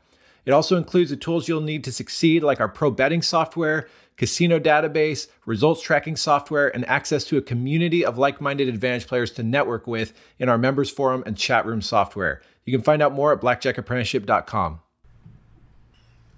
It 0.45 0.53
also 0.53 0.77
includes 0.77 1.11
the 1.11 1.17
tools 1.17 1.47
you'll 1.47 1.61
need 1.61 1.85
to 1.85 1.93
succeed, 1.93 2.43
like 2.43 2.61
our 2.61 2.69
pro 2.69 2.91
betting 2.91 3.23
software, 3.23 3.87
casino 4.17 4.59
database, 4.59 5.29
results 5.47 5.83
tracking 5.83 6.17
software, 6.17 6.69
and 6.75 6.85
access 6.87 7.25
to 7.25 7.37
a 7.37 7.43
community 7.43 8.05
of 8.05 8.19
like 8.19 8.41
minded 8.41 8.69
Advantage 8.69 9.07
players 9.07 9.31
to 9.33 9.43
network 9.43 9.87
with 9.87 10.13
in 10.39 10.49
our 10.49 10.59
members 10.59 10.91
forum 10.91 11.23
and 11.27 11.37
chat 11.37 11.65
room 11.65 11.81
software. 11.81 12.43
You 12.65 12.77
can 12.77 12.83
find 12.83 13.01
out 13.01 13.13
more 13.13 13.33
at 13.33 13.41
blackjackapprenticeship.com. 13.41 14.81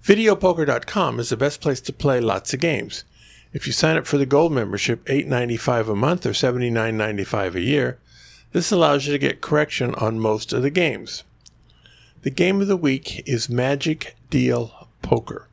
Videopoker.com 0.05 1.21
is 1.21 1.29
the 1.29 1.37
best 1.37 1.61
place 1.61 1.81
to 1.81 1.93
play 1.93 2.21
lots 2.21 2.53
of 2.53 2.61
games. 2.61 3.05
If 3.53 3.67
you 3.67 3.73
sign 3.73 3.97
up 3.97 4.07
for 4.07 4.17
the 4.17 4.27
gold 4.27 4.53
membership, 4.53 5.05
$8.95 5.05 5.91
a 5.91 5.95
month 5.95 6.25
or 6.25 6.31
$79.95 6.31 7.55
a 7.55 7.61
year, 7.61 7.99
this 8.53 8.73
allows 8.73 9.07
you 9.07 9.13
to 9.13 9.19
get 9.19 9.41
correction 9.41 9.95
on 9.97 10.19
most 10.19 10.53
of 10.53 10.63
the 10.63 10.71
games. 10.71 11.25
The 12.23 12.31
game 12.31 12.61
of 12.61 12.69
the 12.69 12.77
week 12.77 13.27
is 13.29 13.49
Magic 13.51 14.17
Deal 14.31 14.89
Poker. 15.03 15.49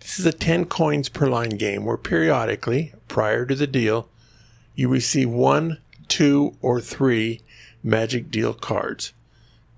This 0.00 0.18
is 0.18 0.26
a 0.26 0.32
10 0.32 0.66
coins 0.66 1.08
per 1.08 1.28
line 1.28 1.56
game 1.56 1.84
where 1.84 1.96
periodically, 1.96 2.92
prior 3.08 3.44
to 3.46 3.54
the 3.54 3.66
deal, 3.66 4.08
you 4.74 4.88
receive 4.88 5.28
one, 5.28 5.78
two, 6.08 6.56
or 6.62 6.80
three 6.80 7.40
Magic 7.82 8.30
Deal 8.30 8.54
cards. 8.54 9.12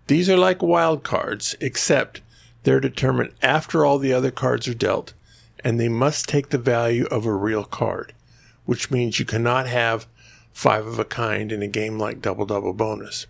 These 0.06 0.28
are 0.30 0.36
like 0.36 0.62
wild 0.62 1.02
cards, 1.02 1.56
except 1.60 2.20
they're 2.62 2.80
determined 2.80 3.32
after 3.42 3.84
all 3.84 3.98
the 3.98 4.12
other 4.12 4.30
cards 4.30 4.68
are 4.68 4.74
dealt, 4.74 5.14
and 5.64 5.80
they 5.80 5.88
must 5.88 6.28
take 6.28 6.50
the 6.50 6.58
value 6.58 7.06
of 7.06 7.24
a 7.24 7.32
real 7.32 7.64
card, 7.64 8.12
which 8.66 8.90
means 8.90 9.18
you 9.18 9.24
cannot 9.24 9.66
have 9.66 10.06
five 10.52 10.86
of 10.86 10.98
a 10.98 11.04
kind 11.04 11.50
in 11.50 11.62
a 11.62 11.66
game 11.66 11.98
like 11.98 12.20
Double 12.20 12.44
Double 12.44 12.74
Bonus. 12.74 13.26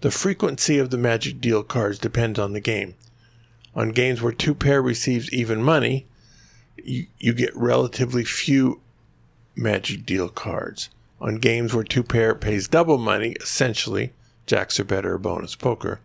The 0.00 0.10
frequency 0.10 0.78
of 0.78 0.90
the 0.90 0.98
magic 0.98 1.40
deal 1.40 1.62
cards 1.62 1.98
depends 1.98 2.38
on 2.38 2.54
the 2.54 2.60
game. 2.60 2.94
On 3.74 3.90
games 3.90 4.22
where 4.22 4.32
two 4.32 4.54
pair 4.54 4.80
receives 4.80 5.32
even 5.32 5.62
money, 5.62 6.06
you, 6.82 7.06
you 7.18 7.32
get 7.34 7.54
relatively 7.54 8.24
few 8.24 8.80
magic 9.54 10.06
deal 10.06 10.28
cards. 10.28 10.88
On 11.20 11.36
games 11.36 11.74
where 11.74 11.84
two 11.84 12.02
pair 12.02 12.34
pays 12.34 12.68
double 12.68 12.98
money, 12.98 13.32
essentially, 13.40 14.12
jacks 14.46 14.78
are 14.80 14.84
better 14.84 15.14
or 15.14 15.18
bonus 15.18 15.54
poker, 15.54 16.00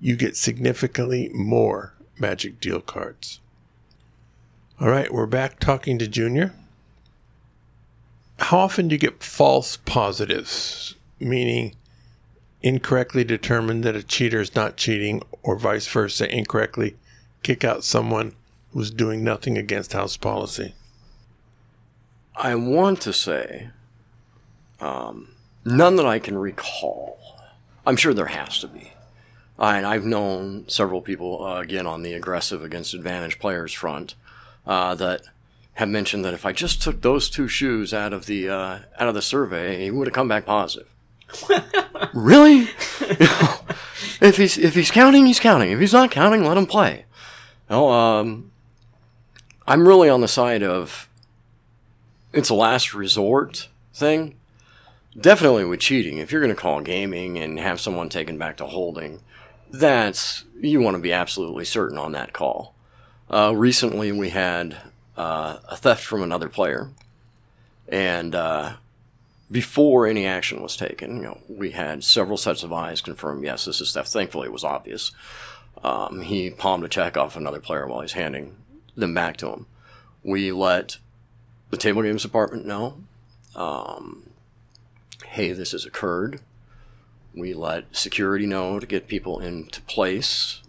you 0.00 0.16
get 0.16 0.36
significantly 0.36 1.30
more 1.32 1.94
magic 2.18 2.60
deal 2.60 2.80
cards. 2.80 3.40
All 4.80 4.88
right, 4.88 5.12
we're 5.12 5.26
back 5.26 5.60
talking 5.60 5.98
to 5.98 6.08
Junior. 6.08 6.54
How 8.38 8.60
often 8.60 8.88
do 8.88 8.94
you 8.94 8.98
get 8.98 9.22
false 9.22 9.76
positives, 9.76 10.94
meaning 11.18 11.74
incorrectly 12.62 13.22
determined 13.22 13.84
that 13.84 13.94
a 13.94 14.02
cheater 14.02 14.40
is 14.40 14.54
not 14.54 14.78
cheating, 14.78 15.22
or 15.42 15.58
vice 15.58 15.86
versa, 15.86 16.34
incorrectly 16.34 16.96
kick 17.42 17.62
out 17.62 17.84
someone 17.84 18.32
who's 18.72 18.90
doing 18.90 19.22
nothing 19.22 19.58
against 19.58 19.92
house 19.92 20.16
policy? 20.16 20.74
I 22.34 22.54
want 22.54 23.02
to 23.02 23.12
say 23.12 23.68
um, 24.80 25.28
none 25.62 25.96
that 25.96 26.06
I 26.06 26.18
can 26.18 26.38
recall. 26.38 27.18
I'm 27.86 27.96
sure 27.96 28.14
there 28.14 28.26
has 28.26 28.58
to 28.60 28.66
be. 28.66 28.94
And 29.58 29.84
I've 29.84 30.06
known 30.06 30.66
several 30.68 31.02
people, 31.02 31.44
uh, 31.44 31.60
again, 31.60 31.86
on 31.86 32.00
the 32.00 32.14
aggressive 32.14 32.64
against 32.64 32.94
advantage 32.94 33.38
players 33.38 33.74
front, 33.74 34.14
uh, 34.66 34.94
that 34.96 35.22
have 35.74 35.88
mentioned 35.88 36.24
that 36.24 36.34
if 36.34 36.44
I 36.44 36.52
just 36.52 36.82
took 36.82 37.00
those 37.00 37.30
two 37.30 37.48
shoes 37.48 37.94
out 37.94 38.12
of 38.12 38.26
the 38.26 38.48
uh, 38.48 38.78
out 38.98 39.08
of 39.08 39.14
the 39.14 39.22
survey, 39.22 39.82
he 39.82 39.90
would 39.90 40.06
have 40.06 40.14
come 40.14 40.28
back 40.28 40.44
positive. 40.44 40.88
really? 42.14 42.60
if 44.20 44.36
he's 44.36 44.58
if 44.58 44.74
he's 44.74 44.90
counting, 44.90 45.26
he's 45.26 45.40
counting. 45.40 45.70
If 45.70 45.80
he's 45.80 45.92
not 45.92 46.10
counting, 46.10 46.44
let 46.44 46.56
him 46.56 46.66
play. 46.66 47.06
No, 47.68 47.88
um, 47.90 48.50
I'm 49.66 49.86
really 49.86 50.08
on 50.08 50.20
the 50.20 50.28
side 50.28 50.62
of 50.62 51.08
it's 52.32 52.50
a 52.50 52.54
last 52.54 52.94
resort 52.94 53.68
thing. 53.94 54.36
Definitely 55.18 55.64
with 55.64 55.80
cheating. 55.80 56.18
If 56.18 56.30
you're 56.30 56.40
going 56.40 56.54
to 56.54 56.60
call 56.60 56.80
gaming 56.80 57.38
and 57.38 57.58
have 57.58 57.80
someone 57.80 58.08
taken 58.08 58.38
back 58.38 58.56
to 58.58 58.66
holding, 58.66 59.22
that's 59.70 60.44
you 60.60 60.80
want 60.80 60.96
to 60.96 61.02
be 61.02 61.12
absolutely 61.12 61.64
certain 61.64 61.98
on 61.98 62.12
that 62.12 62.32
call. 62.32 62.74
Uh, 63.30 63.52
recently, 63.54 64.10
we 64.10 64.30
had 64.30 64.76
uh, 65.16 65.58
a 65.68 65.76
theft 65.76 66.02
from 66.02 66.22
another 66.22 66.48
player, 66.48 66.90
and 67.88 68.34
uh, 68.34 68.74
before 69.50 70.06
any 70.06 70.26
action 70.26 70.60
was 70.60 70.76
taken, 70.76 71.16
you 71.16 71.22
know, 71.22 71.38
we 71.48 71.70
had 71.70 72.02
several 72.02 72.36
sets 72.36 72.64
of 72.64 72.72
eyes 72.72 73.00
confirm 73.00 73.44
yes, 73.44 73.66
this 73.66 73.80
is 73.80 73.92
theft. 73.92 74.08
Thankfully, 74.08 74.46
it 74.46 74.52
was 74.52 74.64
obvious. 74.64 75.12
Um, 75.84 76.22
he 76.22 76.50
palmed 76.50 76.84
a 76.84 76.88
check 76.88 77.16
off 77.16 77.36
another 77.36 77.60
player 77.60 77.86
while 77.86 78.00
he's 78.00 78.12
handing 78.12 78.56
them 78.96 79.14
back 79.14 79.36
to 79.38 79.48
him. 79.48 79.66
We 80.24 80.50
let 80.50 80.98
the 81.70 81.76
table 81.76 82.02
games 82.02 82.22
department 82.22 82.66
know, 82.66 82.98
um, 83.54 84.28
hey, 85.24 85.52
this 85.52 85.70
has 85.72 85.86
occurred. 85.86 86.40
We 87.32 87.54
let 87.54 87.96
security 87.96 88.46
know 88.46 88.80
to 88.80 88.86
get 88.86 89.06
people 89.06 89.38
into 89.38 89.80
place. 89.82 90.59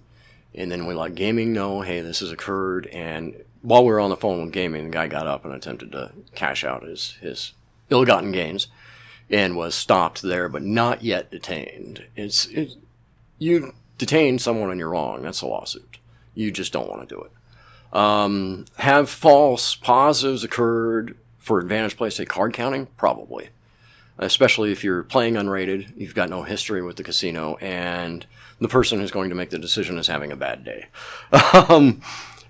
And 0.53 0.71
then 0.71 0.85
we 0.85 0.93
let 0.93 1.15
gaming 1.15 1.53
know, 1.53 1.81
hey, 1.81 2.01
this 2.01 2.19
has 2.19 2.31
occurred. 2.31 2.87
And 2.87 3.43
while 3.61 3.85
we 3.85 3.91
were 3.91 3.99
on 3.99 4.09
the 4.09 4.17
phone 4.17 4.43
with 4.43 4.51
gaming, 4.51 4.85
the 4.85 4.89
guy 4.89 5.07
got 5.07 5.27
up 5.27 5.45
and 5.45 5.53
attempted 5.53 5.91
to 5.93 6.11
cash 6.35 6.63
out 6.63 6.83
his, 6.83 7.17
his 7.21 7.53
ill-gotten 7.89 8.31
gains 8.31 8.67
and 9.29 9.55
was 9.55 9.75
stopped 9.75 10.21
there, 10.21 10.49
but 10.49 10.61
not 10.61 11.03
yet 11.03 11.31
detained. 11.31 12.05
It's 12.17 12.47
it, 12.47 12.75
you 13.39 13.73
detain 13.97 14.39
someone 14.39 14.71
and 14.71 14.79
you're 14.79 14.89
wrong. 14.89 15.21
That's 15.21 15.41
a 15.41 15.47
lawsuit. 15.47 15.99
You 16.35 16.51
just 16.51 16.73
don't 16.73 16.89
want 16.89 17.07
to 17.07 17.15
do 17.15 17.21
it. 17.21 17.31
Um, 17.97 18.65
have 18.77 19.09
false 19.09 19.75
positives 19.75 20.43
occurred 20.43 21.17
for 21.37 21.59
advantage 21.59 21.97
play, 21.97 22.09
say 22.09 22.25
card 22.25 22.53
counting? 22.53 22.87
Probably. 22.97 23.49
Especially 24.17 24.71
if 24.71 24.83
you're 24.83 25.03
playing 25.03 25.35
unrated, 25.35 25.93
you've 25.97 26.15
got 26.15 26.29
no 26.29 26.43
history 26.43 26.81
with 26.81 26.97
the 26.97 27.03
casino, 27.03 27.55
and 27.55 28.25
the 28.61 28.67
person 28.67 28.99
who's 28.99 29.11
going 29.11 29.29
to 29.29 29.35
make 29.35 29.49
the 29.49 29.57
decision 29.57 29.97
is 29.97 30.07
having 30.07 30.31
a 30.31 30.35
bad 30.35 30.63
day. 30.63 30.85
um, 31.67 32.01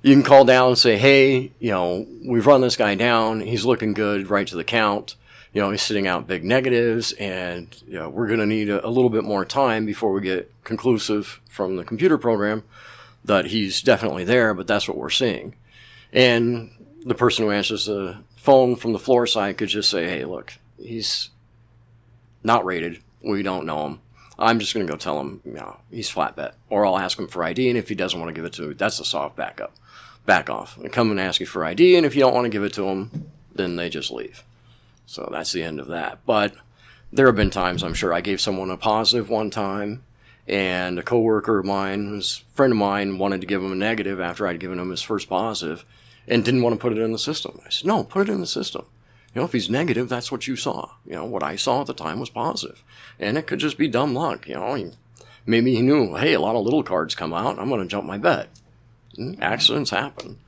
you 0.04 0.14
can 0.14 0.24
call 0.24 0.44
down 0.46 0.70
and 0.70 0.78
say, 0.78 0.98
hey, 0.98 1.52
you 1.60 1.72
know, 1.72 2.06
we've 2.26 2.46
run 2.46 2.62
this 2.62 2.76
guy 2.76 2.96
down. 2.96 3.40
He's 3.40 3.66
looking 3.66 3.94
good 3.94 4.30
right 4.30 4.46
to 4.48 4.56
the 4.56 4.64
count. 4.64 5.16
You 5.54 5.62
know, 5.62 5.72
he's 5.72 5.82
sitting 5.82 6.08
out 6.08 6.28
big 6.28 6.44
negatives, 6.44 7.12
and 7.14 7.68
you 7.86 7.96
know, 7.96 8.10
we're 8.10 8.28
going 8.28 8.40
to 8.40 8.46
need 8.46 8.70
a, 8.70 8.86
a 8.86 8.90
little 8.90 9.10
bit 9.10 9.24
more 9.24 9.44
time 9.46 9.86
before 9.86 10.12
we 10.12 10.22
get 10.22 10.52
conclusive 10.64 11.42
from 11.50 11.76
the 11.76 11.84
computer 11.84 12.18
program 12.18 12.64
that 13.24 13.48
he's 13.48 13.82
definitely 13.82 14.24
there, 14.24 14.54
but 14.54 14.68
that's 14.68 14.88
what 14.88 14.98
we're 14.98 15.10
seeing. 15.10 15.56
And 16.14 16.72
the 17.06 17.16
person 17.16 17.46
who 17.46 17.52
answers 17.52 17.86
the 17.86 18.18
phone 18.36 18.76
from 18.76 18.94
the 18.94 19.00
floor 19.00 19.28
side 19.28 19.58
could 19.58 19.70
just 19.70 19.90
say, 19.90 20.08
hey, 20.08 20.26
look, 20.26 20.54
he's 20.82 21.30
not 22.44 22.66
rated. 22.66 23.02
We 23.22 23.44
don't 23.44 23.66
know 23.66 23.86
him. 23.88 24.01
I'm 24.42 24.60
just 24.60 24.74
going 24.74 24.86
to 24.86 24.92
go 24.92 24.98
tell 24.98 25.20
him, 25.20 25.42
you 25.46 25.54
know, 25.54 25.78
he's 25.92 26.10
flat 26.10 26.36
bet. 26.36 26.56
Or 26.70 26.86
I'll 26.86 26.98
ask 26.98 27.18
him 27.18 27.28
for 27.28 27.44
ID, 27.44 27.70
and 27.70 27.78
if 27.78 27.90
he 27.90 27.96
doesn't 27.96 28.20
want 28.20 28.30
to 28.30 28.34
give 28.34 28.46
it 28.46 28.54
to 28.54 28.64
me, 28.64 28.74
that's 28.74 29.00
a 29.00 29.06
soft 29.06 29.36
backup. 29.36 29.76
Back 30.26 30.50
off. 30.50 30.78
And 30.78 30.92
come 30.92 31.12
and 31.12 31.20
ask 31.20 31.40
you 31.40 31.46
for 31.46 31.64
ID, 31.64 31.96
and 31.96 32.06
if 32.06 32.16
you 32.16 32.22
don't 32.22 32.34
want 32.34 32.46
to 32.46 32.50
give 32.50 32.64
it 32.64 32.74
to 32.74 32.82
them, 32.82 33.32
then 33.54 33.76
they 33.76 33.90
just 33.90 34.12
leave. 34.12 34.44
So 35.06 35.30
that's 35.32 35.52
the 35.52 35.64
end 35.64 35.80
of 35.80 35.88
that. 35.88 36.20
But 36.26 36.56
there 37.14 37.28
have 37.28 37.36
been 37.36 37.52
times, 37.52 37.84
I'm 37.84 37.94
sure, 37.94 38.14
I 38.14 38.22
gave 38.22 38.42
someone 38.42 38.72
a 38.72 38.78
positive 38.78 39.30
one 39.30 39.52
time, 39.52 40.04
and 40.48 40.98
a 40.98 41.04
coworker 41.04 41.60
of 41.60 41.66
mine, 41.66 42.20
a 42.20 42.24
friend 42.54 42.74
of 42.74 42.78
mine, 42.78 43.20
wanted 43.20 43.42
to 43.42 43.48
give 43.48 43.62
him 43.62 43.72
a 43.72 43.76
negative 43.76 44.20
after 44.20 44.48
I'd 44.48 44.60
given 44.60 44.80
him 44.80 44.90
his 44.90 45.02
first 45.02 45.30
positive, 45.30 45.86
and 46.28 46.44
didn't 46.44 46.64
want 46.64 46.74
to 46.74 46.82
put 46.82 46.94
it 46.94 47.02
in 47.02 47.12
the 47.12 47.20
system. 47.20 47.60
I 47.66 47.70
said, 47.70 47.88
no, 47.88 48.04
put 48.04 48.28
it 48.28 48.32
in 48.32 48.40
the 48.40 48.48
system. 48.48 48.86
You 49.34 49.42
know, 49.42 49.46
if 49.46 49.54
he's 49.54 49.70
negative, 49.70 50.10
that's 50.10 50.32
what 50.32 50.48
you 50.48 50.56
saw. 50.56 50.92
You 51.06 51.14
know, 51.14 51.26
what 51.26 51.44
I 51.44 51.56
saw 51.56 51.82
at 51.82 51.88
the 51.88 51.94
time 51.94 52.20
was 52.20 52.30
positive. 52.30 52.84
And 53.18 53.38
it 53.38 53.48
could 53.48 53.60
just 53.60 53.78
be 53.78 53.88
dumb 53.88 54.14
luck. 54.14 54.48
You 54.48 54.56
know, 54.56 54.74
he, 54.74 54.92
maybe 55.46 55.74
he 55.74 55.82
knew, 55.82 56.16
hey, 56.16 56.34
a 56.34 56.42
lot 56.42 56.56
of 56.56 56.66
little 56.66 56.84
cards 56.84 57.16
come 57.16 57.34
out. 57.34 57.58
I'm 57.58 57.70
going 57.70 57.82
to 57.82 57.88
jump 57.88 58.06
my 58.06 58.18
bet. 58.18 58.50
And 59.18 59.42
accidents 59.42 59.92
happen. 59.92 60.40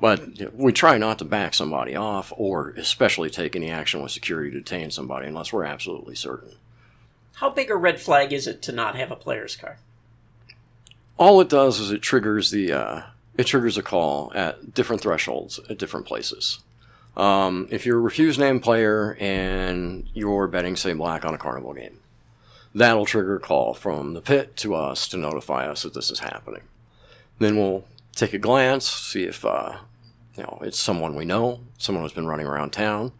But 0.00 0.54
we 0.54 0.72
try 0.72 0.98
not 0.98 1.18
to 1.18 1.24
back 1.24 1.54
somebody 1.54 1.96
off 1.96 2.32
or 2.36 2.70
especially 2.70 3.30
take 3.30 3.56
any 3.56 3.70
action 3.70 4.00
with 4.00 4.12
security 4.12 4.50
to 4.52 4.58
detain 4.58 4.92
somebody 4.92 5.26
unless 5.26 5.52
we're 5.52 5.64
absolutely 5.64 6.14
certain. 6.14 6.52
How 7.36 7.50
big 7.50 7.70
a 7.70 7.76
red 7.76 8.00
flag 8.00 8.32
is 8.32 8.46
it 8.46 8.62
to 8.62 8.72
not 8.72 8.94
have 8.94 9.10
a 9.10 9.16
player's 9.16 9.56
card? 9.56 9.78
All 11.16 11.40
it 11.40 11.48
does 11.48 11.80
is 11.80 11.90
it 11.90 12.00
triggers 12.02 12.52
the 12.52 12.72
uh, 12.72 13.02
it 13.36 13.44
triggers 13.44 13.76
a 13.76 13.82
call 13.82 14.32
at 14.34 14.72
different 14.72 15.02
thresholds 15.02 15.58
at 15.68 15.78
different 15.78 16.06
places. 16.06 16.60
Um, 17.18 17.66
if 17.70 17.84
you're 17.84 17.98
a 17.98 18.00
refused 18.00 18.38
name 18.38 18.60
player 18.60 19.16
and 19.18 20.08
you're 20.14 20.46
betting, 20.46 20.76
say, 20.76 20.92
black 20.92 21.24
on 21.24 21.34
a 21.34 21.38
carnival 21.38 21.74
game, 21.74 21.98
that'll 22.74 23.06
trigger 23.06 23.36
a 23.36 23.40
call 23.40 23.74
from 23.74 24.14
the 24.14 24.20
pit 24.20 24.56
to 24.58 24.76
us 24.76 25.08
to 25.08 25.16
notify 25.16 25.66
us 25.66 25.82
that 25.82 25.94
this 25.94 26.10
is 26.10 26.20
happening. 26.20 26.62
Then 27.40 27.56
we'll 27.56 27.84
take 28.14 28.32
a 28.32 28.38
glance, 28.38 28.88
see 28.88 29.24
if 29.24 29.44
uh, 29.44 29.78
you 30.36 30.44
know 30.44 30.58
it's 30.62 30.78
someone 30.78 31.16
we 31.16 31.24
know, 31.24 31.60
someone 31.76 32.04
who's 32.04 32.12
been 32.12 32.26
running 32.26 32.46
around 32.46 32.70
town. 32.70 33.12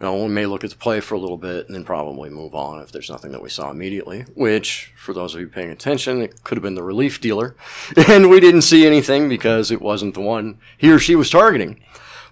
You 0.00 0.06
know, 0.06 0.24
we 0.24 0.28
may 0.28 0.44
look 0.44 0.64
at 0.64 0.70
the 0.70 0.76
play 0.76 1.00
for 1.00 1.14
a 1.14 1.20
little 1.20 1.38
bit 1.38 1.66
and 1.66 1.74
then 1.74 1.84
probably 1.84 2.28
move 2.28 2.54
on 2.54 2.82
if 2.82 2.90
there's 2.90 3.08
nothing 3.08 3.30
that 3.32 3.42
we 3.42 3.48
saw 3.48 3.70
immediately. 3.70 4.22
Which, 4.34 4.92
for 4.96 5.14
those 5.14 5.34
of 5.34 5.40
you 5.40 5.46
paying 5.46 5.70
attention, 5.70 6.20
it 6.20 6.42
could 6.42 6.58
have 6.58 6.62
been 6.62 6.74
the 6.74 6.82
relief 6.82 7.20
dealer, 7.20 7.56
and 8.08 8.28
we 8.28 8.40
didn't 8.40 8.62
see 8.62 8.86
anything 8.86 9.30
because 9.30 9.70
it 9.70 9.80
wasn't 9.80 10.12
the 10.14 10.20
one 10.20 10.58
he 10.76 10.90
or 10.90 10.98
she 10.98 11.16
was 11.16 11.30
targeting. 11.30 11.80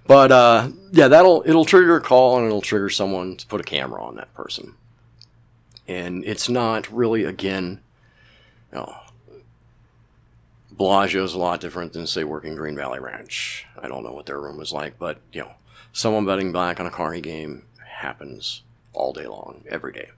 But 0.07 0.33
uh, 0.33 0.69
yeah, 0.93 1.09
that'll 1.09 1.43
it'll 1.47 1.65
trigger 1.65 1.97
a 1.97 2.01
call 2.01 2.39
and 2.39 2.47
it'll 2.47 2.61
trigger 2.61 2.91
someone 2.91 3.37
to 3.37 3.47
put 3.47 3.61
a 3.61 3.65
camera 3.65 4.03
on 4.03 4.17
that 4.17 4.33
person. 4.35 4.75
And 5.87 6.25
it's 6.25 6.49
not 6.49 6.91
really 6.93 7.25
again, 7.25 7.81
you 8.73 8.79
know, 8.79 8.95
Bellagio's 10.71 11.35
a 11.35 11.39
lot 11.39 11.61
different 11.61 11.93
than 11.93 12.07
say 12.07 12.25
working 12.25 12.57
Green 12.57 12.77
Valley 12.77 12.99
Ranch. 12.99 13.67
I 13.81 13.89
don't 13.89 14.05
know 14.05 14.13
what 14.13 14.27
their 14.27 14.41
room 14.41 14.61
is 14.61 14.73
like, 14.73 14.99
but 14.99 15.19
you 15.33 15.43
know, 15.43 15.53
someone 15.93 16.27
betting 16.27 16.53
black 16.53 16.81
on 16.81 16.87
a 16.87 16.91
carny 16.91 17.21
game 17.21 17.65
happens 17.87 18.63
all 18.93 19.13
day 19.13 19.27
long, 19.27 19.63
every 19.69 19.93
day. 19.93 20.11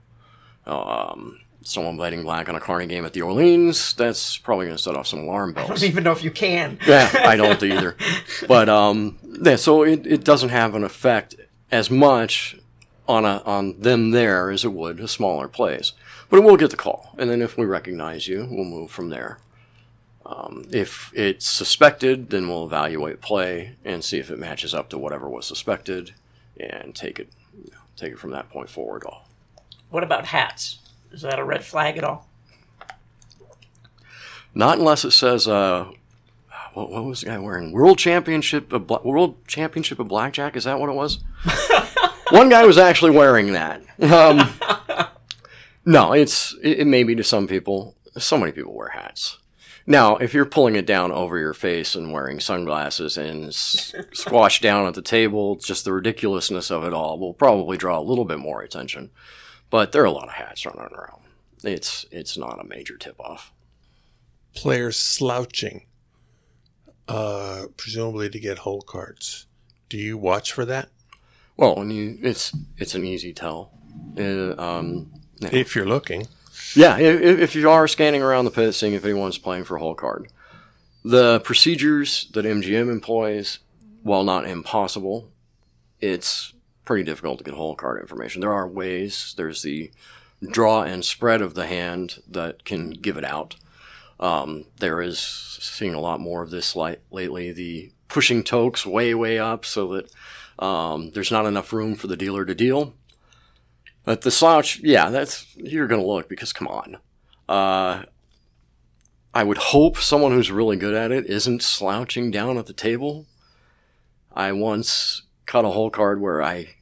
Um, 0.67 1.41
someone 1.65 1.97
betting 1.97 2.23
black 2.23 2.49
on 2.49 2.55
a 2.55 2.61
carny 2.61 2.87
game 2.87 3.05
at 3.05 3.13
the 3.13 3.23
Orleans, 3.23 3.95
that's 3.95 4.37
probably 4.39 4.67
going 4.67 4.77
to 4.77 4.83
set 4.83 4.95
off 4.95 5.07
some 5.07 5.21
alarm 5.21 5.53
bells. 5.53 5.71
I 5.71 5.75
don't 5.75 5.85
even 5.85 6.05
know 6.05 6.13
if 6.13 6.23
you 6.23 6.31
can. 6.31 6.79
yeah, 6.87 7.11
I 7.15 7.37
don't 7.37 7.63
either. 7.63 7.97
But 8.47 8.69
um, 8.69 9.19
yeah, 9.43 9.57
so 9.57 9.83
it, 9.83 10.07
it 10.07 10.25
doesn't 10.25 10.51
have 10.51 10.75
an 10.75 10.85
effect 10.85 11.35
as 11.71 11.91
much 11.91 12.57
on 13.09 13.25
a 13.25 13.43
on 13.45 13.81
them 13.81 14.11
there 14.11 14.51
as 14.51 14.65
it 14.65 14.73
would 14.73 15.01
a 15.01 15.09
smaller 15.09 15.49
place. 15.49 15.93
But 16.29 16.39
it 16.39 16.45
will 16.45 16.57
get 16.57 16.71
the 16.71 16.77
call, 16.77 17.15
and 17.19 17.31
then 17.31 17.43
if 17.43 17.57
we 17.57 17.65
recognize 17.65 18.29
you, 18.29 18.47
we'll 18.51 18.65
move 18.65 18.91
from 18.91 19.11
there. 19.11 19.39
Um, 20.27 20.67
if 20.73 21.13
it's 21.15 21.47
suspected, 21.47 22.31
then 22.31 22.49
we'll 22.49 22.65
evaluate 22.65 23.21
play 23.21 23.77
and 23.85 24.03
see 24.03 24.19
if 24.19 24.31
it 24.31 24.39
matches 24.39 24.73
up 24.75 24.89
to 24.91 24.99
whatever 24.99 25.29
was 25.29 25.47
suspected, 25.47 26.13
and 26.59 26.95
take 26.95 27.19
it 27.19 27.29
you 27.57 27.71
know, 27.73 27.79
take 27.97 28.13
it 28.13 28.19
from 28.19 28.31
that 28.31 28.51
point 28.51 28.69
forward. 28.71 29.05
All. 29.05 29.29
What 29.91 30.03
about 30.03 30.27
hats? 30.27 30.79
Is 31.15 31.23
that 31.23 31.39
a 31.39 31.45
red 31.45 31.65
flag 31.65 31.97
at 31.97 32.03
all? 32.05 32.29
Not 34.53 34.79
unless 34.79 35.05
it 35.05 35.13
says, 35.13 35.47
uh, 35.49 35.87
what, 36.75 36.91
what 36.91 37.05
was 37.05 37.21
the 37.21 37.27
guy 37.27 37.39
wearing? 37.39 37.71
World 37.73 37.99
Championship 37.99 38.73
of 38.73 38.87
Bla- 38.89 39.03
World 39.05 39.37
Championship 39.47 39.99
of 40.01 40.09
Blackjack. 40.09 40.57
Is 40.57 40.65
that 40.65 40.79
what 40.81 40.89
it 40.91 40.95
was? 40.95 41.21
One 42.31 42.49
guy 42.49 42.65
was 42.65 42.79
actually 42.79 43.13
wearing 43.13 43.53
that. 43.53 43.83
Um, 44.01 44.51
no, 45.85 46.13
it's 46.13 46.55
it, 46.63 46.81
it 46.81 46.87
may 46.87 47.05
be 47.05 47.15
to 47.15 47.25
some 47.25 47.47
people. 47.47 47.95
So 48.19 48.37
many 48.39 48.51
people 48.53 48.75
wear 48.75 48.89
hats. 48.89 49.39
Now, 49.87 50.17
if 50.17 50.33
you're 50.33 50.47
pulling 50.47 50.77
it 50.77 50.87
down 50.87 51.13
over 51.13 51.39
your 51.39 51.53
face 51.53 51.95
and 51.95 52.13
wearing 52.13 52.41
sunglasses 52.41 53.19
and 53.19 53.47
s- 53.47 53.95
squashed 54.13 54.63
down 54.63 54.87
at 54.87 54.95
the 54.95 55.03
table, 55.03 55.57
just 55.57 55.85
the 55.85 55.93
ridiculousness 55.93 56.71
of 56.71 56.85
it 56.85 56.93
all 56.93 57.19
will 57.19 57.35
probably 57.35 57.77
draw 57.77 57.99
a 57.99 58.01
little 58.03 58.25
bit 58.25 58.39
more 58.39 58.63
attention. 58.63 59.11
But 59.75 59.91
there 59.91 60.03
are 60.03 60.07
a 60.07 60.13
lot 60.13 60.29
of 60.29 60.35
hats 60.35 60.65
running 60.65 60.95
around. 60.95 61.23
It's 61.65 62.07
it's 62.13 62.39
not 62.39 62.61
a 62.61 62.69
major 62.69 62.97
tip 62.97 63.19
off. 63.19 63.53
Players 64.55 64.97
slouching, 64.97 65.87
uh, 67.09 67.65
presumably 67.77 68.31
to 68.31 68.39
get 68.39 68.59
hole 68.59 68.83
cards. 68.83 69.47
Do 69.89 69.99
you 69.99 70.17
watch 70.17 70.53
for 70.53 70.65
that? 70.65 70.91
Well, 71.57 71.81
and 71.81 71.93
you, 71.93 72.19
it's 72.23 72.57
it's 72.79 72.95
an 72.95 73.05
easy 73.05 73.33
tell. 73.33 73.73
Uh, 74.17 74.55
um. 74.63 75.11
If 75.41 75.75
you're 75.75 75.89
looking. 75.89 76.29
Yeah, 76.77 76.97
if, 76.97 77.41
if 77.41 77.57
you 77.57 77.69
are 77.69 77.89
scanning 77.89 78.23
around 78.23 78.45
the 78.45 78.53
pit, 78.53 78.77
seeing 78.77 78.93
if 78.93 79.05
anyone's 79.05 79.39
playing 79.39 79.65
for 79.65 79.75
a 79.75 79.81
hole 79.81 79.97
card, 79.97 80.29
the 81.05 81.41
procedures 81.41 82.31
that 82.35 82.45
MGM 82.45 82.93
employs, 82.93 83.59
while 84.05 84.23
not 84.23 84.47
impossible, 84.47 85.33
it's 85.99 86.54
pretty 86.85 87.05
difficult 87.05 87.39
to 87.39 87.45
get 87.45 87.55
hole 87.55 87.75
card 87.75 88.01
information. 88.01 88.41
There 88.41 88.53
are 88.53 88.69
ways. 88.69 89.35
There's 89.37 89.63
the 89.63 89.91
draw 90.43 90.83
and 90.83 91.05
spread 91.05 91.41
of 91.41 91.55
the 91.55 91.67
hand 91.67 92.23
that 92.29 92.65
can 92.65 92.91
give 92.91 93.17
it 93.17 93.25
out. 93.25 93.57
Um, 94.21 94.67
there 94.79 95.01
is 95.01 95.19
seeing 95.19 95.95
a 95.95 96.01
lot 96.01 96.21
more 96.21 96.43
of 96.43 96.51
this 96.51 96.77
light 96.77 97.01
lately. 97.11 97.53
The 97.53 97.93
pushing 98.09 98.45
tokes 98.45 98.87
way 98.87 99.15
way 99.15 99.39
up 99.39 99.65
so 99.65 99.89
that 99.95 100.11
um, 100.65 101.11
there's 101.11 101.33
not 101.33 101.47
enough 101.47 101.73
room 101.73 101.95
for 101.95 102.07
the 102.07 102.17
dealer 102.17 102.45
to 102.45 102.55
deal. 102.55 102.95
But 104.05 104.21
the 104.21 104.31
slouch, 104.31 104.81
yeah, 104.83 105.11
that's 105.11 105.47
you're 105.57 105.89
gonna 105.89 106.05
look 106.05 106.29
because 106.29 106.53
come 106.53 106.69
on. 106.69 106.99
Uh, 107.49 108.05
I 109.35 109.43
would 109.43 109.59
hope 109.59 109.99
someone 109.99 110.33
who's 110.33 110.53
really 110.53 110.77
good 110.77 110.95
at 110.95 111.11
it 111.11 111.27
isn't 111.27 111.63
slouching 111.63 112.31
down 112.31 112.57
at 112.57 112.67
the 112.67 112.73
table. 112.73 113.27
I 114.33 114.53
once 114.53 115.23
cut 115.47 115.65
a 115.65 115.71
hole 115.71 115.91
card 115.91 116.21
where 116.21 116.43
I 116.43 116.77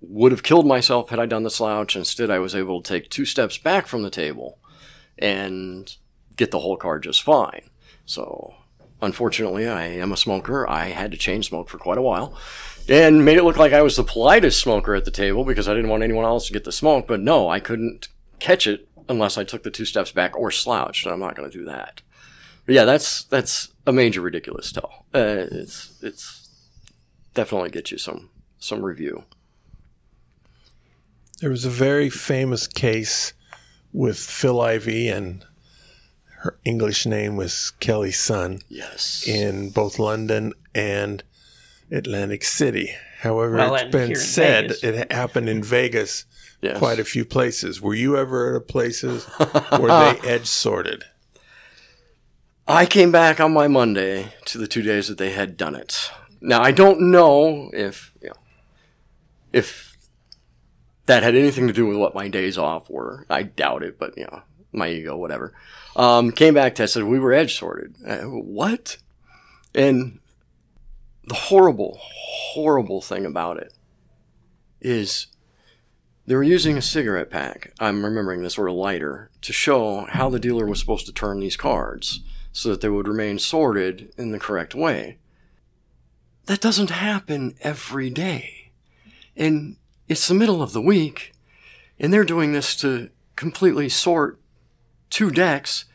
would 0.00 0.32
have 0.32 0.42
killed 0.42 0.66
myself 0.66 1.10
had 1.10 1.18
I 1.18 1.26
done 1.26 1.42
the 1.42 1.50
slouch. 1.50 1.96
Instead, 1.96 2.30
I 2.30 2.38
was 2.38 2.54
able 2.54 2.82
to 2.82 2.88
take 2.88 3.10
two 3.10 3.24
steps 3.24 3.58
back 3.58 3.86
from 3.86 4.02
the 4.02 4.10
table 4.10 4.58
and 5.18 5.94
get 6.36 6.50
the 6.50 6.60
hole 6.60 6.76
card 6.76 7.02
just 7.02 7.22
fine. 7.22 7.70
So, 8.04 8.54
unfortunately, 9.00 9.66
I 9.66 9.86
am 9.86 10.12
a 10.12 10.16
smoker. 10.16 10.68
I 10.68 10.86
had 10.86 11.10
to 11.12 11.16
chain 11.16 11.42
smoke 11.42 11.68
for 11.68 11.78
quite 11.78 11.98
a 11.98 12.02
while 12.02 12.36
and 12.88 13.24
made 13.24 13.38
it 13.38 13.44
look 13.44 13.56
like 13.56 13.72
I 13.72 13.82
was 13.82 13.96
the 13.96 14.04
politest 14.04 14.60
smoker 14.60 14.94
at 14.94 15.04
the 15.04 15.10
table 15.10 15.44
because 15.44 15.68
I 15.68 15.74
didn't 15.74 15.90
want 15.90 16.02
anyone 16.02 16.24
else 16.24 16.46
to 16.46 16.52
get 16.52 16.64
the 16.64 16.72
smoke. 16.72 17.06
But 17.06 17.20
no, 17.20 17.48
I 17.48 17.60
couldn't 17.60 18.08
catch 18.38 18.66
it 18.66 18.88
unless 19.08 19.38
I 19.38 19.44
took 19.44 19.62
the 19.62 19.70
two 19.70 19.84
steps 19.84 20.12
back 20.12 20.36
or 20.36 20.50
slouched, 20.50 21.06
and 21.06 21.12
I'm 21.12 21.20
not 21.20 21.34
going 21.34 21.50
to 21.50 21.58
do 21.58 21.64
that. 21.64 22.02
But 22.66 22.74
yeah, 22.74 22.84
that's 22.84 23.24
that's 23.24 23.68
a 23.86 23.92
major 23.92 24.20
ridiculous 24.20 24.72
tell. 24.72 25.06
Uh, 25.14 25.46
it's 25.50 25.98
it's 26.02 26.43
definitely 27.34 27.70
get 27.70 27.90
you 27.90 27.98
some 27.98 28.30
some 28.58 28.82
review. 28.82 29.24
There 31.40 31.50
was 31.50 31.64
a 31.64 31.70
very 31.70 32.08
famous 32.08 32.66
case 32.66 33.32
with 33.92 34.18
Phil 34.18 34.60
Ivey 34.60 35.08
and 35.08 35.44
her 36.38 36.58
English 36.64 37.06
name 37.06 37.36
was 37.36 37.72
Kelly 37.80 38.12
Sun 38.12 38.60
Yes. 38.68 39.24
in 39.26 39.70
both 39.70 39.98
London 39.98 40.52
and 40.74 41.22
Atlantic 41.90 42.44
City. 42.44 42.94
However, 43.20 43.56
Well, 43.56 43.74
it's 43.74 43.82
and 43.84 43.92
been 43.92 44.14
said 44.16 44.64
Vegas. 44.68 44.84
it 44.84 45.12
happened 45.12 45.48
in 45.48 45.62
Vegas 45.62 46.24
Yes. 46.60 46.78
quite 46.78 46.98
a 46.98 47.04
few 47.04 47.24
places. 47.24 47.80
Were 47.80 47.94
you 47.94 48.16
ever 48.16 48.50
at 48.50 48.56
a 48.56 48.60
places 48.60 49.24
where 49.78 50.14
they 50.14 50.28
edge 50.28 50.46
sorted? 50.46 51.04
I 52.66 52.86
came 52.86 53.12
back 53.12 53.38
on 53.40 53.52
my 53.52 53.68
Monday 53.68 54.32
to 54.46 54.56
the 54.58 54.66
two 54.66 54.80
days 54.82 55.08
that 55.08 55.18
they 55.18 55.30
had 55.32 55.56
done 55.58 55.74
it. 55.74 56.10
Now 56.44 56.62
I 56.62 56.72
don't 56.72 57.10
know 57.10 57.70
if 57.72 58.12
you 58.20 58.28
know, 58.28 58.36
if 59.50 59.96
that 61.06 61.22
had 61.22 61.34
anything 61.34 61.66
to 61.66 61.72
do 61.72 61.86
with 61.86 61.96
what 61.96 62.14
my 62.14 62.28
days 62.28 62.58
off 62.58 62.90
were. 62.90 63.26
I 63.30 63.44
doubt 63.44 63.82
it, 63.82 63.98
but 63.98 64.16
you 64.18 64.24
know, 64.24 64.42
my 64.70 64.88
ego, 64.88 65.16
whatever. 65.16 65.54
Um, 65.96 66.32
came 66.32 66.54
back, 66.54 66.74
tested. 66.74 67.04
We 67.04 67.18
were 67.18 67.32
edge 67.32 67.58
sorted. 67.58 67.96
Uh, 68.06 68.22
what? 68.24 68.98
And 69.74 70.20
the 71.24 71.34
horrible, 71.34 71.98
horrible 72.00 73.00
thing 73.00 73.24
about 73.24 73.56
it 73.56 73.72
is 74.82 75.28
they 76.26 76.34
were 76.34 76.42
using 76.42 76.76
a 76.76 76.82
cigarette 76.82 77.30
pack. 77.30 77.72
I'm 77.80 78.04
remembering 78.04 78.42
this 78.42 78.58
or 78.58 78.66
a 78.66 78.72
lighter 78.72 79.30
to 79.40 79.52
show 79.52 80.06
how 80.10 80.28
the 80.28 80.38
dealer 80.38 80.66
was 80.66 80.78
supposed 80.78 81.06
to 81.06 81.12
turn 81.12 81.40
these 81.40 81.56
cards 81.56 82.20
so 82.52 82.68
that 82.68 82.82
they 82.82 82.88
would 82.90 83.08
remain 83.08 83.38
sorted 83.38 84.12
in 84.18 84.30
the 84.30 84.38
correct 84.38 84.74
way. 84.74 85.18
That 86.46 86.60
doesn't 86.60 86.90
happen 86.90 87.54
every 87.60 88.10
day. 88.10 88.70
And 89.36 89.76
it's 90.08 90.28
the 90.28 90.34
middle 90.34 90.62
of 90.62 90.72
the 90.72 90.82
week, 90.82 91.32
and 91.98 92.12
they're 92.12 92.24
doing 92.24 92.52
this 92.52 92.76
to 92.76 93.10
completely 93.36 93.88
sort 93.88 94.38
two 95.10 95.30
decks. 95.30 95.86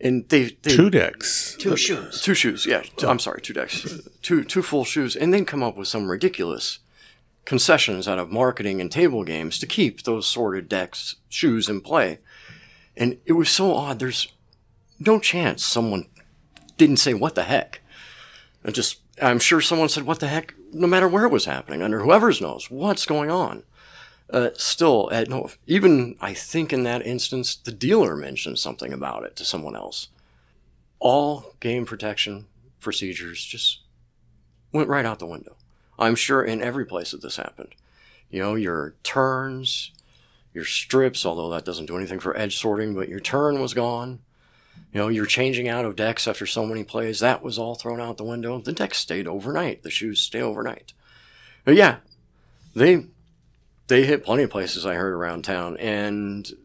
And 0.00 0.28
they, 0.28 0.56
they 0.62 0.76
Two 0.76 0.90
decks. 0.90 1.56
Two 1.58 1.76
shoes. 1.76 2.22
two 2.22 2.34
shoes, 2.34 2.66
yeah. 2.66 2.82
i 3.02 3.06
I'm 3.06 3.18
sorry, 3.18 3.40
two 3.40 3.52
decks, 3.52 4.00
two 4.22 4.44
two 4.44 4.62
full 4.62 4.84
shoes, 4.84 5.16
and 5.16 5.34
then 5.34 5.44
come 5.44 5.62
up 5.62 5.76
with 5.76 5.88
some 5.88 6.08
ridiculous 6.08 6.78
concessions 7.44 8.06
out 8.06 8.18
of 8.18 8.30
marketing 8.30 8.80
and 8.80 8.92
table 8.92 9.24
games 9.24 9.58
to 9.58 9.66
keep 9.66 10.02
those 10.02 10.26
sorted 10.28 10.68
decks 10.68 11.16
shoes 11.28 11.68
in 11.68 11.80
play. 11.80 12.18
And 12.96 13.18
it 13.26 13.32
was 13.32 13.48
so 13.48 13.74
odd. 13.74 13.98
There's 13.98 14.32
no 15.00 15.18
chance 15.18 15.64
someone 15.64 16.06
didn't 16.76 16.98
say 16.98 17.14
what 17.14 17.34
the 17.34 17.44
heck. 17.44 17.80
And 18.62 18.74
just 18.74 19.00
I'm 19.20 19.38
sure 19.38 19.60
someone 19.60 19.88
said 19.88 20.04
what 20.04 20.20
the 20.20 20.28
heck, 20.28 20.54
no 20.72 20.86
matter 20.86 21.08
where 21.08 21.24
it 21.24 21.32
was 21.32 21.44
happening, 21.44 21.82
under 21.82 22.00
whoever's 22.00 22.40
nose, 22.40 22.70
what's 22.70 23.06
going 23.06 23.30
on. 23.30 23.64
Uh, 24.30 24.50
still, 24.54 25.08
at 25.10 25.28
no, 25.28 25.50
even 25.66 26.16
I 26.20 26.34
think 26.34 26.72
in 26.72 26.82
that 26.82 27.06
instance, 27.06 27.56
the 27.56 27.72
dealer 27.72 28.14
mentioned 28.14 28.58
something 28.58 28.92
about 28.92 29.24
it 29.24 29.36
to 29.36 29.44
someone 29.44 29.74
else 29.74 30.08
all 31.00 31.54
game 31.60 31.86
protection 31.86 32.46
procedures 32.80 33.44
just 33.44 33.80
went 34.72 34.88
right 34.88 35.06
out 35.06 35.18
the 35.18 35.26
window. 35.26 35.56
I'm 35.98 36.14
sure 36.14 36.42
in 36.42 36.62
every 36.62 36.84
place 36.84 37.10
that 37.10 37.22
this 37.22 37.36
happened. 37.36 37.74
You 38.30 38.40
know, 38.42 38.54
your 38.54 38.94
turns, 39.02 39.92
your 40.52 40.64
strips, 40.64 41.24
although 41.24 41.50
that 41.50 41.64
doesn't 41.64 41.86
do 41.86 41.96
anything 41.96 42.20
for 42.20 42.36
edge 42.36 42.56
sorting, 42.58 42.94
but 42.94 43.08
your 43.08 43.20
turn 43.20 43.60
was 43.60 43.74
gone. 43.74 44.20
You 44.92 45.00
know, 45.00 45.08
you're 45.08 45.26
changing 45.26 45.68
out 45.68 45.84
of 45.84 45.96
decks 45.96 46.26
after 46.26 46.46
so 46.46 46.64
many 46.64 46.82
plays. 46.84 47.20
That 47.20 47.42
was 47.42 47.58
all 47.58 47.74
thrown 47.74 48.00
out 48.00 48.16
the 48.16 48.24
window. 48.24 48.60
The 48.60 48.72
decks 48.72 48.98
stayed 48.98 49.28
overnight. 49.28 49.82
The 49.82 49.90
shoes 49.90 50.20
stay 50.20 50.40
overnight. 50.40 50.92
But 51.64 51.76
yeah, 51.76 51.96
they 52.74 53.06
they 53.88 54.04
hit 54.04 54.24
plenty 54.24 54.44
of 54.44 54.50
places 54.50 54.86
I 54.86 54.94
heard 54.94 55.12
around 55.12 55.42
town, 55.42 55.76
and 55.78 56.48
you 56.48 56.56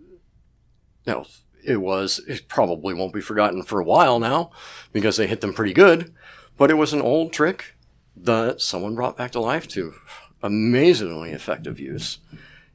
know, 1.06 1.26
it 1.64 1.78
was 1.78 2.22
it 2.28 2.48
probably 2.48 2.94
won't 2.94 3.14
be 3.14 3.22
forgotten 3.22 3.64
for 3.64 3.80
a 3.80 3.86
while 3.86 4.20
now 4.20 4.52
because 4.92 5.18
they 5.18 5.28
hit 5.28 5.42
them 5.42 5.54
pretty 5.54 5.74
good. 5.74 6.14
But 6.58 6.70
it 6.70 6.76
was 6.76 6.94
an 6.94 7.02
old 7.02 7.34
trick 7.34 7.76
that 8.16 8.62
someone 8.62 8.96
brought 8.96 9.18
back 9.18 9.32
to 9.32 9.40
life 9.40 9.68
to 9.70 9.94
amazingly 10.42 11.32
effective 11.32 11.80
use, 11.80 12.20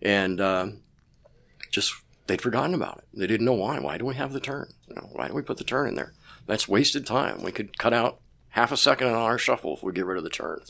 and 0.03 0.41
uh, 0.41 0.69
just 1.71 1.95
they'd 2.29 2.41
forgotten 2.41 2.75
about 2.75 2.99
it. 2.99 3.05
They 3.13 3.27
didn't 3.27 3.47
know 3.47 3.55
why. 3.55 3.81
Why 3.81 3.99
do 3.99 4.05
we 4.05 4.15
have 4.15 4.33
the 4.33 4.41
turn? 4.41 4.73
You 4.87 4.95
know, 4.95 5.09
why 5.13 5.29
do 5.29 5.35
we 5.35 5.43
put 5.43 5.57
the 5.57 5.65
turn 5.65 5.89
in 5.89 5.95
there? 5.97 6.13
That's 6.47 6.69
wasted 6.69 7.07
time. 7.07 7.43
We 7.43 7.51
could 7.51 7.79
cut 7.79 7.93
out 7.93 8.21
half 8.51 8.71
a 8.71 8.77
second 8.77 9.09
on 9.09 9.15
our 9.15 9.39
shuffle 9.39 9.75
if 9.75 9.83
we 9.83 9.93
get 9.93 10.07
rid 10.07 10.19
of 10.19 10.25
the 10.25 10.31
turn. 10.31 10.61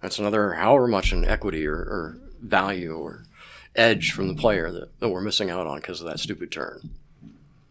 That's 0.00 0.18
another 0.18 0.54
however 0.54 0.86
much 0.86 1.12
in 1.12 1.24
equity 1.24 1.66
or, 1.66 1.76
or 1.76 2.18
value 2.40 2.96
or 2.96 3.24
edge 3.74 4.12
from 4.12 4.28
the 4.28 4.34
player 4.34 4.70
that, 4.70 4.98
that 5.00 5.08
we're 5.08 5.20
missing 5.20 5.50
out 5.50 5.66
on 5.66 5.78
because 5.78 6.00
of 6.00 6.06
that 6.06 6.20
stupid 6.20 6.50
turn. 6.52 6.90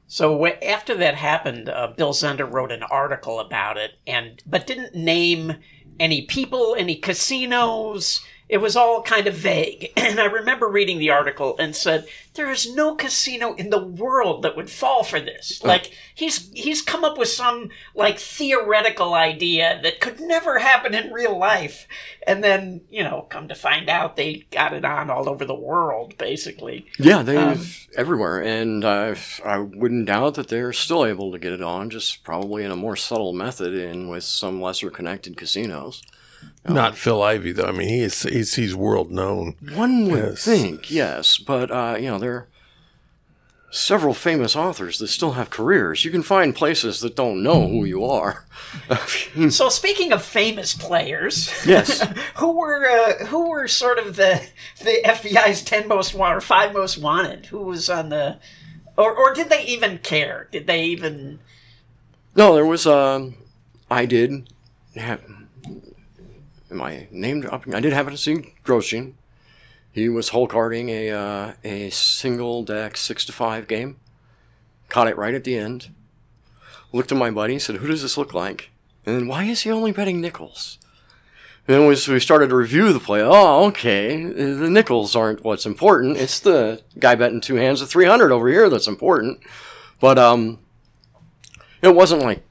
So 0.07 0.45
after 0.45 0.95
that 0.95 1.15
happened, 1.15 1.67
uh, 1.67 1.87
Bill 1.95 2.13
Zender 2.13 2.49
wrote 2.49 2.71
an 2.71 2.83
article 2.83 3.39
about 3.39 3.77
it, 3.77 3.95
and 4.05 4.41
but 4.45 4.65
didn't 4.65 4.95
name 4.95 5.55
any 5.99 6.21
people, 6.21 6.75
any 6.77 6.95
casinos. 6.95 8.21
It 8.49 8.57
was 8.57 8.75
all 8.75 9.01
kind 9.01 9.27
of 9.27 9.35
vague. 9.35 9.91
And 10.07 10.21
I 10.21 10.25
remember 10.25 10.69
reading 10.69 10.99
the 10.99 11.09
article 11.09 11.57
and 11.59 11.75
said, 11.75 12.07
there 12.37 12.49
is 12.49 12.73
no 12.73 12.95
casino 12.95 13.53
in 13.55 13.71
the 13.71 13.83
world 13.83 14.43
that 14.43 14.55
would 14.55 14.69
fall 14.69 15.03
for 15.03 15.19
this. 15.19 15.61
Like 15.63 15.91
he's 16.15 16.49
he's 16.53 16.81
come 16.81 17.03
up 17.03 17.17
with 17.17 17.27
some 17.27 17.69
like 17.93 18.19
theoretical 18.19 19.13
idea 19.13 19.79
that 19.83 19.99
could 19.99 20.21
never 20.21 20.59
happen 20.59 20.93
in 20.93 21.11
real 21.11 21.37
life. 21.37 21.87
And 22.25 22.43
then, 22.43 22.81
you 22.89 23.03
know, 23.03 23.27
come 23.29 23.49
to 23.49 23.55
find 23.55 23.89
out 23.89 24.15
they 24.15 24.45
got 24.51 24.71
it 24.71 24.85
on 24.85 25.09
all 25.09 25.27
over 25.27 25.43
the 25.43 25.55
world 25.55 26.17
basically. 26.17 26.85
Yeah, 26.97 27.23
they've 27.23 27.37
um, 27.37 27.65
everywhere, 27.97 28.41
and 28.41 28.85
I 28.85 29.17
I 29.43 29.57
wouldn't 29.57 30.05
doubt 30.05 30.35
that 30.35 30.47
they're 30.47 30.73
still 30.73 31.05
able 31.05 31.31
to 31.33 31.39
get 31.39 31.53
it 31.53 31.61
on, 31.61 31.89
just 31.89 32.23
probably 32.23 32.63
in 32.63 32.71
a 32.71 32.75
more 32.75 32.95
subtle 32.95 33.33
method 33.33 33.73
and 33.73 34.09
with 34.09 34.23
some 34.23 34.61
lesser 34.61 34.89
connected 34.89 35.35
casinos. 35.35 36.01
Not 36.67 36.97
Phil 36.97 37.21
Ivey 37.23 37.51
though. 37.51 37.65
I 37.67 37.71
mean, 37.71 37.87
he 37.89 38.01
is 38.01 38.21
he's, 38.23 38.55
he's 38.55 38.75
world 38.75 39.11
known. 39.11 39.55
One 39.73 40.09
would 40.09 40.23
Yes. 40.31 40.43
think, 40.45 40.91
yes, 40.91 41.37
but 41.37 41.71
uh, 41.71 41.95
you 41.99 42.07
know 42.07 42.19
there 42.19 42.33
are 42.33 42.47
several 43.69 44.13
famous 44.13 44.55
authors 44.55 44.97
that 44.99 45.07
still 45.09 45.33
have 45.33 45.49
careers. 45.49 46.05
You 46.05 46.11
can 46.11 46.23
find 46.23 46.55
places 46.55 46.99
that 47.01 47.15
don't 47.15 47.43
know 47.43 47.67
who 47.67 47.85
you 47.85 48.03
are. 48.05 48.45
So 49.49 49.69
speaking 49.69 50.11
of 50.11 50.23
famous 50.23 50.73
players, 50.73 51.51
yes, 51.65 52.05
who 52.35 52.51
were 52.53 52.85
uh, 52.87 53.25
who 53.27 53.49
were 53.49 53.67
sort 53.67 53.99
of 53.99 54.15
the 54.15 54.41
the 54.79 55.01
FBI's 55.05 55.61
ten 55.63 55.87
most 55.87 56.13
wanted 56.15 56.37
or 56.37 56.41
five 56.41 56.73
most 56.73 56.97
wanted? 56.97 57.45
Who 57.47 57.59
was 57.59 57.89
on 57.89 58.09
the 58.09 58.37
or 58.97 59.13
or 59.15 59.33
did 59.33 59.49
they 59.49 59.63
even 59.65 59.99
care? 59.99 60.47
Did 60.51 60.65
they 60.67 60.83
even 60.85 61.39
no, 62.35 62.53
there 62.55 62.65
was. 62.65 62.85
Um, 62.87 63.35
I 63.89 64.05
did 64.05 64.49
have. 64.95 65.21
Am 66.69 66.81
I 66.81 67.07
named? 67.11 67.45
up? 67.45 67.63
I 67.73 67.79
did 67.79 67.93
happen 67.93 68.11
to 68.11 68.17
see 68.17 68.53
Grosjean. 68.65 69.13
He 69.91 70.09
was 70.09 70.29
hole 70.29 70.47
carding 70.47 70.89
a 70.89 71.09
uh, 71.09 71.53
a 71.63 71.89
single 71.89 72.63
deck 72.63 72.97
six 72.97 73.25
to 73.25 73.31
five 73.31 73.67
game. 73.67 73.97
Caught 74.89 75.07
it 75.07 75.17
right 75.17 75.33
at 75.33 75.43
the 75.43 75.57
end. 75.57 75.89
Looked 76.91 77.11
at 77.11 77.17
my 77.17 77.31
buddy, 77.31 77.57
said, 77.59 77.77
"Who 77.77 77.87
does 77.87 78.01
this 78.01 78.17
look 78.17 78.33
like?" 78.33 78.69
And 79.05 79.15
then, 79.15 79.27
why 79.27 79.45
is 79.45 79.61
he 79.61 79.71
only 79.71 79.93
betting 79.93 80.19
nickels? 80.19 80.77
And 81.67 81.75
then 81.75 81.81
we, 81.87 81.95
we 82.13 82.19
started 82.19 82.49
to 82.49 82.55
review 82.55 82.93
the 82.93 82.99
play. 82.99 83.21
Oh, 83.21 83.65
okay. 83.67 84.23
The 84.23 84.69
nickels 84.69 85.15
aren't 85.15 85.43
what's 85.43 85.65
important. 85.65 86.17
It's 86.17 86.39
the 86.39 86.81
guy 86.99 87.15
betting 87.15 87.41
two 87.41 87.55
hands 87.55 87.81
of 87.81 87.89
300 87.89 88.31
over 88.31 88.47
here 88.49 88.69
that's 88.69 88.87
important. 88.87 89.39
But 89.99 90.17
um, 90.17 90.59
it 91.81 91.95
wasn't 91.95 92.21
like 92.21 92.43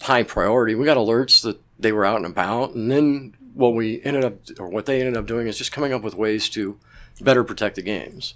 high 0.00 0.22
priority. 0.22 0.74
We 0.74 0.84
got 0.84 0.96
alerts 0.96 1.42
that 1.42 1.60
they 1.78 1.92
were 1.92 2.04
out 2.04 2.16
and 2.16 2.26
about, 2.26 2.74
and 2.74 2.90
then 2.90 3.34
what 3.58 3.74
we 3.74 4.00
ended 4.04 4.24
up, 4.24 4.34
or 4.60 4.68
what 4.68 4.86
they 4.86 5.00
ended 5.00 5.16
up 5.16 5.26
doing, 5.26 5.48
is 5.48 5.58
just 5.58 5.72
coming 5.72 5.92
up 5.92 6.02
with 6.02 6.14
ways 6.14 6.48
to 6.50 6.78
better 7.20 7.42
protect 7.42 7.74
the 7.74 7.82
games. 7.82 8.34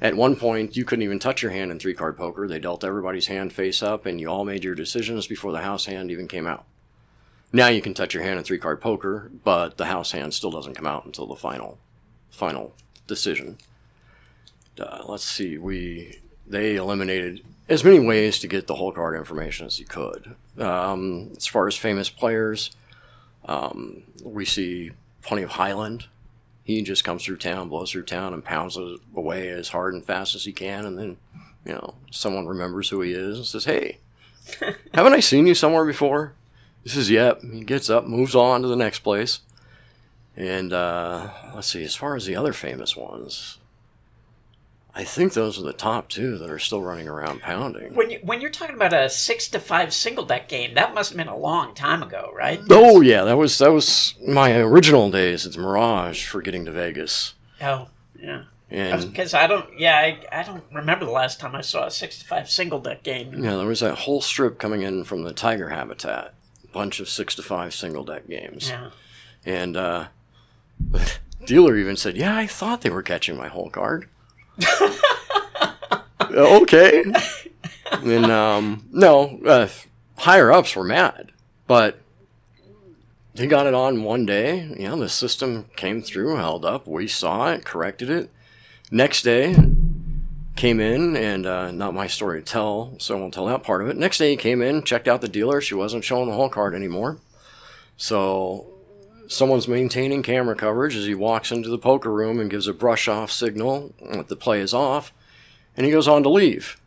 At 0.00 0.16
one 0.16 0.36
point, 0.36 0.74
you 0.74 0.86
couldn't 0.86 1.02
even 1.02 1.18
touch 1.18 1.42
your 1.42 1.52
hand 1.52 1.70
in 1.70 1.78
three 1.78 1.92
card 1.92 2.16
poker. 2.16 2.48
They 2.48 2.58
dealt 2.58 2.82
everybody's 2.82 3.26
hand 3.26 3.52
face 3.52 3.82
up, 3.82 4.06
and 4.06 4.18
you 4.18 4.28
all 4.28 4.46
made 4.46 4.64
your 4.64 4.74
decisions 4.74 5.26
before 5.26 5.52
the 5.52 5.60
house 5.60 5.84
hand 5.84 6.10
even 6.10 6.26
came 6.26 6.46
out. 6.46 6.64
Now 7.52 7.68
you 7.68 7.82
can 7.82 7.92
touch 7.92 8.14
your 8.14 8.22
hand 8.22 8.38
in 8.38 8.44
three 8.44 8.58
card 8.58 8.80
poker, 8.80 9.30
but 9.44 9.76
the 9.76 9.84
house 9.84 10.12
hand 10.12 10.32
still 10.32 10.50
doesn't 10.50 10.74
come 10.74 10.86
out 10.86 11.04
until 11.04 11.26
the 11.26 11.36
final, 11.36 11.78
final 12.30 12.74
decision. 13.06 13.58
Uh, 14.80 15.02
let's 15.06 15.24
see, 15.24 15.58
we 15.58 16.20
they 16.46 16.76
eliminated 16.76 17.44
as 17.68 17.84
many 17.84 18.00
ways 18.00 18.38
to 18.38 18.48
get 18.48 18.66
the 18.66 18.76
hole 18.76 18.92
card 18.92 19.14
information 19.14 19.66
as 19.66 19.78
you 19.78 19.84
could. 19.84 20.36
Um, 20.58 21.32
as 21.36 21.46
far 21.46 21.66
as 21.66 21.76
famous 21.76 22.08
players, 22.08 22.70
um, 23.46 24.04
we 24.22 24.44
see 24.44 24.92
plenty 25.22 25.42
of 25.42 25.50
Hyland. 25.50 26.06
He 26.62 26.82
just 26.82 27.04
comes 27.04 27.24
through 27.24 27.36
town, 27.36 27.68
blows 27.68 27.92
through 27.92 28.04
town, 28.04 28.32
and 28.32 28.44
pounds 28.44 28.76
it 28.76 29.00
away 29.14 29.50
as 29.50 29.68
hard 29.68 29.94
and 29.94 30.04
fast 30.04 30.34
as 30.34 30.44
he 30.44 30.52
can, 30.52 30.86
and 30.86 30.98
then 30.98 31.16
you 31.64 31.72
know 31.72 31.94
someone 32.10 32.46
remembers 32.46 32.88
who 32.88 33.00
he 33.02 33.12
is 33.12 33.36
and 33.36 33.46
says, 33.46 33.66
"Hey, 33.66 33.98
haven't 34.94 35.12
I 35.12 35.20
seen 35.20 35.46
you 35.46 35.54
somewhere 35.54 35.84
before?" 35.84 36.32
He 36.82 36.88
says, 36.88 37.10
"Yep." 37.10 37.42
He 37.42 37.64
gets 37.64 37.90
up, 37.90 38.06
moves 38.06 38.34
on 38.34 38.62
to 38.62 38.68
the 38.68 38.76
next 38.76 39.00
place, 39.00 39.40
and 40.36 40.72
uh, 40.72 41.28
let's 41.54 41.68
see. 41.68 41.84
As 41.84 41.94
far 41.94 42.16
as 42.16 42.24
the 42.24 42.36
other 42.36 42.54
famous 42.54 42.96
ones, 42.96 43.58
I 44.96 45.02
think 45.02 45.32
those 45.32 45.58
are 45.58 45.62
the 45.64 45.72
top 45.72 46.08
two 46.08 46.38
that 46.38 46.48
are 46.50 46.58
still 46.60 46.80
running 46.80 47.08
around 47.08 47.40
pounding. 47.42 47.94
when 47.94 48.10
you 48.10 48.20
when 48.22 48.40
you're 48.40 48.50
talking 48.50 48.76
about 48.76 48.92
a 48.92 49.08
six 49.10 49.48
to 49.48 49.58
five 49.58 49.92
single 49.92 50.24
deck 50.24 50.48
game? 50.48 50.74
That 50.74 50.94
must 50.94 51.10
have 51.10 51.16
been 51.16 51.26
a 51.28 51.36
long 51.36 51.74
time 51.74 52.02
ago, 52.02 52.30
right? 52.34 52.60
Oh 52.70 53.00
yeah, 53.00 53.24
that 53.24 53.36
was 53.36 53.58
that 53.58 53.72
was 53.72 54.14
my 54.26 54.56
original 54.58 55.10
days. 55.10 55.46
It's 55.46 55.56
Mirage 55.56 56.26
for 56.26 56.40
getting 56.42 56.64
to 56.66 56.70
Vegas, 56.72 57.34
Oh, 57.60 57.88
yeah. 58.20 58.44
Because 58.70 59.34
I 59.34 59.46
don't, 59.46 59.78
yeah, 59.78 59.96
I, 59.96 60.18
I 60.32 60.42
don't 60.42 60.64
remember 60.72 61.04
the 61.04 61.12
last 61.12 61.38
time 61.38 61.54
I 61.54 61.60
saw 61.60 61.86
a 61.86 61.90
six 61.92 62.18
to 62.18 62.24
five 62.24 62.50
single 62.50 62.80
deck 62.80 63.02
game. 63.04 63.44
yeah, 63.44 63.54
there 63.56 63.66
was 63.66 63.80
that 63.80 63.98
whole 63.98 64.20
strip 64.20 64.58
coming 64.58 64.82
in 64.82 65.04
from 65.04 65.22
the 65.22 65.32
Tiger 65.32 65.68
Habitat, 65.68 66.34
bunch 66.72 66.98
of 66.98 67.08
six 67.08 67.34
to 67.36 67.42
five 67.42 67.72
single 67.74 68.02
deck 68.04 68.26
games, 68.28 68.70
Yeah. 68.70 68.90
and 69.44 69.76
uh, 69.76 70.06
the 70.90 71.12
dealer 71.46 71.76
even 71.76 71.94
said, 71.96 72.16
"Yeah, 72.16 72.36
I 72.36 72.46
thought 72.48 72.80
they 72.80 72.90
were 72.90 73.02
catching 73.02 73.36
my 73.36 73.48
hole 73.48 73.70
card." 73.70 74.08
okay, 76.30 77.04
and 77.92 78.26
um, 78.26 78.86
no, 78.90 79.40
uh, 79.46 79.68
higher 80.18 80.52
ups 80.52 80.76
were 80.76 80.84
mad, 80.84 81.32
but 81.66 81.98
he 83.34 83.46
got 83.46 83.66
it 83.66 83.74
on 83.74 84.04
one 84.04 84.26
day. 84.26 84.62
You 84.78 84.88
know, 84.88 84.96
the 84.96 85.08
system 85.08 85.66
came 85.76 86.02
through, 86.02 86.36
held 86.36 86.64
up. 86.64 86.86
We 86.86 87.08
saw 87.08 87.50
it, 87.52 87.64
corrected 87.64 88.08
it. 88.10 88.30
Next 88.90 89.22
day, 89.22 89.56
came 90.56 90.78
in, 90.78 91.16
and 91.16 91.46
uh, 91.46 91.70
not 91.72 91.94
my 91.94 92.06
story 92.06 92.40
to 92.40 92.46
tell, 92.46 92.94
so 92.98 93.16
I 93.16 93.20
won't 93.20 93.34
tell 93.34 93.46
that 93.46 93.64
part 93.64 93.82
of 93.82 93.88
it. 93.88 93.96
Next 93.96 94.18
day, 94.18 94.30
he 94.30 94.36
came 94.36 94.62
in, 94.62 94.84
checked 94.84 95.08
out 95.08 95.20
the 95.20 95.28
dealer. 95.28 95.60
She 95.60 95.74
wasn't 95.74 96.04
showing 96.04 96.28
the 96.28 96.34
hole 96.34 96.48
card 96.48 96.74
anymore. 96.74 97.18
So, 97.96 98.73
someone's 99.28 99.68
maintaining 99.68 100.22
camera 100.22 100.54
coverage 100.54 100.96
as 100.96 101.06
he 101.06 101.14
walks 101.14 101.50
into 101.50 101.68
the 101.68 101.78
poker 101.78 102.12
room 102.12 102.38
and 102.40 102.50
gives 102.50 102.66
a 102.66 102.72
brush 102.72 103.08
off 103.08 103.30
signal 103.30 103.94
that 104.00 104.28
the 104.28 104.36
play 104.36 104.60
is 104.60 104.74
off, 104.74 105.12
and 105.76 105.86
he 105.86 105.92
goes 105.92 106.08
on 106.08 106.22
to 106.22 106.28
leave. 106.28 106.80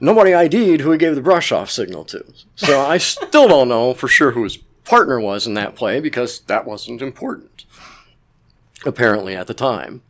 Nobody 0.00 0.32
ID'd 0.32 0.80
who 0.80 0.92
he 0.92 0.98
gave 0.98 1.14
the 1.14 1.20
brush 1.20 1.50
off 1.50 1.70
signal 1.70 2.04
to. 2.06 2.24
So 2.54 2.80
I 2.80 2.98
still 2.98 3.48
don't 3.48 3.68
know 3.68 3.94
for 3.94 4.06
sure 4.06 4.30
who 4.32 4.44
his 4.44 4.58
partner 4.84 5.20
was 5.20 5.46
in 5.46 5.54
that 5.54 5.74
play 5.74 6.00
because 6.00 6.40
that 6.42 6.64
wasn't 6.64 7.02
important. 7.02 7.64
Apparently 8.86 9.34
at 9.34 9.46
the 9.48 9.54
time. 9.54 10.02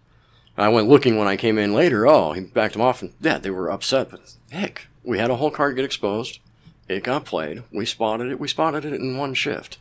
I 0.59 0.69
went 0.69 0.89
looking 0.89 1.17
when 1.17 1.29
I 1.29 1.37
came 1.37 1.57
in 1.57 1.73
later. 1.73 2.07
Oh, 2.07 2.33
he 2.33 2.41
backed 2.41 2.75
him 2.75 2.83
off, 2.83 3.01
and 3.01 3.13
yeah, 3.21 3.39
they 3.39 3.51
were 3.51 3.71
upset. 3.71 4.11
But 4.11 4.35
heck, 4.51 4.89
we 5.05 5.19
had 5.19 5.31
a 5.31 5.37
hole 5.37 5.53
card 5.53 5.77
get 5.77 5.85
exposed. 5.85 6.41
It 6.89 7.05
got 7.05 7.25
played. 7.25 7.63
We 7.73 7.87
spotted 7.87 8.29
it. 8.29 8.41
We 8.41 8.49
spotted 8.49 8.85
it 8.85 8.95
in 8.95 9.17
one 9.17 9.35
shift. 9.35 9.79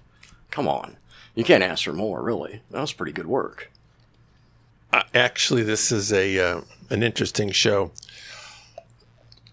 Come 0.52 0.68
on, 0.68 0.98
you 1.38 1.44
can't 1.46 1.64
ask 1.64 1.86
for 1.86 1.94
more, 1.94 2.22
really. 2.22 2.62
That 2.72 2.82
was 2.82 2.92
pretty 2.92 3.14
good 3.14 3.28
work. 3.28 3.72
Uh, 4.92 5.04
actually, 5.14 5.64
this 5.64 5.92
is 5.92 6.12
a 6.12 6.38
uh, 6.40 6.62
an 6.90 7.04
interesting 7.04 7.52
show 7.52 7.92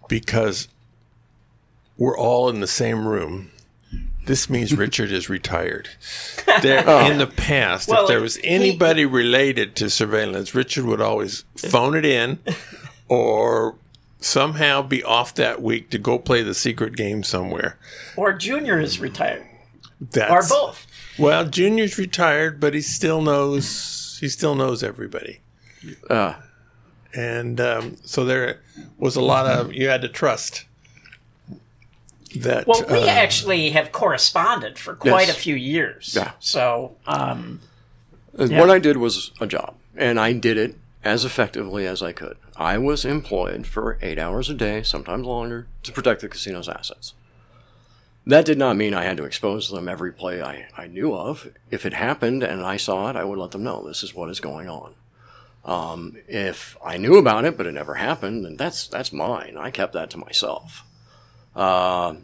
because 0.08 0.68
we're 1.96 2.16
all 2.16 2.48
in 2.48 2.60
the 2.60 2.66
same 2.66 3.06
room. 3.06 3.50
This 4.26 4.48
means 4.48 4.74
Richard 4.76 5.12
is 5.12 5.28
retired. 5.28 5.88
There, 6.62 6.78
in 7.10 7.18
the 7.18 7.26
past, 7.26 7.88
Well, 7.88 8.02
if 8.02 8.08
there 8.08 8.20
was 8.20 8.36
he- 8.36 8.46
anybody 8.46 9.04
related 9.04 9.74
to 9.76 9.90
surveillance, 9.90 10.54
Richard 10.54 10.84
would 10.84 11.00
always 11.00 11.44
phone 11.56 11.96
it 11.96 12.04
in 12.06 12.38
or 13.08 13.74
somehow 14.20 14.82
be 14.82 15.02
off 15.02 15.34
that 15.34 15.60
week 15.60 15.90
to 15.90 15.98
go 15.98 16.16
play 16.20 16.42
the 16.44 16.54
secret 16.54 16.94
game 16.96 17.24
somewhere. 17.24 17.76
Or 18.16 18.32
Junior 18.32 18.78
is 18.78 19.00
retired. 19.00 19.44
That's, 20.00 20.30
Or 20.30 20.48
both. 20.48 20.86
Well, 21.18 21.44
Junior's 21.46 21.96
retired, 21.98 22.58
but 22.60 22.74
he 22.74 22.80
still 22.80 23.22
knows 23.22 24.18
he 24.20 24.28
still 24.28 24.54
knows 24.54 24.82
everybody. 24.82 25.40
Uh, 26.08 26.34
and 27.14 27.60
um, 27.60 27.96
so 28.04 28.24
there 28.24 28.60
was 28.98 29.16
a 29.16 29.20
lot 29.20 29.46
of 29.46 29.72
you 29.72 29.88
had 29.88 30.02
to 30.02 30.08
trust 30.08 30.64
that. 32.36 32.66
Well, 32.66 32.84
we 32.88 32.98
uh, 32.98 33.06
actually 33.06 33.70
have 33.70 33.92
corresponded 33.92 34.78
for 34.78 34.94
quite 34.94 35.28
Yes. 35.28 35.36
a 35.36 35.40
few 35.40 35.54
years. 35.54 36.14
Yeah. 36.16 36.32
So, 36.40 36.96
um, 37.06 37.60
What 38.32 38.70
I 38.70 38.78
did 38.78 38.96
was 38.96 39.30
a 39.40 39.46
job, 39.46 39.74
and 39.96 40.18
I 40.18 40.32
did 40.32 40.56
it 40.56 40.76
as 41.04 41.24
effectively 41.24 41.86
as 41.86 42.02
I 42.02 42.12
could. 42.12 42.36
I 42.56 42.78
was 42.78 43.04
employed 43.04 43.66
for 43.66 43.98
eight 44.02 44.18
hours 44.18 44.48
a 44.48 44.54
day, 44.54 44.82
sometimes 44.82 45.24
longer, 45.26 45.66
to 45.84 45.92
protect 45.92 46.22
the 46.22 46.28
casino's 46.28 46.68
assets. 46.68 47.14
That 48.26 48.46
did 48.46 48.58
not 48.58 48.76
mean 48.76 48.94
I 48.94 49.04
had 49.04 49.18
to 49.18 49.24
expose 49.24 49.70
them 49.70 49.88
every 49.88 50.12
play 50.12 50.42
I, 50.42 50.66
I 50.76 50.86
knew 50.86 51.14
of. 51.14 51.48
If 51.70 51.84
it 51.84 51.92
happened 51.92 52.42
and 52.42 52.62
I 52.62 52.78
saw 52.78 53.10
it, 53.10 53.16
I 53.16 53.24
would 53.24 53.38
let 53.38 53.50
them 53.50 53.64
know 53.64 53.82
this 53.82 54.02
is 54.02 54.14
what 54.14 54.30
is 54.30 54.40
going 54.40 54.68
on. 54.68 54.94
Um, 55.64 56.16
if 56.28 56.76
I 56.84 56.96
knew 56.96 57.16
about 57.16 57.44
it 57.44 57.56
but 57.56 57.66
it 57.66 57.72
never 57.72 57.94
happened, 57.94 58.44
then 58.44 58.56
that's 58.56 58.86
that's 58.86 59.12
mine. 59.12 59.56
I 59.58 59.70
kept 59.70 59.92
that 59.94 60.10
to 60.10 60.18
myself. 60.18 60.84
Uh, 61.54 62.16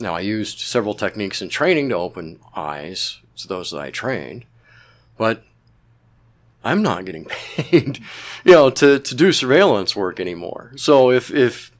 now 0.00 0.14
I 0.14 0.20
used 0.20 0.60
several 0.60 0.94
techniques 0.94 1.42
in 1.42 1.48
training 1.48 1.88
to 1.88 1.96
open 1.96 2.40
eyes 2.54 3.20
to 3.36 3.48
those 3.48 3.70
that 3.70 3.80
I 3.80 3.90
trained, 3.90 4.44
but 5.16 5.42
I'm 6.64 6.82
not 6.82 7.04
getting 7.04 7.24
paid, 7.56 8.00
you 8.44 8.52
know, 8.52 8.70
to, 8.70 8.98
to 8.98 9.14
do 9.14 9.32
surveillance 9.32 9.94
work 9.96 10.20
anymore. 10.20 10.72
So 10.76 11.10
if, 11.10 11.30
if, 11.30 11.72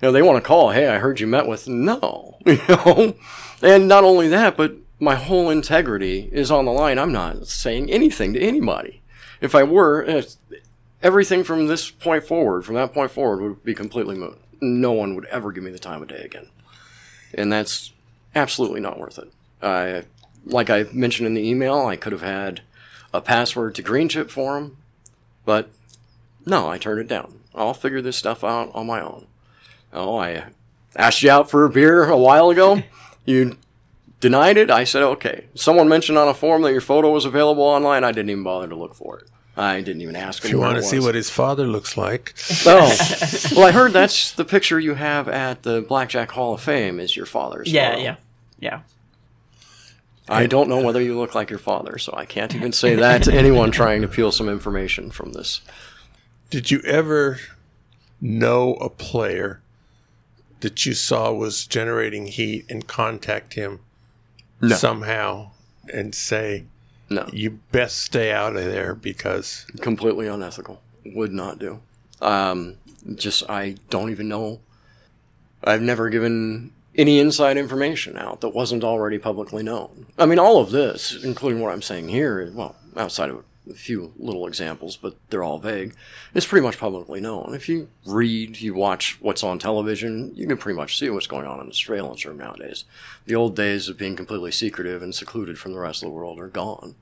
you 0.00 0.08
know, 0.08 0.12
they 0.12 0.22
want 0.22 0.42
to 0.42 0.46
call, 0.46 0.70
hey, 0.70 0.88
I 0.88 0.98
heard 0.98 1.20
you 1.20 1.26
met 1.26 1.46
with, 1.46 1.68
no, 1.68 2.38
you 2.46 2.60
know, 2.68 3.14
and 3.62 3.86
not 3.86 4.04
only 4.04 4.28
that, 4.28 4.56
but 4.56 4.74
my 4.98 5.14
whole 5.14 5.50
integrity 5.50 6.28
is 6.32 6.50
on 6.50 6.64
the 6.64 6.72
line. 6.72 6.98
I'm 6.98 7.12
not 7.12 7.46
saying 7.46 7.90
anything 7.90 8.32
to 8.34 8.40
anybody. 8.40 9.02
If 9.40 9.54
I 9.54 9.62
were, 9.62 10.22
everything 11.02 11.44
from 11.44 11.66
this 11.66 11.90
point 11.90 12.24
forward, 12.24 12.64
from 12.64 12.74
that 12.76 12.92
point 12.92 13.10
forward, 13.10 13.42
would 13.42 13.64
be 13.64 13.74
completely 13.74 14.16
moot. 14.16 14.38
No 14.60 14.92
one 14.92 15.14
would 15.14 15.24
ever 15.26 15.52
give 15.52 15.64
me 15.64 15.70
the 15.70 15.78
time 15.78 16.02
of 16.02 16.08
day 16.08 16.22
again. 16.22 16.48
And 17.32 17.52
that's 17.52 17.92
absolutely 18.34 18.80
not 18.80 18.98
worth 18.98 19.18
it. 19.18 19.32
I, 19.62 20.04
like 20.44 20.70
I 20.70 20.84
mentioned 20.92 21.26
in 21.26 21.34
the 21.34 21.48
email, 21.48 21.86
I 21.86 21.96
could 21.96 22.12
have 22.12 22.22
had 22.22 22.62
a 23.12 23.20
password 23.20 23.74
to 23.74 23.82
Green 23.82 24.08
Chip 24.08 24.30
for 24.30 24.56
him, 24.56 24.76
but 25.44 25.70
no, 26.46 26.68
I 26.68 26.78
turned 26.78 27.00
it 27.00 27.08
down. 27.08 27.40
I'll 27.54 27.74
figure 27.74 28.00
this 28.00 28.16
stuff 28.16 28.44
out 28.44 28.70
on 28.74 28.86
my 28.86 29.00
own. 29.00 29.26
Oh, 29.92 30.16
I 30.16 30.44
asked 30.96 31.22
you 31.22 31.30
out 31.30 31.50
for 31.50 31.64
a 31.64 31.70
beer 31.70 32.04
a 32.04 32.18
while 32.18 32.50
ago. 32.50 32.82
You 33.26 33.56
denied 34.18 34.56
it. 34.56 34.70
I 34.70 34.84
said, 34.84 35.02
okay. 35.02 35.44
Someone 35.54 35.88
mentioned 35.88 36.16
on 36.18 36.26
a 36.26 36.34
forum 36.34 36.62
that 36.62 36.72
your 36.72 36.80
photo 36.80 37.10
was 37.12 37.26
available 37.26 37.62
online. 37.62 38.02
I 38.02 38.12
didn't 38.12 38.30
even 38.30 38.42
bother 38.42 38.66
to 38.66 38.74
look 38.74 38.94
for 38.94 39.18
it. 39.18 39.28
I 39.56 39.82
didn't 39.82 40.00
even 40.00 40.16
ask 40.16 40.42
if 40.44 40.50
you 40.50 40.58
want 40.58 40.76
to 40.78 40.82
see 40.82 40.98
what 40.98 41.14
his 41.14 41.28
father 41.28 41.66
looks 41.66 41.96
like, 41.98 42.34
Oh, 42.66 42.96
well, 43.56 43.66
I 43.66 43.72
heard 43.72 43.92
that's 43.92 44.32
the 44.32 44.44
picture 44.44 44.80
you 44.80 44.94
have 44.94 45.28
at 45.28 45.62
the 45.62 45.82
Blackjack 45.82 46.30
Hall 46.30 46.54
of 46.54 46.62
Fame 46.62 46.98
is 46.98 47.14
your 47.14 47.26
father's. 47.26 47.70
yeah, 47.70 47.90
photo. 47.90 48.02
yeah, 48.02 48.16
yeah. 48.58 48.80
I 50.28 50.46
don't 50.46 50.68
know 50.68 50.80
whether 50.82 51.02
you 51.02 51.16
look 51.18 51.34
like 51.34 51.50
your 51.50 51.58
father, 51.58 51.98
so 51.98 52.14
I 52.16 52.24
can't 52.24 52.54
even 52.54 52.72
say 52.72 52.94
that 52.94 53.24
to 53.24 53.34
anyone 53.34 53.70
trying 53.70 54.00
to 54.02 54.08
peel 54.08 54.32
some 54.32 54.48
information 54.48 55.10
from 55.10 55.32
this. 55.32 55.60
did 56.48 56.70
you 56.70 56.80
ever 56.86 57.38
know 58.20 58.74
a 58.74 58.88
player 58.88 59.60
that 60.60 60.84
you 60.86 60.94
saw 60.94 61.32
was 61.32 61.66
generating 61.66 62.26
heat 62.26 62.64
and 62.68 62.86
contact 62.86 63.54
him 63.54 63.80
No. 64.60 64.76
somehow 64.76 65.50
and 65.92 66.14
say 66.14 66.64
No, 67.08 67.28
you 67.32 67.58
best 67.72 67.98
stay 67.98 68.30
out 68.32 68.56
of 68.56 68.64
there 68.64 68.94
because 68.94 69.66
completely 69.80 70.26
unethical. 70.26 70.80
Would 71.04 71.32
not 71.32 71.58
do. 71.58 71.80
Um, 72.20 72.76
just 73.14 73.48
I 73.48 73.76
don't 73.88 74.10
even 74.10 74.28
know. 74.28 74.60
I've 75.64 75.82
never 75.82 76.08
given 76.10 76.72
any 76.94 77.18
inside 77.18 77.56
information 77.56 78.16
out 78.16 78.40
a 83.68 83.74
few 83.74 84.12
little 84.16 84.46
examples, 84.46 84.96
but 84.96 85.16
they're 85.28 85.42
all 85.42 85.58
vague, 85.58 85.94
It's 86.34 86.46
pretty 86.46 86.64
much 86.64 86.78
publicly 86.78 87.20
known. 87.20 87.52
If 87.54 87.68
you 87.68 87.88
read, 88.06 88.60
you 88.60 88.74
watch 88.74 89.18
what's 89.20 89.42
on 89.42 89.58
television, 89.58 90.32
you 90.34 90.46
can 90.46 90.56
pretty 90.56 90.76
much 90.76 90.98
see 90.98 91.10
what's 91.10 91.26
going 91.26 91.46
on 91.46 91.60
in 91.60 91.68
the 91.68 91.74
surveillance 91.74 92.24
room 92.24 92.38
nowadays. 92.38 92.84
The 93.26 93.34
old 93.34 93.54
days 93.54 93.88
of 93.88 93.98
being 93.98 94.16
completely 94.16 94.50
secretive 94.50 95.02
and 95.02 95.14
secluded 95.14 95.58
from 95.58 95.72
the 95.72 95.78
rest 95.78 96.02
of 96.02 96.08
the 96.08 96.14
world 96.14 96.40
are 96.40 96.48
gone. 96.48 96.94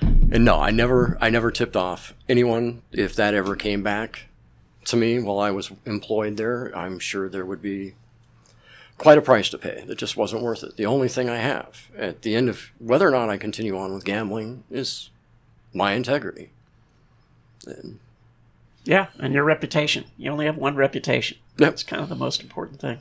And 0.00 0.44
no, 0.44 0.60
I 0.60 0.70
never, 0.70 1.16
I 1.20 1.30
never 1.30 1.50
tipped 1.50 1.76
off 1.76 2.14
anyone. 2.28 2.82
If 2.92 3.14
that 3.16 3.34
ever 3.34 3.56
came 3.56 3.82
back 3.82 4.26
to 4.86 4.96
me 4.96 5.20
while 5.20 5.38
I 5.38 5.50
was 5.50 5.70
employed 5.86 6.36
there, 6.36 6.76
I'm 6.76 6.98
sure 6.98 7.28
there 7.28 7.46
would 7.46 7.62
be 7.62 7.94
quite 8.98 9.18
a 9.18 9.22
price 9.22 9.48
to 9.50 9.58
pay. 9.58 9.84
That 9.86 9.98
just 9.98 10.16
wasn't 10.16 10.42
worth 10.42 10.62
it. 10.62 10.76
The 10.76 10.86
only 10.86 11.08
thing 11.08 11.28
I 11.28 11.36
have 11.36 11.90
at 11.96 12.22
the 12.22 12.34
end 12.34 12.48
of 12.48 12.70
whether 12.78 13.06
or 13.06 13.10
not 13.10 13.30
I 13.30 13.36
continue 13.36 13.76
on 13.76 13.94
with 13.94 14.04
gambling 14.04 14.64
is 14.70 15.10
my 15.72 15.92
integrity. 15.92 16.50
And 17.66 17.98
Yeah, 18.84 19.06
and 19.18 19.32
your 19.34 19.44
reputation. 19.44 20.04
You 20.16 20.30
only 20.30 20.46
have 20.46 20.56
one 20.56 20.74
reputation. 20.76 21.38
Yep. 21.58 21.70
That's 21.70 21.82
kind 21.82 22.02
of 22.02 22.08
the 22.08 22.14
most 22.14 22.42
important 22.42 22.80
thing. 22.80 22.98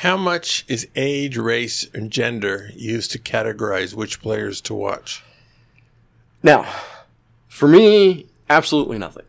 how 0.00 0.16
much 0.16 0.64
is 0.68 0.86
age, 0.94 1.36
race, 1.36 1.88
and 1.94 2.10
gender 2.10 2.70
used 2.74 3.10
to 3.12 3.18
categorize 3.18 3.94
which 3.94 4.20
players 4.20 4.60
to 4.60 4.74
watch? 4.74 5.24
Now, 6.42 6.66
for 7.48 7.66
me, 7.66 8.26
absolutely 8.48 8.98
nothing. 8.98 9.24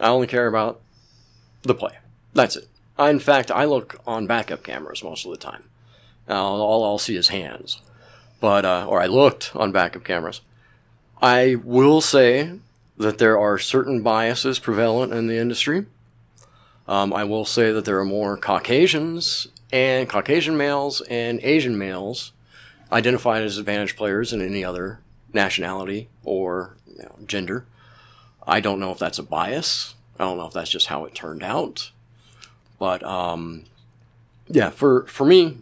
I 0.00 0.08
only 0.08 0.26
care 0.26 0.46
about 0.46 0.80
the 1.62 1.74
play. 1.74 1.98
That's 2.32 2.56
it. 2.56 2.68
I, 2.96 3.10
in 3.10 3.18
fact, 3.18 3.50
I 3.50 3.64
look 3.64 4.00
on 4.06 4.26
backup 4.26 4.62
cameras 4.62 5.02
most 5.02 5.24
of 5.26 5.30
the 5.30 5.36
time. 5.36 5.64
Now, 6.28 6.44
all 6.44 6.84
I'll 6.84 6.98
see 6.98 7.16
is 7.16 7.28
hands. 7.28 7.82
But, 8.40 8.64
uh, 8.64 8.86
or 8.88 9.00
I 9.02 9.06
looked 9.06 9.54
on 9.54 9.72
backup 9.72 10.04
cameras. 10.04 10.40
I 11.22 11.54
will 11.54 12.00
say 12.00 12.58
that 12.98 13.18
there 13.18 13.38
are 13.38 13.56
certain 13.56 14.02
biases 14.02 14.58
prevalent 14.58 15.12
in 15.12 15.28
the 15.28 15.38
industry. 15.38 15.86
Um, 16.88 17.12
I 17.12 17.22
will 17.22 17.44
say 17.44 17.70
that 17.70 17.84
there 17.84 18.00
are 18.00 18.04
more 18.04 18.36
Caucasians 18.36 19.46
and 19.72 20.08
Caucasian 20.08 20.56
males 20.56 21.00
and 21.02 21.38
Asian 21.44 21.78
males 21.78 22.32
identified 22.90 23.42
as 23.42 23.56
advantage 23.56 23.96
players 23.96 24.32
than 24.32 24.44
any 24.44 24.64
other 24.64 24.98
nationality 25.32 26.08
or 26.24 26.76
you 26.88 27.04
know, 27.04 27.16
gender. 27.24 27.66
I 28.44 28.58
don't 28.58 28.80
know 28.80 28.90
if 28.90 28.98
that's 28.98 29.20
a 29.20 29.22
bias. 29.22 29.94
I 30.18 30.24
don't 30.24 30.36
know 30.36 30.46
if 30.46 30.52
that's 30.52 30.70
just 30.70 30.88
how 30.88 31.04
it 31.04 31.14
turned 31.14 31.44
out. 31.44 31.92
But 32.80 33.04
um, 33.04 33.64
yeah, 34.48 34.70
for 34.70 35.06
for 35.06 35.24
me, 35.24 35.58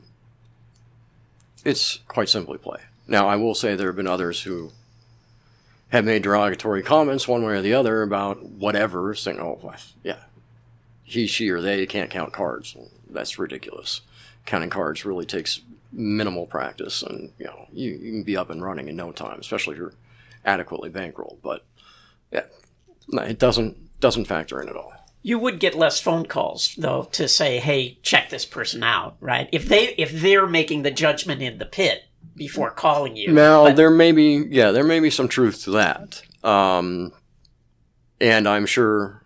it's 1.67 1.99
quite 2.09 2.31
simply 2.31 2.57
play. 2.57 2.81
Now, 3.07 3.29
I 3.29 3.37
will 3.37 3.55
say 3.55 3.75
there 3.75 3.89
have 3.89 3.97
been 3.97 4.07
others 4.07 4.43
who 4.43 4.73
have 5.91 6.05
made 6.05 6.23
derogatory 6.23 6.83
comments 6.83 7.29
one 7.29 7.45
way 7.45 7.55
or 7.55 7.63
the 7.63 7.75
other 7.75 8.03
about 8.03 8.45
whatever, 8.45 9.15
saying, 9.15 9.41
"Oh, 9.41 9.75
yeah, 10.03 10.19
he, 11.03 11.27
she, 11.27 11.51
or 11.51 11.61
they 11.61 11.87
can't 11.87 12.11
count 12.11 12.33
cards." 12.33 12.77
That's 13.09 13.39
ridiculous. 13.39 14.01
Counting 14.47 14.71
cards 14.71 15.05
really 15.05 15.27
takes 15.27 15.61
minimal 15.93 16.47
practice, 16.47 17.03
and 17.03 17.33
you 17.39 17.47
know 17.47 17.67
you, 17.73 17.93
you 17.93 18.13
can 18.13 18.23
be 18.23 18.37
up 18.37 18.51
and 18.51 18.63
running 18.63 18.89
in 18.89 18.97
no 18.97 19.13
time, 19.13 19.41
especially 19.41 19.75
if 19.75 19.79
you're 19.79 19.95
adequately 20.45 20.91
bankrolled. 20.91 21.39
But 21.43 21.65
yeah, 22.33 22.45
it 23.13 23.39
doesn't 23.39 24.01
doesn't 24.01 24.27
factor 24.27 24.63
in 24.63 24.69
at 24.69 24.77
all. 24.77 24.93
You 25.23 25.39
would 25.39 25.61
get 25.61 25.75
less 25.75 26.01
phone 26.01 26.25
calls 26.27 26.75
though 26.79 27.09
to 27.13 27.27
say, 27.29 27.59
"Hey, 27.59 27.99
check 28.03 28.31
this 28.31 28.47
person 28.47 28.83
out," 28.83 29.17
right? 29.21 29.49
If 29.53 29.69
they 29.69 29.89
if 29.99 30.13
they're 30.13 30.47
making 30.47 30.83
the 30.83 30.91
judgment 30.91 31.43
in 31.43 31.59
the 31.59 31.67
pit 31.67 32.05
before 32.41 32.71
calling 32.71 33.17
you. 33.17 33.31
Now 33.31 33.65
But- 33.65 33.77
there 33.77 33.91
may 33.91 34.13
be 34.13 34.47
yeah 34.49 34.71
there 34.71 34.83
may 34.83 34.99
be 34.99 35.11
some 35.11 35.29
truth 35.29 35.65
to 35.65 35.73
that, 35.73 36.23
um, 36.43 37.13
and 38.19 38.49
I'm 38.49 38.65
sure 38.65 39.23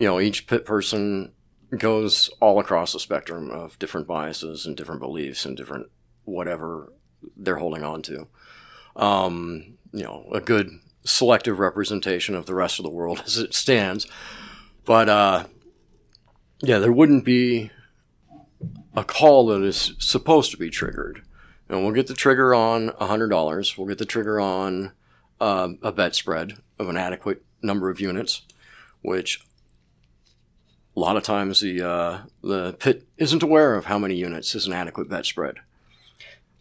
you 0.00 0.08
know 0.08 0.18
each 0.18 0.48
pit 0.48 0.64
person 0.64 1.30
goes 1.78 2.28
all 2.40 2.58
across 2.58 2.92
the 2.92 2.98
spectrum 2.98 3.52
of 3.52 3.78
different 3.78 4.08
biases 4.08 4.66
and 4.66 4.76
different 4.76 5.00
beliefs 5.00 5.44
and 5.46 5.56
different 5.56 5.86
whatever 6.24 6.92
they're 7.36 7.58
holding 7.58 7.84
on 7.84 8.02
to. 8.02 8.26
Um, 8.96 9.78
you 9.92 10.02
know, 10.02 10.28
a 10.32 10.40
good 10.40 10.70
selective 11.04 11.60
representation 11.60 12.34
of 12.34 12.46
the 12.46 12.54
rest 12.56 12.80
of 12.80 12.82
the 12.84 12.90
world 12.90 13.22
as 13.26 13.38
it 13.38 13.54
stands, 13.54 14.08
but 14.84 15.08
uh, 15.08 15.44
yeah, 16.64 16.80
there 16.80 16.90
wouldn't 16.92 17.24
be 17.24 17.70
a 18.96 19.04
call 19.04 19.46
that 19.46 19.62
is 19.62 19.94
supposed 20.00 20.50
to 20.50 20.56
be 20.56 20.68
triggered 20.68 21.22
and 21.70 21.84
we'll 21.84 21.94
get 21.94 22.08
the 22.08 22.14
trigger 22.14 22.52
on 22.52 22.88
$100. 22.90 23.78
We'll 23.78 23.86
get 23.86 23.98
the 23.98 24.04
trigger 24.04 24.40
on 24.40 24.92
uh, 25.40 25.68
a 25.82 25.92
bet 25.92 26.16
spread 26.16 26.58
of 26.78 26.88
an 26.88 26.96
adequate 26.96 27.44
number 27.62 27.88
of 27.88 28.00
units, 28.00 28.42
which 29.02 29.40
a 30.96 31.00
lot 31.00 31.16
of 31.16 31.22
times 31.22 31.60
the 31.60 31.86
uh, 31.86 32.18
the 32.42 32.72
pit 32.74 33.06
isn't 33.16 33.42
aware 33.42 33.76
of 33.76 33.86
how 33.86 33.98
many 33.98 34.16
units 34.16 34.54
is 34.54 34.66
an 34.66 34.72
adequate 34.72 35.08
bet 35.08 35.24
spread. 35.24 35.58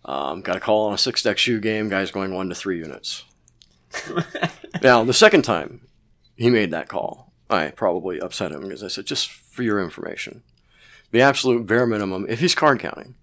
Um, 0.06 0.42
got 0.42 0.56
a 0.56 0.60
call 0.60 0.88
on 0.88 0.94
a 0.94 0.98
six 0.98 1.24
deck 1.24 1.40
shoe 1.40 1.60
game, 1.60 1.90
guys 1.90 2.12
going 2.12 2.34
one 2.34 2.48
to 2.50 2.56
three 2.56 2.78
units. 2.78 3.26
now 4.84 5.04
the 5.04 5.14
second 5.14 5.42
time 5.42 5.88
he 6.36 6.52
made 6.52 6.70
that 6.72 6.88
call, 6.88 7.34
I 7.50 7.70
probably 7.72 8.20
upset 8.20 8.52
him 8.52 8.62
because 8.62 8.84
I 8.84 8.88
said, 8.88 9.08
just 9.08 9.32
for 9.32 9.64
your 9.64 9.82
information, 9.84 10.44
the 11.10 11.22
absolute 11.22 11.66
bare 11.66 11.88
minimum, 11.88 12.28
if 12.30 12.40
he's 12.40 12.54
card 12.54 12.80
counting, 12.80 13.16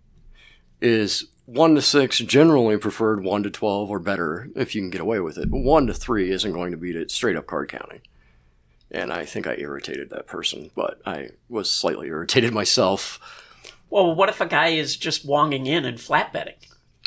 is 0.80 1.28
one 1.46 1.74
to 1.76 1.82
six, 1.82 2.18
generally 2.18 2.76
preferred 2.76 3.22
one 3.24 3.42
to 3.44 3.50
12 3.50 3.90
or 3.90 3.98
better 3.98 4.48
if 4.54 4.74
you 4.74 4.82
can 4.82 4.90
get 4.90 5.00
away 5.00 5.20
with 5.20 5.38
it. 5.38 5.50
But 5.50 5.58
one 5.58 5.86
to 5.86 5.94
three 5.94 6.30
isn't 6.30 6.52
going 6.52 6.72
to 6.72 6.76
beat 6.76 6.96
it 6.96 7.10
straight 7.10 7.36
up 7.36 7.46
card 7.46 7.68
counting. 7.70 8.00
And 8.90 9.12
I 9.12 9.24
think 9.24 9.46
I 9.46 9.56
irritated 9.56 10.10
that 10.10 10.26
person, 10.26 10.70
but 10.74 11.00
I 11.06 11.30
was 11.48 11.70
slightly 11.70 12.08
irritated 12.08 12.52
myself. 12.52 13.18
Well, 13.90 14.14
what 14.14 14.28
if 14.28 14.40
a 14.40 14.46
guy 14.46 14.68
is 14.68 14.96
just 14.96 15.26
wonging 15.26 15.66
in 15.66 15.84
and 15.84 16.00
flat 16.00 16.32
betting? 16.32 16.54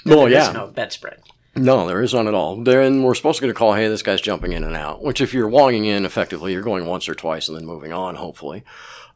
Well, 0.05 0.19
There 0.21 0.27
is 0.29 0.47
yeah. 0.47 0.51
no 0.53 0.67
bet 0.67 0.93
spread. 0.93 1.19
No, 1.55 1.85
there 1.87 2.01
is 2.01 2.13
none 2.13 2.27
at 2.27 2.33
all. 2.33 2.63
Then 2.63 3.03
we're 3.03 3.15
supposed 3.15 3.39
to 3.39 3.45
get 3.45 3.51
a 3.51 3.53
call, 3.53 3.73
hey, 3.73 3.87
this 3.89 4.03
guy's 4.03 4.21
jumping 4.21 4.53
in 4.53 4.63
and 4.63 4.75
out, 4.75 5.03
which 5.03 5.19
if 5.19 5.33
you're 5.33 5.49
wonging 5.49 5.85
in 5.85 6.05
effectively, 6.05 6.53
you're 6.53 6.61
going 6.61 6.85
once 6.85 7.09
or 7.09 7.15
twice 7.15 7.49
and 7.49 7.57
then 7.57 7.65
moving 7.65 7.91
on, 7.91 8.15
hopefully. 8.15 8.63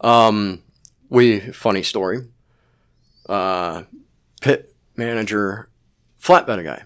Um, 0.02 0.62
we, 1.10 1.40
funny 1.40 1.84
story, 1.84 2.28
uh, 3.30 3.84
pit 4.42 4.73
manager 4.96 5.70
flat 6.18 6.48
bet 6.48 6.60
a 6.60 6.64
guy. 6.64 6.84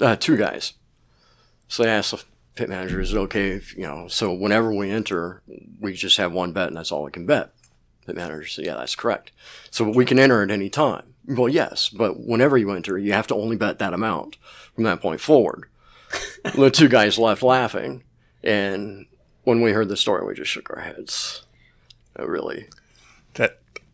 Uh, 0.00 0.16
two 0.16 0.36
guys. 0.36 0.74
So 1.68 1.82
they 1.82 1.88
asked 1.88 2.10
the 2.10 2.22
pit 2.54 2.68
manager, 2.68 3.00
is 3.00 3.12
it 3.12 3.18
okay 3.18 3.50
if, 3.50 3.76
you 3.76 3.82
know, 3.82 4.08
so 4.08 4.32
whenever 4.32 4.72
we 4.72 4.90
enter, 4.90 5.42
we 5.80 5.94
just 5.94 6.16
have 6.16 6.32
one 6.32 6.52
bet 6.52 6.68
and 6.68 6.76
that's 6.76 6.92
all 6.92 7.04
we 7.04 7.10
can 7.10 7.26
bet. 7.26 7.52
Pit 8.06 8.16
manager 8.16 8.46
said, 8.46 8.64
yeah, 8.64 8.74
that's 8.74 8.96
correct. 8.96 9.32
So 9.70 9.88
we 9.88 10.04
can 10.04 10.18
enter 10.18 10.42
at 10.42 10.50
any 10.50 10.68
time. 10.68 11.14
Well, 11.26 11.48
yes, 11.48 11.88
but 11.88 12.18
whenever 12.18 12.58
you 12.58 12.72
enter, 12.72 12.98
you 12.98 13.12
have 13.12 13.28
to 13.28 13.34
only 13.34 13.56
bet 13.56 13.78
that 13.78 13.94
amount 13.94 14.36
from 14.74 14.84
that 14.84 15.00
point 15.00 15.20
forward. 15.20 15.68
the 16.56 16.70
two 16.70 16.88
guys 16.88 17.18
left 17.18 17.42
laughing, 17.42 18.02
and 18.42 19.06
when 19.44 19.60
we 19.60 19.72
heard 19.72 19.88
the 19.88 19.96
story, 19.96 20.26
we 20.26 20.34
just 20.34 20.50
shook 20.50 20.68
our 20.70 20.80
heads. 20.80 21.46
Really, 22.18 22.68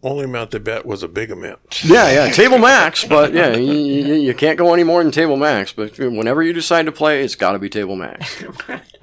only 0.02 0.24
amount 0.24 0.52
they 0.52 0.58
bet 0.58 0.86
was 0.86 1.02
a 1.02 1.08
big 1.08 1.30
amount. 1.30 1.84
yeah, 1.84 2.10
yeah, 2.10 2.32
table 2.32 2.58
max, 2.58 3.04
but 3.04 3.32
yeah, 3.32 3.56
you, 3.56 3.72
you, 3.72 4.14
you 4.14 4.34
can't 4.34 4.58
go 4.58 4.72
any 4.72 4.84
more 4.84 5.02
than 5.02 5.12
table 5.12 5.36
max. 5.36 5.72
But 5.72 5.98
whenever 5.98 6.42
you 6.42 6.52
decide 6.52 6.86
to 6.86 6.92
play, 6.92 7.22
it's 7.22 7.34
got 7.34 7.52
to 7.52 7.58
be 7.58 7.68
table 7.68 7.96
max. 7.96 8.44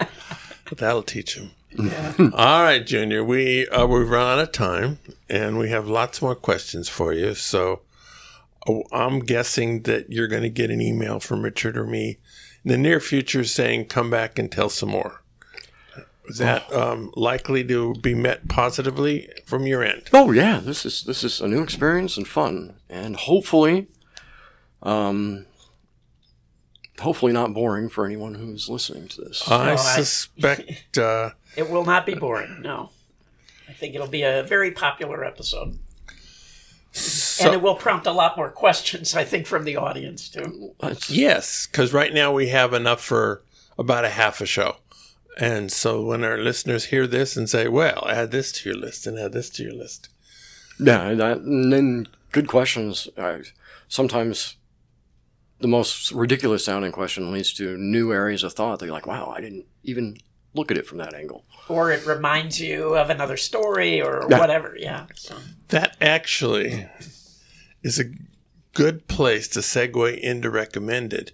That'll 0.72 1.04
teach 1.04 1.38
him. 1.38 1.52
All 2.34 2.64
right, 2.64 2.86
Junior. 2.86 3.24
We 3.24 3.68
uh, 3.68 3.86
we've 3.86 4.10
run 4.10 4.40
out 4.40 4.44
of 4.44 4.52
time, 4.54 5.00
and 5.30 5.58
we 5.58 5.70
have 5.70 5.88
lots 5.88 6.22
more 6.22 6.36
questions 6.36 6.88
for 6.88 7.12
you. 7.12 7.36
So 7.36 7.82
uh, 8.66 8.80
I'm 8.94 9.20
guessing 9.20 9.82
that 9.84 10.12
you're 10.12 10.30
going 10.30 10.44
to 10.44 10.50
get 10.50 10.72
an 10.72 10.82
email 10.82 11.20
from 11.20 11.42
Richard 11.42 11.78
or 11.78 11.86
me 11.86 12.18
in 12.64 12.72
the 12.72 12.78
near 12.78 13.02
future 13.02 13.44
saying, 13.44 13.86
"Come 13.86 14.10
back 14.10 14.40
and 14.40 14.50
tell 14.50 14.70
some 14.70 14.90
more." 14.90 15.22
Is 16.28 16.38
that 16.40 16.72
um, 16.74 17.12
likely 17.16 17.64
to 17.66 17.94
be 17.96 18.16
met 18.16 18.48
positively 18.48 19.30
from 19.46 19.68
your 19.68 19.84
end? 19.84 20.04
Oh 20.14 20.32
yeah, 20.32 20.60
this 20.60 20.86
is 20.86 21.04
this 21.04 21.24
is 21.24 21.40
a 21.42 21.48
new 21.48 21.62
experience 21.62 22.18
and 22.18 22.28
fun, 22.28 22.76
and 22.90 23.16
hopefully, 23.16 23.88
um, 24.82 25.46
hopefully 27.00 27.32
not 27.34 27.54
boring 27.54 27.90
for 27.90 28.06
anyone 28.06 28.36
who's 28.36 28.70
listening 28.70 29.08
to 29.10 29.22
this. 29.22 29.48
I 29.50 29.74
I- 29.74 29.76
suspect. 29.76 30.98
Uh, 30.98 31.32
It 31.58 31.70
will 31.70 31.86
not 31.86 32.06
be 32.06 32.16
boring. 32.16 32.62
No, 32.62 32.90
I 33.70 33.74
think 33.74 33.96
it'll 33.96 34.08
be 34.08 34.24
a 34.24 34.44
very 34.44 34.72
popular 34.72 35.24
episode, 35.24 35.78
so, 36.92 37.46
and 37.46 37.54
it 37.54 37.62
will 37.62 37.76
prompt 37.76 38.08
a 38.08 38.12
lot 38.12 38.36
more 38.38 38.50
questions. 38.50 39.16
I 39.16 39.24
think 39.26 39.46
from 39.46 39.64
the 39.66 39.76
audience 39.78 40.30
too. 40.30 40.74
Yes, 41.08 41.68
because 41.68 41.94
right 41.94 42.14
now 42.14 42.32
we 42.34 42.48
have 42.50 42.74
enough 42.74 43.02
for 43.04 43.44
about 43.78 44.06
a 44.06 44.10
half 44.10 44.40
a 44.42 44.46
show. 44.46 44.78
And 45.38 45.72
so 45.72 46.02
when 46.02 46.24
our 46.24 46.38
listeners 46.38 46.86
hear 46.86 47.08
this 47.08 47.36
and 47.36 47.50
say, 47.50 47.68
well, 47.68 48.08
add 48.10 48.32
this 48.32 48.52
to 48.54 48.70
your 48.70 48.78
list 48.78 49.06
and 49.06 49.20
add 49.20 49.34
this 49.34 49.50
to 49.52 49.64
your 49.64 49.74
list. 49.74 50.10
Yeah, 50.80 51.08
and, 51.10 51.20
that, 51.20 51.38
and 51.40 51.72
then 51.74 52.08
good 52.32 52.48
questions. 52.48 53.08
I, 53.18 53.42
sometimes 53.88 54.56
the 55.60 55.68
most 55.68 56.12
ridiculous 56.12 56.64
sounding 56.66 56.92
question 56.92 57.32
leads 57.32 57.54
to 57.54 57.78
new 57.78 58.12
areas 58.14 58.44
of 58.44 58.54
thought. 58.54 58.80
They're 58.80 58.92
like, 58.92 59.08
wow, 59.08 59.34
I 59.36 59.42
didn't 59.42 59.66
even 59.84 60.18
look 60.54 60.72
at 60.72 60.78
it 60.78 60.88
from 60.88 60.98
that 61.00 61.14
angle. 61.14 61.44
Or 61.68 61.92
it 61.92 62.06
reminds 62.06 62.62
you 62.62 62.96
of 62.96 63.10
another 63.10 63.36
story 63.38 64.02
or 64.02 64.26
Yeah. 64.30 64.40
whatever. 64.40 64.76
Yeah. 64.80 65.08
So, 65.16 65.36
That 65.70 65.98
actually 66.00 66.88
is 67.84 68.00
a 68.00 68.06
good 68.74 69.08
place 69.08 69.48
to 69.50 69.60
segue 69.60 70.18
into 70.20 70.50
recommended 70.50 71.34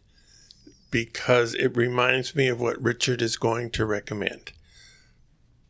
because 0.92 1.56
it 1.56 1.76
reminds 1.76 2.36
me 2.36 2.48
of 2.48 2.62
what 2.62 2.82
Richard 2.82 3.22
is 3.22 3.38
going 3.38 3.72
to 3.72 3.86
recommend. 3.86 4.52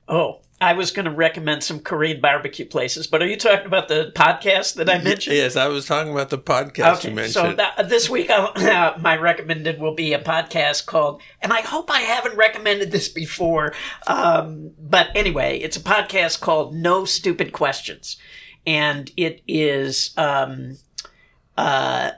oh, 0.08 0.42
I 0.62 0.74
was 0.74 0.92
going 0.92 1.06
to 1.06 1.12
recommend 1.12 1.64
some 1.64 1.80
Korean 1.80 2.22
barbecue 2.22 2.68
places, 2.68 3.08
but 3.08 3.24
are 3.24 3.26
you 3.26 3.36
talking 3.36 3.66
about 3.66 3.88
the 3.88 4.12
podcast 4.16 4.76
that 4.76 4.88
I 4.92 5.00
mentioned? 5.02 5.36
Yes, 5.36 5.56
I 5.56 5.68
was 5.68 5.88
talking 5.88 6.12
about 6.12 6.30
the 6.30 6.38
podcast 6.38 7.04
you 7.04 7.10
mentioned. 7.10 7.34
so 7.34 7.54
that, 7.54 7.90
this 7.90 8.12
week 8.12 8.30
uh, 8.30 8.94
my 9.00 9.18
recommended 9.18 9.80
will 9.80 9.96
be 9.96 10.14
a 10.14 10.20
podcast 10.20 10.86
called, 10.86 11.20
and 11.42 11.52
I 11.52 11.62
hope 11.62 11.90
I 11.90 12.02
haven't 12.02 12.38
recommended 12.38 12.92
this 12.92 13.10
before, 13.10 13.74
um, 14.06 14.70
but 14.80 15.08
anyway, 15.16 15.58
it's 15.58 15.78
a 15.78 15.82
podcast 15.82 16.42
called 16.42 16.76
No 16.76 17.06
Stupid 17.06 17.54
Questions, 17.54 18.18
and 18.68 19.12
it 19.18 19.42
is 19.48 20.14
um, 20.16 20.78
uh, 21.58 22.12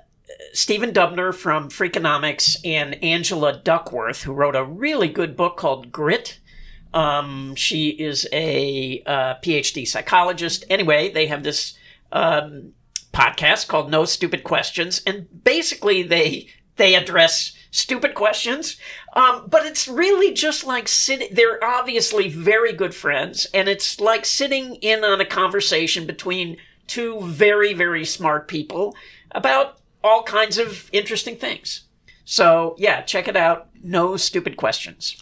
Stephen 0.53 0.91
Dubner 0.91 1.33
from 1.33 1.69
Freakonomics 1.69 2.57
and 2.63 3.01
Angela 3.03 3.59
Duckworth, 3.63 4.23
who 4.23 4.33
wrote 4.33 4.55
a 4.55 4.63
really 4.63 5.07
good 5.07 5.35
book 5.35 5.57
called 5.57 5.91
Grit. 5.91 6.39
Um, 6.93 7.55
she 7.55 7.89
is 7.89 8.27
a 8.31 9.01
uh, 9.05 9.35
PhD 9.43 9.87
psychologist. 9.87 10.63
Anyway, 10.69 11.11
they 11.11 11.27
have 11.27 11.43
this 11.43 11.77
um, 12.11 12.73
podcast 13.11 13.67
called 13.67 13.89
No 13.89 14.05
Stupid 14.05 14.43
Questions, 14.43 15.01
and 15.05 15.27
basically 15.43 16.03
they 16.03 16.47
they 16.75 16.95
address 16.95 17.53
stupid 17.71 18.15
questions. 18.15 18.77
Um, 19.15 19.47
but 19.47 19.65
it's 19.65 19.87
really 19.87 20.33
just 20.33 20.65
like 20.65 20.87
sitting. 20.87 21.29
They're 21.31 21.63
obviously 21.63 22.29
very 22.29 22.73
good 22.73 22.93
friends, 22.93 23.47
and 23.53 23.67
it's 23.67 23.99
like 23.99 24.25
sitting 24.25 24.75
in 24.75 25.03
on 25.03 25.19
a 25.19 25.25
conversation 25.25 26.05
between 26.05 26.57
two 26.85 27.21
very 27.21 27.73
very 27.73 28.05
smart 28.05 28.47
people 28.47 28.95
about 29.31 29.79
all 30.03 30.23
kinds 30.23 30.57
of 30.57 30.89
interesting 30.91 31.35
things. 31.35 31.83
So 32.25 32.75
yeah, 32.77 33.01
check 33.01 33.27
it 33.27 33.35
out. 33.35 33.69
No 33.83 34.15
stupid 34.17 34.57
questions. 34.57 35.15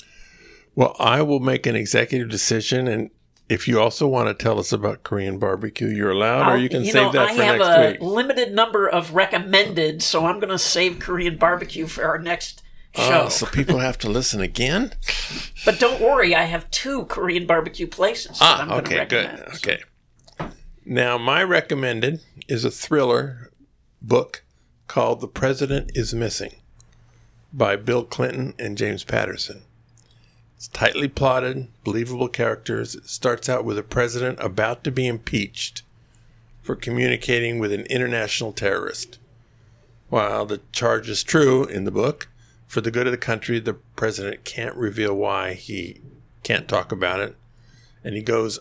Well, 0.75 0.95
I 0.99 1.21
will 1.21 1.39
make 1.39 1.65
an 1.65 1.75
executive 1.75 2.29
decision, 2.29 2.87
and 2.87 3.09
if 3.49 3.67
you 3.67 3.79
also 3.81 4.07
want 4.07 4.27
to 4.29 4.33
tell 4.43 4.57
us 4.59 4.71
about 4.71 5.03
Korean 5.03 5.37
barbecue, 5.37 5.87
you're 5.87 6.11
allowed, 6.11 6.47
or 6.47 6.51
I'll- 6.51 6.57
you 6.57 6.69
can 6.69 6.85
you 6.85 6.91
save 6.93 7.03
know, 7.07 7.11
that 7.11 7.29
I 7.31 7.35
for 7.35 7.43
have 7.43 7.59
a 7.61 7.97
limited 8.03 8.53
number 8.53 8.87
of 8.87 9.13
recommended, 9.13 10.01
so 10.01 10.25
I'm 10.25 10.39
going 10.39 10.49
to 10.51 10.57
save 10.59 10.99
Korean 10.99 11.37
barbecue 11.37 11.87
for 11.87 12.05
our 12.05 12.17
next 12.19 12.63
show. 12.95 13.23
Oh, 13.25 13.29
so 13.29 13.45
people 13.47 13.79
have 13.79 13.97
to 13.99 14.09
listen 14.09 14.39
again? 14.41 14.93
But 15.65 15.79
don't 15.79 16.01
worry, 16.01 16.33
I 16.33 16.43
have 16.45 16.71
two 16.71 17.05
Korean 17.05 17.45
barbecue 17.45 17.85
places. 17.87 18.39
that 18.39 18.61
I'm 18.61 18.71
Ah, 18.71 18.81
gonna 18.81 18.95
okay, 19.01 19.05
good. 19.05 19.43
Okay. 19.57 19.79
Now, 20.85 21.17
my 21.19 21.43
recommended 21.43 22.21
is 22.47 22.65
a 22.65 22.71
thriller 22.71 23.51
book 24.01 24.43
called 24.91 25.21
The 25.21 25.27
President 25.29 25.89
is 25.95 26.13
Missing 26.13 26.53
by 27.53 27.77
Bill 27.77 28.03
Clinton 28.03 28.53
and 28.59 28.77
James 28.77 29.05
Patterson. 29.05 29.61
It's 30.57 30.67
tightly 30.67 31.07
plotted, 31.07 31.69
believable 31.85 32.27
characters. 32.27 32.93
It 32.93 33.07
starts 33.07 33.47
out 33.47 33.63
with 33.63 33.77
a 33.77 33.83
president 33.83 34.37
about 34.41 34.83
to 34.83 34.91
be 34.91 35.07
impeached 35.07 35.83
for 36.61 36.75
communicating 36.75 37.57
with 37.57 37.71
an 37.71 37.85
international 37.85 38.51
terrorist. 38.51 39.17
While 40.09 40.45
the 40.45 40.59
charge 40.73 41.07
is 41.07 41.23
true 41.23 41.63
in 41.63 41.85
the 41.85 41.89
book, 41.89 42.27
for 42.67 42.81
the 42.81 42.91
good 42.91 43.07
of 43.07 43.11
the 43.11 43.17
country, 43.17 43.59
the 43.59 43.75
president 43.95 44.43
can't 44.43 44.75
reveal 44.75 45.15
why 45.15 45.53
he 45.53 46.01
can't 46.43 46.67
talk 46.67 46.91
about 46.91 47.21
it, 47.21 47.37
and 48.03 48.13
he 48.13 48.21
goes 48.21 48.59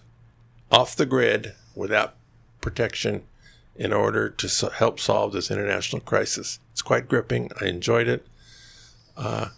off 0.70 0.95
the 0.95 1.07
grid 1.07 1.55
without 1.74 2.14
protection 2.61 3.24
in 3.76 3.92
order 3.92 4.28
to 4.28 4.48
so- 4.48 4.70
help 4.70 5.00
solve 5.00 5.32
this 5.32 5.50
international 5.50 6.00
crisis. 6.00 6.58
It's 6.72 6.82
quite 6.82 7.08
gripping. 7.08 7.50
I 7.60 7.66
enjoyed 7.66 8.08
it. 8.08 8.26
Uh, 9.16 9.48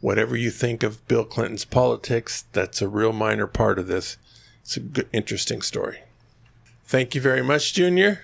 whatever 0.00 0.36
you 0.36 0.50
think 0.50 0.82
of 0.82 1.06
Bill 1.08 1.24
Clinton's 1.24 1.64
politics, 1.64 2.44
that's 2.52 2.82
a 2.82 2.88
real 2.88 3.12
minor 3.12 3.46
part 3.46 3.78
of 3.78 3.86
this. 3.86 4.16
It's 4.62 4.76
a 4.76 4.80
good, 4.80 5.08
interesting 5.12 5.62
story. 5.62 6.00
Thank 6.84 7.14
you 7.14 7.20
very 7.20 7.42
much, 7.42 7.72
Junior. 7.72 8.20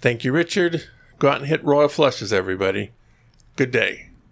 Thank 0.00 0.24
you, 0.24 0.32
Richard. 0.32 0.84
Go 1.18 1.28
out 1.28 1.38
and 1.38 1.46
hit 1.46 1.64
royal 1.64 1.88
flushes, 1.88 2.32
everybody. 2.32 2.90
Good 3.56 3.70
day. 3.70 4.08